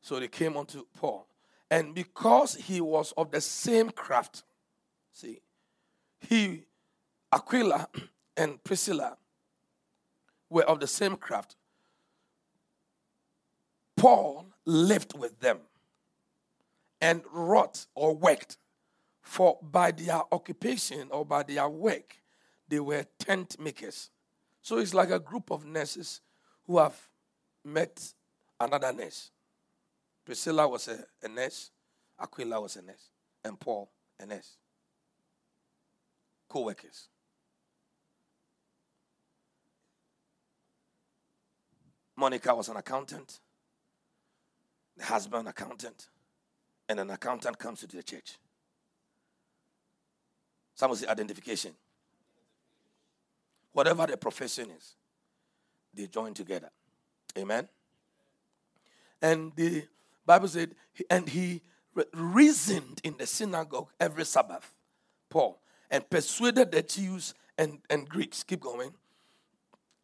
So 0.00 0.18
they 0.18 0.28
came 0.28 0.56
unto 0.56 0.86
Paul. 0.98 1.26
And 1.70 1.94
because 1.94 2.54
he 2.54 2.80
was 2.80 3.12
of 3.18 3.30
the 3.30 3.40
same 3.42 3.90
craft, 3.90 4.42
see, 5.12 5.40
he, 6.20 6.64
Aquila 7.30 7.88
and 8.36 8.64
Priscilla 8.64 9.18
were 10.48 10.64
of 10.64 10.80
the 10.80 10.86
same 10.86 11.16
craft, 11.16 11.56
Paul 13.94 14.46
lived 14.64 15.18
with 15.18 15.38
them 15.40 15.58
and 17.00 17.22
wrought 17.32 17.86
or 17.94 18.14
worked. 18.14 18.56
For 19.22 19.58
by 19.62 19.90
their 19.90 20.22
occupation 20.32 21.08
or 21.10 21.24
by 21.24 21.42
their 21.42 21.68
work, 21.68 22.16
they 22.68 22.80
were 22.80 23.04
tent 23.18 23.58
makers. 23.60 24.10
So 24.62 24.78
it's 24.78 24.94
like 24.94 25.10
a 25.10 25.18
group 25.18 25.50
of 25.50 25.64
nurses 25.64 26.20
who 26.66 26.78
have 26.78 26.96
met 27.64 28.12
another 28.58 28.92
nurse. 28.92 29.30
Priscilla 30.24 30.68
was 30.68 30.88
a, 30.88 31.04
a 31.22 31.28
nurse, 31.28 31.70
Aquila 32.18 32.60
was 32.60 32.76
a 32.76 32.82
nurse, 32.82 33.10
and 33.44 33.58
Paul 33.58 33.90
a 34.18 34.26
nurse. 34.26 34.56
Co 36.48 36.64
workers. 36.64 37.08
Monica 42.16 42.54
was 42.54 42.68
an 42.68 42.76
accountant, 42.76 43.40
the 44.96 45.04
husband, 45.04 45.48
accountant, 45.48 46.08
and 46.90 46.98
an 46.98 47.08
accountant 47.10 47.56
comes 47.56 47.78
to 47.78 47.86
the 47.86 48.02
church. 48.02 48.36
Some 50.74 50.92
say 50.96 51.06
identification. 51.06 51.72
Whatever 53.72 54.08
the 54.08 54.16
profession 54.16 54.70
is, 54.76 54.96
they 55.94 56.08
join 56.08 56.34
together. 56.34 56.68
Amen. 57.38 57.68
And 59.22 59.52
the 59.54 59.84
Bible 60.26 60.48
said, 60.48 60.74
and 61.08 61.28
he 61.28 61.62
reasoned 62.12 63.00
in 63.04 63.14
the 63.16 63.26
synagogue 63.26 63.90
every 64.00 64.24
Sabbath, 64.24 64.74
Paul, 65.28 65.60
and 65.92 66.08
persuaded 66.10 66.72
the 66.72 66.82
Jews 66.82 67.34
and, 67.56 67.78
and 67.88 68.08
Greeks. 68.08 68.42
Keep 68.42 68.62
going. 68.62 68.92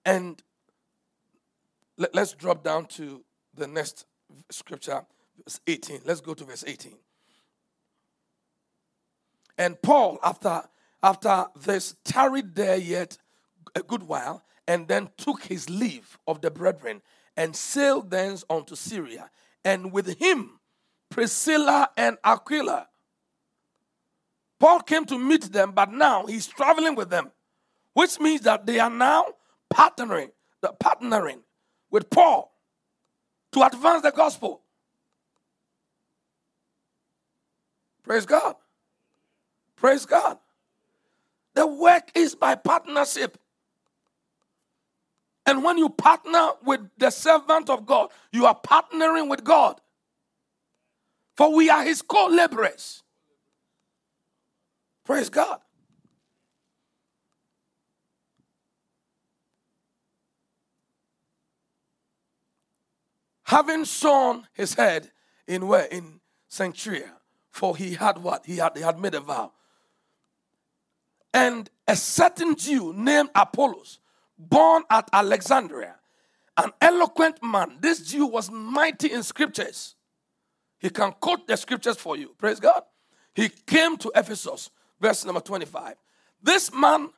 And 0.05 0.41
let, 1.97 2.14
let's 2.14 2.32
drop 2.34 2.62
down 2.62 2.87
to 2.87 3.24
the 3.55 3.66
next 3.66 4.07
scripture, 4.51 5.05
verse 5.45 5.61
18. 5.66 6.01
Let's 6.05 6.20
go 6.20 6.34
to 6.34 6.45
verse 6.45 6.64
18. 6.66 6.97
And 9.59 9.80
Paul, 9.80 10.18
after 10.22 10.62
after 11.03 11.47
this, 11.61 11.95
tarried 12.05 12.55
there 12.55 12.76
yet 12.76 13.18
a 13.74 13.82
good 13.82 14.03
while, 14.03 14.43
and 14.66 14.89
then 14.89 15.11
took 15.16 15.45
his 15.45 15.70
leave 15.70 16.18
of 16.26 16.41
the 16.41 16.51
brethren 16.51 17.03
and 17.37 17.55
sailed 17.55 18.11
thence 18.11 18.45
unto 18.49 18.74
Syria, 18.74 19.30
and 19.64 19.93
with 19.93 20.18
him 20.18 20.59
Priscilla 21.11 21.91
and 21.97 22.18
Aquila. 22.24 22.89
Paul 24.59 24.80
came 24.80 25.05
to 25.07 25.18
meet 25.18 25.53
them, 25.53 25.72
but 25.72 25.93
now 25.93 26.26
he's 26.26 26.47
traveling 26.47 26.95
with 26.95 27.11
them, 27.11 27.30
which 27.93 28.18
means 28.18 28.41
that 28.43 28.66
they 28.66 28.80
are 28.80 28.91
now 28.91 29.26
partnering, 29.72 30.30
partnering 30.82 31.41
with 31.91 32.09
Paul 32.11 32.53
to 33.53 33.62
advance 33.62 34.03
the 34.03 34.12
gospel. 34.12 34.62
Praise 38.07 38.24
God. 38.24 38.54
Praise 39.74 40.07
God. 40.07 40.38
The 41.54 41.66
work 41.66 42.11
is 42.14 42.36
by 42.36 42.54
partnership. 42.54 43.36
And 45.44 45.64
when 45.64 45.76
you 45.76 45.88
partner 45.88 46.50
with 46.64 46.80
the 46.98 47.11
servant 47.11 47.68
of 47.68 47.84
God, 47.84 48.11
you 48.30 48.46
are 48.46 48.59
partnering 48.59 49.28
with 49.28 49.42
God. 49.42 49.80
For 51.36 51.52
we 51.52 51.68
are 51.68 51.82
his 51.82 52.00
co 52.00 52.28
laborers. 52.28 53.02
Praise 55.04 55.28
God. 55.28 55.59
Having 63.44 63.84
sown 63.84 64.46
his 64.52 64.74
head 64.74 65.11
in 65.46 65.66
where? 65.66 65.84
In 65.84 66.20
Cenchrea. 66.50 67.16
For 67.57 67.74
he 67.74 67.94
had 67.94 68.18
what? 68.18 68.44
He 68.44 68.59
had, 68.59 68.76
he 68.76 68.82
had 68.82 69.00
made 69.00 69.14
a 69.14 69.20
vow. 69.20 69.50
And 71.32 71.70
a 71.88 71.96
certain 71.96 72.54
Jew 72.54 72.92
named 72.92 73.30
Apollos 73.34 73.98
born 74.36 74.82
at 74.90 75.09
Alexandria, 75.11 75.94
an 76.59 76.72
eloquent 76.82 77.42
man. 77.42 77.78
This 77.80 78.00
Jew 78.00 78.26
was 78.26 78.50
mighty 78.50 79.11
in 79.11 79.22
scriptures. 79.22 79.94
He 80.78 80.90
can 80.90 81.12
quote 81.12 81.46
the 81.46 81.57
scriptures 81.57 81.96
for 81.96 82.18
you. 82.18 82.34
Praise 82.36 82.61
God. 82.61 82.82
He 83.34 83.48
came 83.48 83.96
to 83.98 84.12
Ephesus, 84.14 84.68
verse 85.00 85.24
number 85.24 85.40
25. 85.40 85.94
This 86.42 86.70
man 86.74 87.09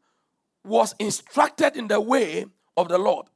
was 0.64 0.94
instructed 1.00 1.76
in 1.76 1.88
the 1.88 2.00
way 2.00 2.46
of 2.76 2.86
the 2.86 2.98
Lord, 2.98 3.26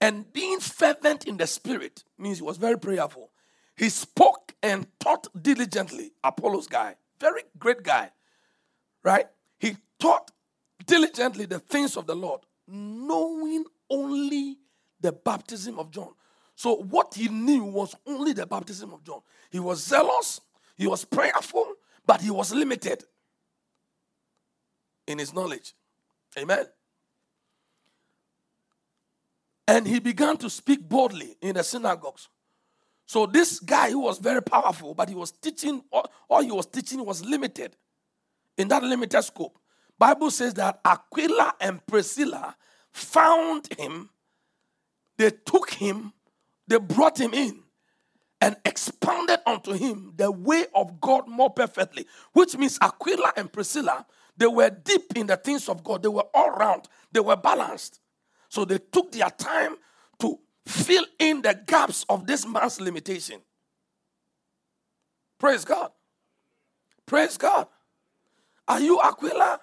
and 0.00 0.32
being 0.32 0.60
fervent 0.60 1.26
in 1.26 1.36
the 1.36 1.48
spirit 1.48 2.04
means 2.16 2.38
he 2.38 2.44
was 2.44 2.58
very 2.58 2.78
prayerful. 2.78 3.32
He 3.76 3.88
spoke 3.88 4.54
and 4.62 4.86
taught 5.00 5.26
diligently. 5.40 6.12
Apollos 6.22 6.66
guy, 6.66 6.96
very 7.20 7.42
great 7.58 7.82
guy, 7.82 8.10
right? 9.02 9.26
He 9.58 9.76
taught 9.98 10.30
diligently 10.86 11.46
the 11.46 11.58
things 11.58 11.96
of 11.96 12.06
the 12.06 12.14
Lord 12.14 12.40
knowing 12.66 13.64
only 13.90 14.58
the 15.00 15.12
baptism 15.12 15.78
of 15.78 15.90
John. 15.90 16.12
So, 16.56 16.76
what 16.76 17.14
he 17.14 17.28
knew 17.28 17.64
was 17.64 17.94
only 18.06 18.32
the 18.32 18.46
baptism 18.46 18.92
of 18.92 19.02
John. 19.04 19.20
He 19.50 19.58
was 19.58 19.84
zealous, 19.84 20.40
he 20.76 20.86
was 20.86 21.04
prayerful, 21.04 21.74
but 22.06 22.20
he 22.20 22.30
was 22.30 22.52
limited 22.52 23.04
in 25.06 25.18
his 25.18 25.34
knowledge. 25.34 25.74
Amen. 26.38 26.66
And 29.66 29.86
he 29.86 29.98
began 29.98 30.36
to 30.38 30.50
speak 30.50 30.88
boldly 30.88 31.36
in 31.40 31.54
the 31.54 31.64
synagogues. 31.64 32.28
So, 33.06 33.26
this 33.26 33.60
guy 33.60 33.90
who 33.90 34.00
was 34.00 34.18
very 34.18 34.42
powerful, 34.42 34.94
but 34.94 35.08
he 35.08 35.14
was 35.14 35.30
teaching, 35.30 35.82
all 35.90 36.42
he 36.42 36.50
was 36.50 36.66
teaching 36.66 37.04
was 37.04 37.24
limited 37.24 37.76
in 38.56 38.68
that 38.68 38.82
limited 38.82 39.22
scope. 39.22 39.58
Bible 39.98 40.30
says 40.30 40.54
that 40.54 40.80
Aquila 40.84 41.54
and 41.60 41.84
Priscilla 41.86 42.56
found 42.92 43.68
him, 43.78 44.10
they 45.16 45.30
took 45.30 45.70
him, 45.70 46.12
they 46.66 46.78
brought 46.78 47.20
him 47.20 47.34
in 47.34 47.62
and 48.40 48.56
expounded 48.64 49.38
unto 49.46 49.72
him 49.72 50.12
the 50.16 50.30
way 50.30 50.66
of 50.74 51.00
God 51.00 51.28
more 51.28 51.50
perfectly, 51.50 52.06
which 52.32 52.56
means 52.56 52.78
Aquila 52.80 53.32
and 53.36 53.52
Priscilla, 53.52 54.04
they 54.36 54.46
were 54.46 54.70
deep 54.70 55.16
in 55.16 55.26
the 55.26 55.36
things 55.36 55.68
of 55.68 55.84
God. 55.84 56.02
They 56.02 56.08
were 56.08 56.26
all 56.34 56.50
round, 56.50 56.88
they 57.12 57.20
were 57.20 57.36
balanced. 57.36 58.00
So 58.48 58.64
they 58.64 58.78
took 58.78 59.12
their 59.12 59.30
time 59.30 59.76
fill 60.66 61.04
in 61.18 61.42
the 61.42 61.58
gaps 61.66 62.04
of 62.08 62.26
this 62.26 62.46
man's 62.46 62.80
limitation. 62.80 63.40
Praise 65.38 65.64
God. 65.64 65.90
Praise 67.06 67.36
God. 67.36 67.66
Are 68.66 68.80
you 68.80 69.00
Aquila? 69.00 69.60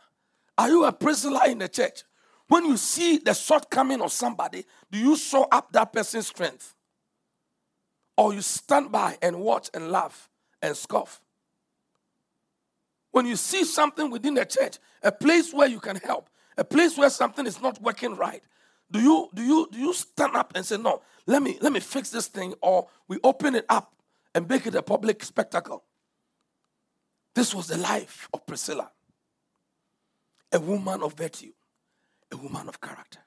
Are 0.57 0.69
you 0.69 0.85
a 0.85 0.91
Priscilla 0.91 1.41
in 1.47 1.57
the 1.57 1.67
church? 1.67 2.03
When 2.47 2.65
you 2.65 2.77
see 2.77 3.17
the 3.17 3.33
shortcoming 3.33 4.01
of 4.01 4.11
somebody, 4.11 4.65
do 4.91 4.99
you 4.99 5.15
show 5.15 5.47
up 5.51 5.71
that 5.71 5.93
person's 5.93 6.27
strength? 6.27 6.75
Or 8.17 8.33
you 8.33 8.41
stand 8.41 8.91
by 8.91 9.17
and 9.21 9.39
watch 9.39 9.69
and 9.73 9.89
laugh 9.89 10.29
and 10.61 10.75
scoff? 10.75 11.21
When 13.11 13.25
you 13.25 13.35
see 13.35 13.63
something 13.63 14.11
within 14.11 14.35
the 14.35 14.45
church, 14.45 14.77
a 15.01 15.11
place 15.11 15.53
where 15.53 15.67
you 15.67 15.79
can 15.79 15.95
help, 15.95 16.29
a 16.57 16.63
place 16.63 16.97
where 16.97 17.09
something 17.09 17.47
is 17.47 17.61
not 17.61 17.81
working 17.81 18.15
right, 18.15 18.43
do 18.91 18.99
you 18.99 19.29
do 19.33 19.41
you 19.41 19.69
do 19.71 19.79
you 19.79 19.93
stand 19.93 20.35
up 20.35 20.51
and 20.55 20.65
say, 20.65 20.77
No, 20.77 21.01
let 21.25 21.41
me 21.41 21.57
let 21.61 21.71
me 21.71 21.79
fix 21.79 22.09
this 22.09 22.27
thing, 22.27 22.53
or 22.61 22.87
we 23.07 23.17
open 23.23 23.55
it 23.55 23.65
up 23.69 23.95
and 24.35 24.47
make 24.47 24.67
it 24.67 24.75
a 24.75 24.81
public 24.81 25.23
spectacle? 25.23 25.83
This 27.33 27.55
was 27.55 27.67
the 27.67 27.77
life 27.77 28.27
of 28.33 28.45
Priscilla, 28.45 28.91
a 30.51 30.59
woman 30.59 31.01
of 31.01 31.13
virtue, 31.13 31.53
a 32.31 32.37
woman 32.37 32.67
of 32.67 32.81
character. 32.81 33.19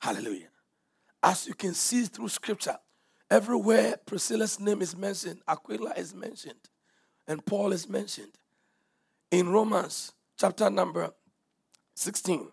Hallelujah. 0.00 0.48
As 1.22 1.46
you 1.46 1.54
can 1.54 1.74
see 1.74 2.04
through 2.04 2.28
scripture, 2.28 2.76
everywhere 3.30 3.96
Priscilla's 4.04 4.60
name 4.60 4.82
is 4.82 4.96
mentioned, 4.96 5.40
Aquila 5.48 5.94
is 5.96 6.14
mentioned, 6.14 6.68
and 7.26 7.44
Paul 7.44 7.72
is 7.72 7.88
mentioned. 7.88 8.32
In 9.30 9.48
Romans 9.48 10.12
chapter 10.38 10.70
number 10.70 11.10
16, 11.96 12.48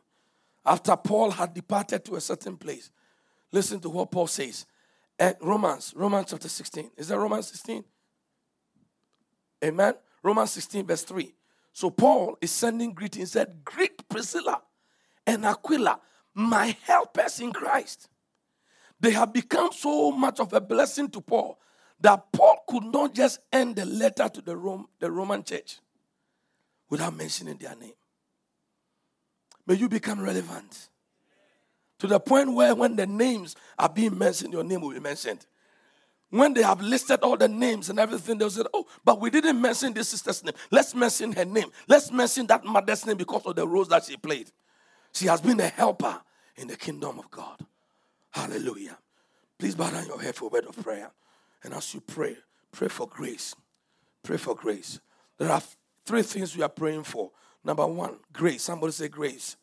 after 0.66 0.95
Paul 0.95 1.32
had 1.32 1.53
departed 1.53 2.03
to 2.05 2.16
a 2.16 2.22
certain 2.22 2.57
place, 2.57 2.89
listen 3.51 3.80
to 3.82 3.89
what 3.89 4.11
Paul 4.11 4.28
says. 4.28 4.66
At 5.18 5.41
Romans, 5.41 5.93
Romans 5.95 6.28
chapter 6.30 6.49
16. 6.49 6.91
Is 6.97 7.07
that 7.07 7.18
Romans 7.18 7.47
16? 7.47 7.84
Amen. 9.63 9.93
Romans 10.22 10.51
16, 10.51 10.86
verse 10.86 11.03
3. 11.03 11.34
So 11.72 11.89
Paul 11.89 12.38
is 12.41 12.51
sending 12.51 12.93
greetings. 12.93 13.32
Said, 13.32 13.63
Greet 13.63 14.07
Priscilla 14.09 14.61
and 15.26 15.45
Aquila, 15.45 15.99
my 16.34 16.76
helpers 16.84 17.39
in 17.39 17.53
Christ. 17.53 18.09
They 18.99 19.11
have 19.11 19.34
become 19.34 19.72
so 19.72 20.11
much 20.11 20.39
of 20.39 20.51
a 20.53 20.61
blessing 20.61 21.09
to 21.11 21.22
Paul 21.22 21.59
that 21.99 22.32
Paul 22.32 22.63
could 22.68 22.84
not 22.86 23.13
just 23.13 23.39
end 23.51 23.76
the 23.76 23.86
letter 23.86 24.30
to 24.30 24.41
the, 24.41 24.55
Rome, 24.55 24.88
the 24.99 25.11
Roman 25.11 25.43
church 25.43 25.80
without 26.89 27.16
mentioning 27.16 27.57
their 27.57 27.76
name. 27.76 27.93
May 29.68 29.76
you 29.76 29.89
become 29.89 30.22
relevant 30.22 30.89
to 31.99 32.07
the 32.07 32.20
point 32.20 32.53
where 32.53 32.76
when 32.76 32.95
the 32.95 33.07
names 33.07 33.55
are 33.80 33.89
being 33.89 34.18
mentioned, 34.18 34.53
your 34.53 34.63
name 34.63 34.82
will 34.82 34.91
be 34.91 34.99
mentioned. 34.99 35.45
When 36.30 36.53
they 36.53 36.63
have 36.63 36.82
listed 36.82 37.22
all 37.22 37.38
the 37.38 37.47
names 37.47 37.89
and 37.89 37.99
everything, 37.99 38.38
they'll 38.38 38.49
say, 38.49 38.63
Oh, 38.74 38.86
but 39.03 39.22
we 39.22 39.30
didn't 39.30 39.61
mention 39.61 39.93
this 39.93 40.09
sister's 40.09 40.43
name. 40.43 40.53
Let's 40.72 40.93
mention 40.93 41.32
her 41.32 41.45
name. 41.45 41.72
Let's 41.88 42.11
mention 42.11 42.47
that 42.47 42.66
mother's 42.66 43.05
name 43.05 43.18
because 43.18 43.45
of 43.45 43.55
the 43.55 43.68
roles 43.68 43.89
that 43.89 44.03
she 44.03 44.18
played. 44.18 44.51
She 45.13 45.28
has 45.28 45.39
been 45.39 45.59
a 45.59 45.68
helper 45.68 46.20
in 46.57 46.68
the 46.68 46.76
kingdom 46.76 47.20
of 47.20 47.32
God. 47.32 47.59
Hallelujah. 48.32 48.97
Please 49.57 49.76
bow 49.76 49.89
down 49.89 50.07
your 50.07 50.22
head 50.22 50.36
for 50.36 50.45
a 50.45 50.49
word 50.49 50.66
of 50.66 50.76
prayer. 50.84 51.09
And 51.63 51.74
as 51.74 51.93
you 51.93 52.01
pray, 52.01 52.36
pray 52.72 52.89
for 52.89 53.07
grace. 53.07 53.55
Pray 54.24 54.38
for 54.38 54.55
grace. 54.55 54.99
There 55.38 55.49
are 55.49 55.61
three 56.05 56.22
things 56.24 56.55
we 56.55 56.63
are 56.63 56.70
praying 56.70 57.03
for. 57.03 57.32
Number 57.66 57.88
one, 57.88 58.18
grace. 58.32 58.63
Somebody 58.63 58.93
say 58.93 59.07
grace. 59.07 59.57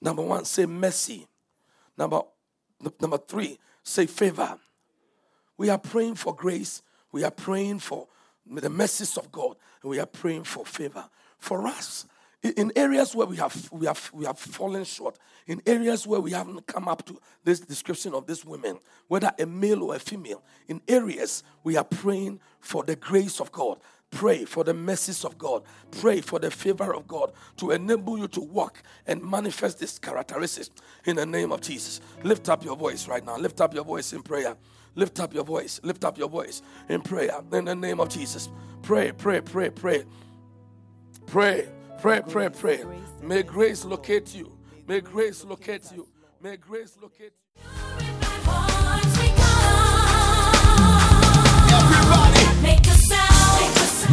Number 0.00 0.22
one, 0.22 0.44
say 0.44 0.66
mercy. 0.66 1.26
Number, 1.96 2.20
number 3.00 3.18
three, 3.18 3.58
say 3.82 4.06
favor. 4.06 4.58
We 5.56 5.70
are 5.70 5.78
praying 5.78 6.16
for 6.16 6.34
grace. 6.34 6.82
We 7.10 7.24
are 7.24 7.30
praying 7.30 7.80
for 7.80 8.06
the 8.46 8.68
mercies 8.68 9.16
of 9.16 9.32
God. 9.32 9.56
We 9.82 9.98
are 9.98 10.06
praying 10.06 10.44
for 10.44 10.64
favor. 10.66 11.08
For 11.38 11.66
us, 11.66 12.06
in 12.42 12.72
areas 12.76 13.14
where 13.16 13.26
we 13.26 13.36
have 13.36 13.68
we 13.72 13.86
have 13.86 14.10
we 14.12 14.24
have 14.24 14.38
fallen 14.38 14.84
short, 14.84 15.18
in 15.46 15.60
areas 15.66 16.06
where 16.06 16.20
we 16.20 16.30
haven't 16.30 16.66
come 16.66 16.86
up 16.86 17.04
to 17.06 17.18
this 17.42 17.60
description 17.60 18.14
of 18.14 18.26
this 18.26 18.44
women, 18.44 18.78
whether 19.08 19.32
a 19.38 19.46
male 19.46 19.82
or 19.82 19.96
a 19.96 19.98
female, 19.98 20.42
in 20.68 20.80
areas 20.86 21.42
we 21.64 21.76
are 21.76 21.84
praying 21.84 22.38
for 22.60 22.84
the 22.84 22.94
grace 22.94 23.40
of 23.40 23.50
God. 23.50 23.78
Pray 24.10 24.44
for 24.44 24.64
the 24.64 24.74
mercies 24.74 25.24
of 25.24 25.36
God. 25.36 25.62
Pray 25.90 26.20
for 26.20 26.38
the 26.38 26.50
favor 26.50 26.94
of 26.94 27.06
God 27.06 27.32
to 27.58 27.70
enable 27.72 28.18
you 28.18 28.26
to 28.28 28.40
walk 28.40 28.82
and 29.06 29.22
manifest 29.22 29.78
these 29.78 29.98
characteristics 29.98 30.70
in 31.04 31.16
the 31.16 31.26
name 31.26 31.52
of 31.52 31.60
Jesus. 31.60 32.00
Lift 32.24 32.48
up 32.48 32.64
your 32.64 32.76
voice 32.76 33.06
right 33.06 33.24
now. 33.24 33.36
Lift 33.36 33.60
up 33.60 33.74
your 33.74 33.84
voice 33.84 34.12
in 34.12 34.22
prayer. 34.22 34.56
Lift 34.94 35.20
up 35.20 35.34
your 35.34 35.44
voice. 35.44 35.78
Lift 35.82 36.04
up 36.04 36.18
your 36.18 36.28
voice 36.28 36.62
in 36.88 37.02
prayer 37.02 37.40
in 37.52 37.66
the 37.66 37.74
name 37.74 38.00
of 38.00 38.08
Jesus. 38.08 38.48
Pray, 38.82 39.12
pray, 39.12 39.40
pray, 39.40 39.70
pray. 39.70 40.04
Pray, 41.26 41.68
pray, 42.00 42.22
pray, 42.26 42.48
pray. 42.48 42.84
May 43.22 43.42
grace 43.42 43.84
locate 43.84 44.34
you. 44.34 44.56
May 44.86 45.00
grace 45.00 45.44
locate 45.44 45.92
you. 45.92 46.08
May 46.40 46.56
grace 46.56 46.96
locate 47.00 47.34
you. 47.56 48.27